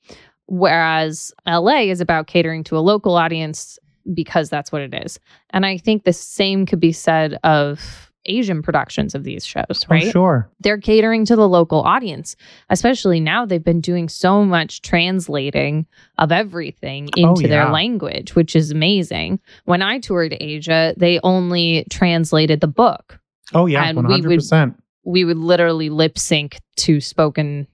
Whereas 0.48 1.32
LA 1.46 1.82
is 1.92 2.02
about 2.02 2.28
catering 2.28 2.64
to 2.66 2.78
a 2.78 2.80
local 2.80 3.16
audience 3.16 3.78
because 4.14 4.50
that's 4.50 4.72
what 4.72 4.82
it 4.82 4.94
is. 4.94 5.20
And 5.52 5.66
I 5.66 5.78
think 5.78 6.04
the 6.04 6.14
same 6.14 6.66
could 6.66 6.80
be 6.80 6.92
said 6.94 7.38
of 7.44 8.10
Asian 8.30 8.62
productions 8.62 9.16
of 9.16 9.24
these 9.24 9.46
shows, 9.46 9.86
right? 9.90 10.04
Oh, 10.08 10.12
sure. 10.12 10.50
they're 10.60 10.78
catering 10.80 11.24
to 11.26 11.36
the 11.38 11.48
local 11.48 11.80
audience 11.82 12.36
especially 12.70 13.22
now 13.22 13.46
they've 13.46 13.64
been 13.64 13.80
doing 13.80 14.10
so 14.10 14.44
much 14.44 14.82
translating 14.82 15.86
of 16.18 16.30
everything 16.34 17.08
Oh, 17.18 17.30
into 17.36 17.48
their 17.48 17.70
language 17.70 18.36
which 18.36 18.54
is 18.54 18.70
amazing 18.70 19.40
when 19.64 19.82
i 19.82 20.00
toured 20.00 20.36
asia 20.42 20.94
they 20.98 21.22
only 21.24 21.86
translated 21.90 22.60
the 22.60 22.68
book 22.68 23.18
Oh, 23.54 23.66
yeah. 23.66 23.86
And 23.86 24.06
we 24.06 24.20
would- 24.22 24.40
100%. 24.42 24.76
we 25.06 25.24
would 25.24 25.38
literally 25.38 25.90
lip 25.90 26.18
sync 26.20 26.58
to 26.78 27.00
spoken 27.00 27.66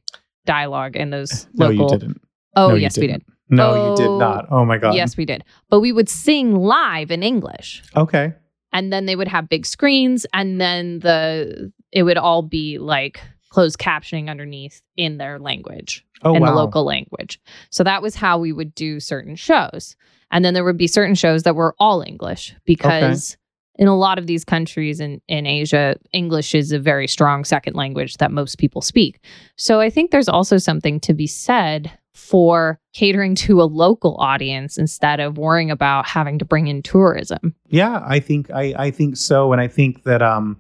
dialogue 0.46 0.96
in 0.96 1.10
those 1.10 1.48
No, 1.56 1.70
local 1.70 1.92
you 1.94 1.98
didn't. 2.00 2.22
Oh 2.56 2.70
No, 2.70 2.76
yes 2.76 2.98
we 2.98 3.08
did 3.08 3.24
No, 3.50 3.76
you 3.76 3.96
did 3.98 4.08
Oh, 4.10 4.18
not. 4.18 4.48
Oh 4.50 4.66
my 4.66 4.78
god. 4.78 4.96
Yes, 4.96 5.16
we 5.18 5.26
did. 5.26 5.44
But 5.70 5.80
we 5.82 5.92
would 5.92 6.10
sing 6.10 6.56
live 6.56 7.12
in 7.12 7.22
English. 7.24 7.84
Okay. 7.96 8.34
and 8.72 8.92
then 8.92 9.06
they 9.06 9.16
would 9.16 9.28
have 9.28 9.48
big 9.50 9.66
screens 9.66 10.26
and 10.34 10.60
then 10.60 11.00
the 11.00 11.72
it 11.92 12.04
would 12.04 12.18
all 12.18 12.42
be 12.42 12.80
like 12.80 13.20
closed 13.50 13.78
captioning 13.78 14.30
underneath 14.30 14.82
in 14.98 15.18
their 15.18 15.38
language 15.40 16.04
Oh 16.24 16.34
in 16.34 16.42
wow. 16.42 16.50
the 16.50 16.56
local 16.56 16.84
language 16.84 17.40
so 17.70 17.84
that 17.84 18.02
was 18.02 18.16
how 18.16 18.40
we 18.40 18.52
would 18.52 18.74
do 18.74 19.00
certain 19.00 19.36
shows 19.36 19.96
and 20.32 20.44
then 20.44 20.56
there 20.56 20.64
would 20.64 20.78
be 20.78 20.88
certain 20.88 21.14
shows 21.16 21.44
that 21.44 21.56
were 21.56 21.76
all 21.80 22.02
english 22.02 22.56
because 22.66 23.38
in 23.76 23.88
a 23.88 23.96
lot 23.98 24.18
of 24.18 24.26
these 24.26 24.44
countries 24.46 25.00
in, 25.00 25.22
in 25.28 25.46
asia 25.46 25.96
english 26.14 26.56
is 26.56 26.72
a 26.72 26.80
very 26.80 27.08
strong 27.08 27.44
second 27.46 27.76
language 27.76 28.18
that 28.18 28.32
most 28.32 28.58
people 28.58 28.82
speak 28.82 29.20
so 29.56 29.80
i 29.80 29.90
think 29.90 30.10
there's 30.10 30.30
also 30.30 30.58
something 30.58 31.00
to 31.02 31.14
be 31.14 31.28
said 31.28 31.92
for 32.14 32.80
catering 32.94 33.36
to 33.36 33.62
a 33.62 33.64
local 33.64 34.16
audience 34.18 34.78
instead 34.78 35.20
of 35.20 35.38
worrying 35.38 35.72
about 35.72 36.06
having 36.06 36.38
to 36.40 36.46
bring 36.46 36.68
in 36.68 36.82
tourism 36.82 37.56
Yeah, 37.70 38.04
I 38.06 38.20
think 38.20 38.52
I, 38.52 38.74
I 38.78 38.92
think 38.92 39.18
so, 39.18 39.52
and 39.52 39.60
I 39.60 39.68
think 39.68 40.04
that 40.04 40.22
um, 40.22 40.60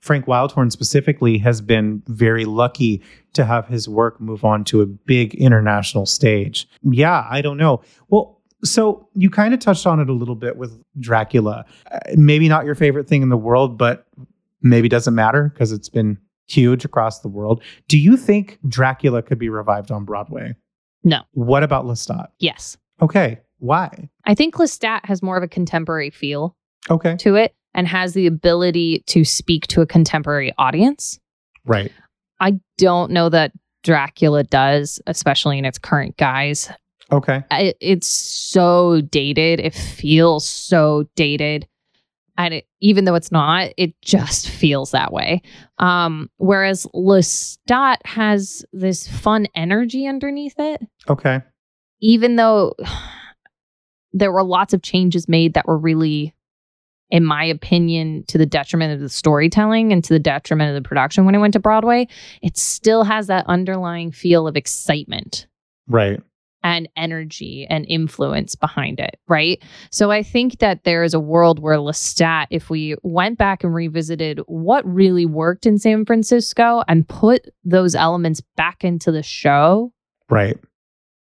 Frank 0.00 0.26
Wildhorn 0.26 0.70
specifically 0.70 1.38
has 1.38 1.60
been 1.60 2.02
very 2.06 2.44
lucky 2.44 3.02
to 3.32 3.44
have 3.44 3.66
his 3.66 3.88
work 3.88 4.20
move 4.20 4.44
on 4.44 4.64
to 4.64 4.80
a 4.80 4.86
big 4.86 5.34
international 5.34 6.06
stage. 6.06 6.68
Yeah, 6.82 7.26
I 7.30 7.40
don't 7.40 7.56
know. 7.56 7.82
Well, 8.08 8.40
so 8.64 9.08
you 9.14 9.30
kind 9.30 9.54
of 9.54 9.60
touched 9.60 9.86
on 9.86 10.00
it 10.00 10.08
a 10.08 10.12
little 10.12 10.34
bit 10.34 10.56
with 10.56 10.80
Dracula. 11.00 11.64
Uh, 11.90 11.98
maybe 12.14 12.48
not 12.48 12.64
your 12.64 12.74
favorite 12.74 13.08
thing 13.08 13.22
in 13.22 13.28
the 13.28 13.36
world, 13.36 13.76
but 13.76 14.06
maybe 14.60 14.88
doesn't 14.88 15.14
matter 15.14 15.50
because 15.52 15.72
it's 15.72 15.88
been 15.88 16.18
huge 16.48 16.84
across 16.84 17.20
the 17.20 17.28
world. 17.28 17.62
Do 17.88 17.98
you 17.98 18.16
think 18.16 18.58
Dracula 18.68 19.22
could 19.22 19.38
be 19.38 19.48
revived 19.48 19.90
on 19.90 20.04
Broadway? 20.04 20.54
No. 21.04 21.22
What 21.32 21.62
about 21.62 21.84
Lestat? 21.84 22.28
yes 22.38 22.76
Okay, 23.00 23.40
why? 23.58 24.08
I 24.24 24.34
think 24.34 24.54
Lestat 24.56 25.04
has 25.06 25.22
more 25.22 25.36
of 25.36 25.42
a 25.42 25.48
contemporary 25.48 26.10
feel 26.10 26.56
Okay, 26.90 27.16
to 27.20 27.34
it 27.36 27.54
and 27.74 27.88
has 27.88 28.12
the 28.14 28.26
ability 28.26 29.02
to 29.06 29.24
speak 29.24 29.66
to 29.68 29.80
a 29.80 29.86
contemporary 29.86 30.52
audience. 30.58 31.18
right. 31.64 31.90
I 32.40 32.58
don't 32.76 33.12
know 33.12 33.28
that 33.28 33.52
Dracula 33.84 34.42
does, 34.44 35.00
especially 35.06 35.58
in 35.58 35.64
its 35.64 35.78
current 35.78 36.16
guise. 36.16 36.70
Okay, 37.10 37.42
It, 37.52 37.76
it's 37.80 38.06
so 38.08 39.00
dated. 39.02 39.60
It 39.60 39.74
feels 39.74 40.46
so 40.48 41.04
dated. 41.14 41.66
And 42.38 42.54
it, 42.54 42.66
even 42.80 43.04
though 43.04 43.14
it's 43.14 43.30
not, 43.30 43.70
it 43.76 43.94
just 44.02 44.48
feels 44.48 44.92
that 44.92 45.12
way. 45.12 45.42
Um, 45.78 46.30
whereas 46.38 46.86
Lestat 46.94 47.98
has 48.04 48.64
this 48.72 49.06
fun 49.06 49.46
energy 49.54 50.06
underneath 50.06 50.54
it. 50.58 50.80
okay. 51.08 51.42
even 52.00 52.36
though 52.36 52.74
there 54.12 54.32
were 54.32 54.42
lots 54.44 54.74
of 54.74 54.82
changes 54.82 55.28
made 55.28 55.54
that 55.54 55.66
were 55.66 55.78
really 55.78 56.34
in 57.10 57.24
my 57.24 57.44
opinion 57.44 58.24
to 58.28 58.38
the 58.38 58.46
detriment 58.46 58.92
of 58.94 59.00
the 59.00 59.08
storytelling 59.08 59.92
and 59.92 60.02
to 60.04 60.14
the 60.14 60.18
detriment 60.18 60.70
of 60.70 60.74
the 60.82 60.86
production 60.88 61.24
when 61.26 61.34
it 61.34 61.38
went 61.38 61.52
to 61.52 61.60
broadway 61.60 62.06
it 62.42 62.56
still 62.56 63.04
has 63.04 63.26
that 63.26 63.44
underlying 63.48 64.10
feel 64.10 64.46
of 64.46 64.56
excitement 64.56 65.46
Right. 65.88 66.20
And 66.62 66.88
energy 66.96 67.66
and 67.68 67.84
influence 67.88 68.54
behind 68.54 69.00
it 69.00 69.18
right? 69.28 69.62
So 69.90 70.10
i 70.10 70.22
think 70.22 70.58
that 70.58 70.84
there 70.84 71.02
is 71.02 71.14
a 71.14 71.20
world 71.20 71.58
where 71.58 71.76
lestat 71.78 72.46
if 72.50 72.70
we 72.70 72.96
went 73.02 73.38
back 73.38 73.64
and 73.64 73.74
revisited 73.74 74.40
what 74.46 74.84
really 74.86 75.26
worked 75.26 75.66
in 75.66 75.78
san 75.78 76.04
francisco 76.04 76.82
and 76.88 77.08
put 77.08 77.48
those 77.64 77.94
elements 77.94 78.40
back 78.56 78.84
into 78.84 79.10
the 79.12 79.22
show 79.22 79.92
Right. 80.30 80.56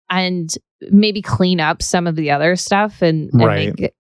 and 0.09 0.53
maybe 0.91 1.21
clean 1.23 1.61
up 1.61 1.83
some 1.83 2.07
of 2.07 2.17
the 2.17 2.31
other 2.31 2.57
stuff 2.57 3.03
and, 3.03 3.31
and 3.33 3.43
Right. 3.45 3.79
make 3.79 3.93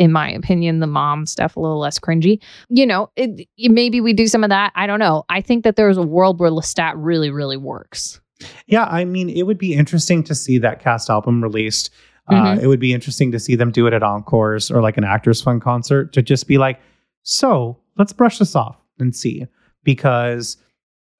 in 0.00 0.10
my 0.10 0.28
opinion 0.32 0.80
the 0.80 0.86
mom 0.88 1.26
stuff 1.26 1.54
a 1.56 1.60
little 1.60 1.78
less 1.78 2.00
cringy. 2.00 2.42
You 2.68 2.86
know 2.86 3.10
it, 3.16 3.46
it- 3.56 3.70
maybe 3.70 4.00
we 4.00 4.12
do 4.14 4.26
some 4.26 4.42
of 4.42 4.50
that. 4.50 4.72
I 4.74 4.86
don't 4.88 4.98
know. 4.98 5.22
I 5.28 5.40
think 5.40 5.62
that 5.62 5.76
there's 5.76 5.96
a 5.96 6.02
world 6.02 6.40
where 6.40 6.50
lestat 6.50 6.94
really 6.96 7.30
really 7.30 7.56
works 7.56 8.20
Yeah, 8.66 8.84
I 8.84 9.04
mean, 9.04 9.28
it 9.30 9.44
would 9.44 9.58
be 9.58 9.74
interesting 9.74 10.22
to 10.24 10.34
see 10.34 10.58
that 10.58 10.80
cast 10.80 11.08
album 11.10 11.42
released. 11.42 11.90
Uh, 12.28 12.34
Mhm. 12.56 12.62
it 12.62 12.66
would 12.66 12.80
be 12.80 12.92
interesting 12.92 13.30
to 13.32 13.38
see 13.38 13.54
them 13.54 13.70
do 13.70 13.86
it 13.86 13.92
at 13.92 14.02
Encores 14.02 14.70
or 14.70 14.82
like 14.82 14.96
an 14.96 15.04
Actors 15.04 15.40
Fund 15.40 15.62
concert 15.62 16.12
to 16.12 16.22
just 16.22 16.48
be 16.48 16.58
like, 16.58 16.80
so 17.22 17.78
let's 17.96 18.12
brush 18.12 18.38
this 18.38 18.56
off 18.56 18.76
and 18.98 19.14
see. 19.14 19.46
Because 19.84 20.56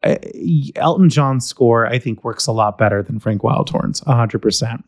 uh, 0.02 0.16
Elton 0.74 1.08
John's 1.08 1.46
score, 1.46 1.86
I 1.86 1.98
think, 2.00 2.22
works 2.24 2.46
a 2.48 2.52
lot 2.52 2.76
better 2.76 3.02
than 3.02 3.18
Frank 3.20 3.42
Wildhorn's, 3.42 4.00
100%. 4.02 4.82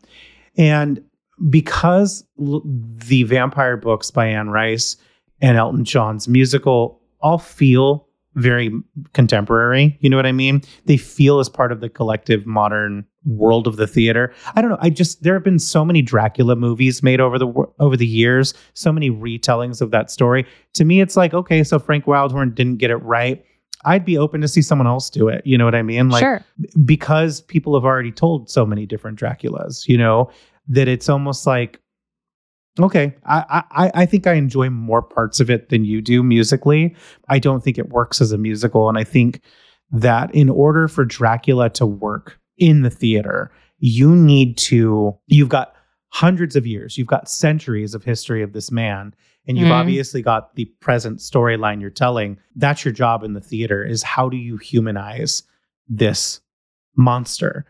And 0.57 1.01
because 1.49 2.25
l- 2.39 2.61
the 2.65 3.23
vampire 3.23 3.77
books 3.77 4.11
by 4.11 4.27
Anne 4.27 4.49
Rice 4.49 4.97
and 5.41 5.57
Elton 5.57 5.85
John's 5.85 6.27
musical 6.27 6.99
all 7.21 7.37
feel 7.37 8.07
very 8.39 8.71
contemporary. 9.13 9.97
You 10.01 10.09
know 10.09 10.17
what 10.17 10.25
I 10.25 10.31
mean? 10.31 10.61
They 10.85 10.97
feel 10.97 11.39
as 11.39 11.49
part 11.49 11.71
of 11.71 11.81
the 11.81 11.89
collective 11.89 12.45
modern 12.45 13.05
world 13.25 13.67
of 13.67 13.75
the 13.75 13.87
theater. 13.87 14.33
I 14.55 14.61
don't 14.61 14.71
know. 14.71 14.77
I 14.79 14.89
just 14.89 15.23
there 15.23 15.33
have 15.33 15.43
been 15.43 15.59
so 15.59 15.83
many 15.83 16.01
Dracula 16.01 16.55
movies 16.55 17.03
made 17.03 17.19
over 17.19 17.37
the 17.37 17.47
over 17.79 17.97
the 17.97 18.07
years, 18.07 18.53
so 18.73 18.91
many 18.91 19.09
retellings 19.09 19.81
of 19.81 19.91
that 19.91 20.09
story. 20.09 20.45
To 20.73 20.85
me, 20.85 21.01
it's 21.01 21.17
like 21.17 21.33
okay, 21.33 21.63
so 21.63 21.79
Frank 21.79 22.05
Wildhorn 22.05 22.55
didn't 22.55 22.77
get 22.77 22.91
it 22.91 22.97
right. 22.97 23.43
I'd 23.85 24.03
be 24.03 24.17
open 24.17 24.41
to 24.41 24.47
see 24.47 24.61
someone 24.61 24.87
else 24.87 25.09
do 25.09 25.29
it. 25.29 25.41
You 25.45 25.57
know 25.57 25.63
what 25.63 25.75
I 25.75 25.83
mean? 25.83 26.09
Like 26.09 26.21
sure 26.21 26.43
because 26.85 27.41
people 27.41 27.73
have 27.75 27.85
already 27.85 28.11
told 28.11 28.49
so 28.49 28.65
many 28.65 28.85
different 28.85 29.19
Draculas, 29.19 29.87
you 29.87 29.97
know, 29.97 30.29
that 30.67 30.87
it's 30.87 31.09
almost 31.09 31.47
like, 31.47 31.79
okay, 32.79 33.15
I, 33.25 33.63
I, 33.71 33.91
I 33.93 34.05
think 34.05 34.27
I 34.27 34.33
enjoy 34.33 34.69
more 34.69 35.01
parts 35.01 35.39
of 35.39 35.49
it 35.49 35.69
than 35.69 35.85
you 35.85 36.01
do 36.01 36.23
musically. 36.23 36.95
I 37.27 37.39
don't 37.39 37.63
think 37.63 37.77
it 37.77 37.89
works 37.89 38.21
as 38.21 38.31
a 38.31 38.37
musical. 38.37 38.89
And 38.89 38.97
I 38.97 39.03
think 39.03 39.41
that 39.91 40.33
in 40.33 40.49
order 40.49 40.87
for 40.87 41.03
Dracula 41.05 41.69
to 41.71 41.85
work 41.85 42.39
in 42.57 42.81
the 42.83 42.89
theater, 42.89 43.51
you 43.79 44.15
need 44.15 44.57
to, 44.57 45.17
you've 45.27 45.49
got 45.49 45.73
hundreds 46.09 46.55
of 46.55 46.65
years, 46.67 46.97
you've 46.97 47.07
got 47.07 47.29
centuries 47.29 47.93
of 47.93 48.03
history 48.03 48.41
of 48.43 48.53
this 48.53 48.71
man. 48.71 49.13
And 49.47 49.57
you've 49.57 49.69
Mhm. 49.69 49.79
obviously 49.79 50.21
got 50.21 50.53
the 50.55 50.65
present 50.79 51.19
storyline 51.19 51.81
you're 51.81 51.89
telling. 51.89 52.37
That's 52.55 52.85
your 52.85 52.91
job 52.93 53.23
in 53.23 53.33
the 53.33 53.41
theater 53.41 53.83
is 53.83 54.03
how 54.03 54.29
do 54.29 54.37
you 54.37 54.57
humanize 54.57 55.41
this 55.87 56.39
monster. 56.95 57.65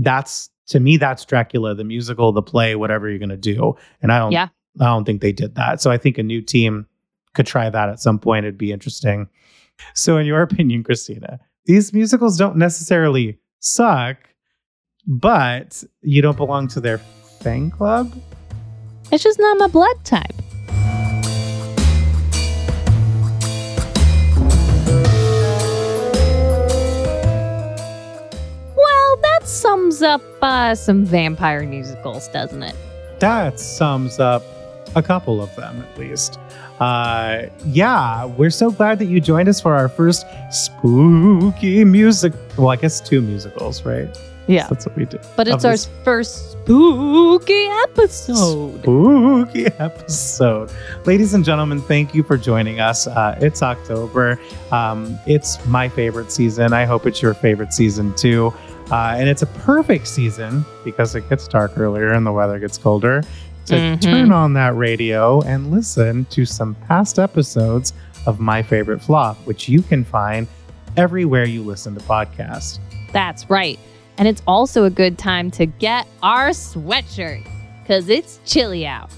That's 0.00 0.48
to 0.68 0.80
me, 0.80 0.96
that's 0.96 1.24
Dracula, 1.24 1.74
the 1.74 1.84
musical, 1.84 2.32
the 2.32 2.42
play, 2.42 2.74
whatever 2.76 3.08
you're 3.08 3.18
gonna 3.18 3.36
do. 3.36 3.74
And 4.02 4.12
I 4.12 4.18
don't 4.18 4.32
Yeah. 4.32 4.48
I 4.80 4.84
don't 4.84 5.04
think 5.04 5.20
they 5.20 5.32
did 5.32 5.56
that. 5.56 5.80
So 5.82 5.90
I 5.90 5.98
think 5.98 6.18
a 6.18 6.22
new 6.22 6.40
team 6.40 6.86
could 7.34 7.46
try 7.46 7.68
that 7.68 7.88
at 7.88 8.00
some 8.00 8.18
point. 8.18 8.44
It'd 8.46 8.58
be 8.58 8.72
interesting. 8.72 9.28
So 9.94 10.18
in 10.18 10.26
your 10.26 10.42
opinion, 10.48 10.84
Christina, 10.84 11.40
these 11.66 11.92
musicals 11.92 12.36
don't 12.36 12.56
necessarily 12.56 13.38
suck, 13.60 14.16
but 15.06 15.82
you 16.02 16.22
don't 16.22 16.36
belong 16.36 16.68
to 16.68 16.80
their 16.80 16.98
fan 17.40 17.70
club? 17.70 18.14
it's 19.10 19.22
just 19.22 19.38
not 19.38 19.56
my 19.58 19.66
blood 19.66 19.96
type 20.04 20.34
sums 29.68 30.00
up 30.02 30.22
uh, 30.40 30.74
some 30.74 31.04
vampire 31.04 31.62
musicals 31.66 32.28
doesn't 32.28 32.62
it 32.62 32.74
That 33.18 33.60
sums 33.60 34.18
up 34.18 34.42
a 34.96 35.02
couple 35.02 35.42
of 35.42 35.54
them 35.56 35.82
at 35.82 35.98
least. 35.98 36.38
Uh, 36.80 37.42
yeah, 37.66 38.24
we're 38.24 38.48
so 38.48 38.70
glad 38.70 38.98
that 39.00 39.06
you 39.06 39.20
joined 39.20 39.46
us 39.48 39.60
for 39.60 39.74
our 39.74 39.88
first 39.90 40.24
spooky 40.50 41.84
music. 41.84 42.32
Well, 42.56 42.68
I 42.70 42.76
guess 42.76 42.98
two 43.00 43.20
musicals, 43.20 43.84
right? 43.84 44.08
yeah 44.46 44.66
That's 44.68 44.86
what 44.86 44.96
we 44.96 45.04
do. 45.04 45.18
but 45.36 45.46
it's 45.46 45.66
our 45.66 45.72
this 45.72 45.90
first 46.02 46.52
spooky 46.52 47.66
episode 47.84 48.80
spooky 48.80 49.66
episode. 49.78 50.72
Ladies 51.04 51.34
and 51.34 51.44
gentlemen, 51.44 51.82
thank 51.82 52.14
you 52.14 52.22
for 52.22 52.38
joining 52.38 52.80
us. 52.80 53.06
Uh, 53.06 53.38
it's 53.42 53.62
October. 53.62 54.40
Um, 54.72 55.18
it's 55.26 55.62
my 55.66 55.90
favorite 55.90 56.32
season. 56.32 56.72
I 56.72 56.86
hope 56.86 57.04
it's 57.06 57.20
your 57.20 57.34
favorite 57.34 57.74
season 57.74 58.14
too. 58.14 58.54
Uh, 58.90 59.14
and 59.18 59.28
it's 59.28 59.42
a 59.42 59.46
perfect 59.46 60.06
season 60.06 60.64
because 60.84 61.14
it 61.14 61.28
gets 61.28 61.46
dark 61.46 61.72
earlier 61.76 62.12
and 62.12 62.24
the 62.26 62.32
weather 62.32 62.58
gets 62.58 62.78
colder 62.78 63.22
to 63.66 63.74
Mhm. 63.74 64.00
turn 64.00 64.32
on 64.32 64.54
that 64.54 64.74
radio 64.76 65.42
and 65.42 65.70
listen 65.70 66.24
to 66.30 66.46
some 66.46 66.74
past 66.86 67.18
episodes 67.18 67.92
of 68.26 68.40
My 68.40 68.62
Favorite 68.62 69.02
Flop, 69.02 69.36
which 69.44 69.68
you 69.68 69.82
can 69.82 70.04
find 70.04 70.46
everywhere 70.96 71.44
you 71.44 71.62
listen 71.62 71.94
to 71.94 72.00
podcasts. 72.00 72.78
That's 73.12 73.48
right. 73.50 73.78
And 74.16 74.26
it's 74.26 74.42
also 74.46 74.84
a 74.84 74.90
good 74.90 75.18
time 75.18 75.50
to 75.52 75.66
get 75.66 76.06
our 76.22 76.48
sweatshirt 76.50 77.44
because 77.82 78.08
it's 78.08 78.40
chilly 78.46 78.86
out. 78.86 79.10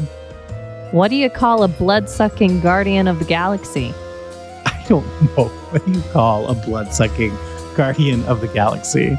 What 0.92 1.08
do 1.08 1.16
you 1.16 1.30
call 1.30 1.62
a 1.62 1.68
blood 1.68 2.08
sucking 2.08 2.60
guardian 2.60 3.08
of 3.08 3.18
the 3.18 3.24
galaxy? 3.24 3.92
I 4.66 4.84
don't 4.88 5.06
know. 5.36 5.48
What 5.48 5.84
do 5.84 5.92
you 5.92 6.02
call 6.12 6.46
a 6.48 6.54
blood 6.54 6.92
sucking 6.92 7.36
guardian 7.74 8.24
of 8.26 8.40
the 8.40 8.48
galaxy? 8.48 9.16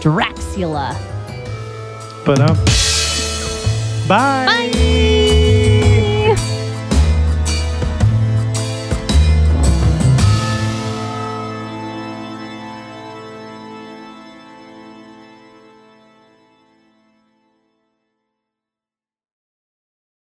Draxula. 0.00 0.96
But 2.26 2.40
um, 2.40 2.56
Bye. 4.08 4.46
Bye. 4.46 5.11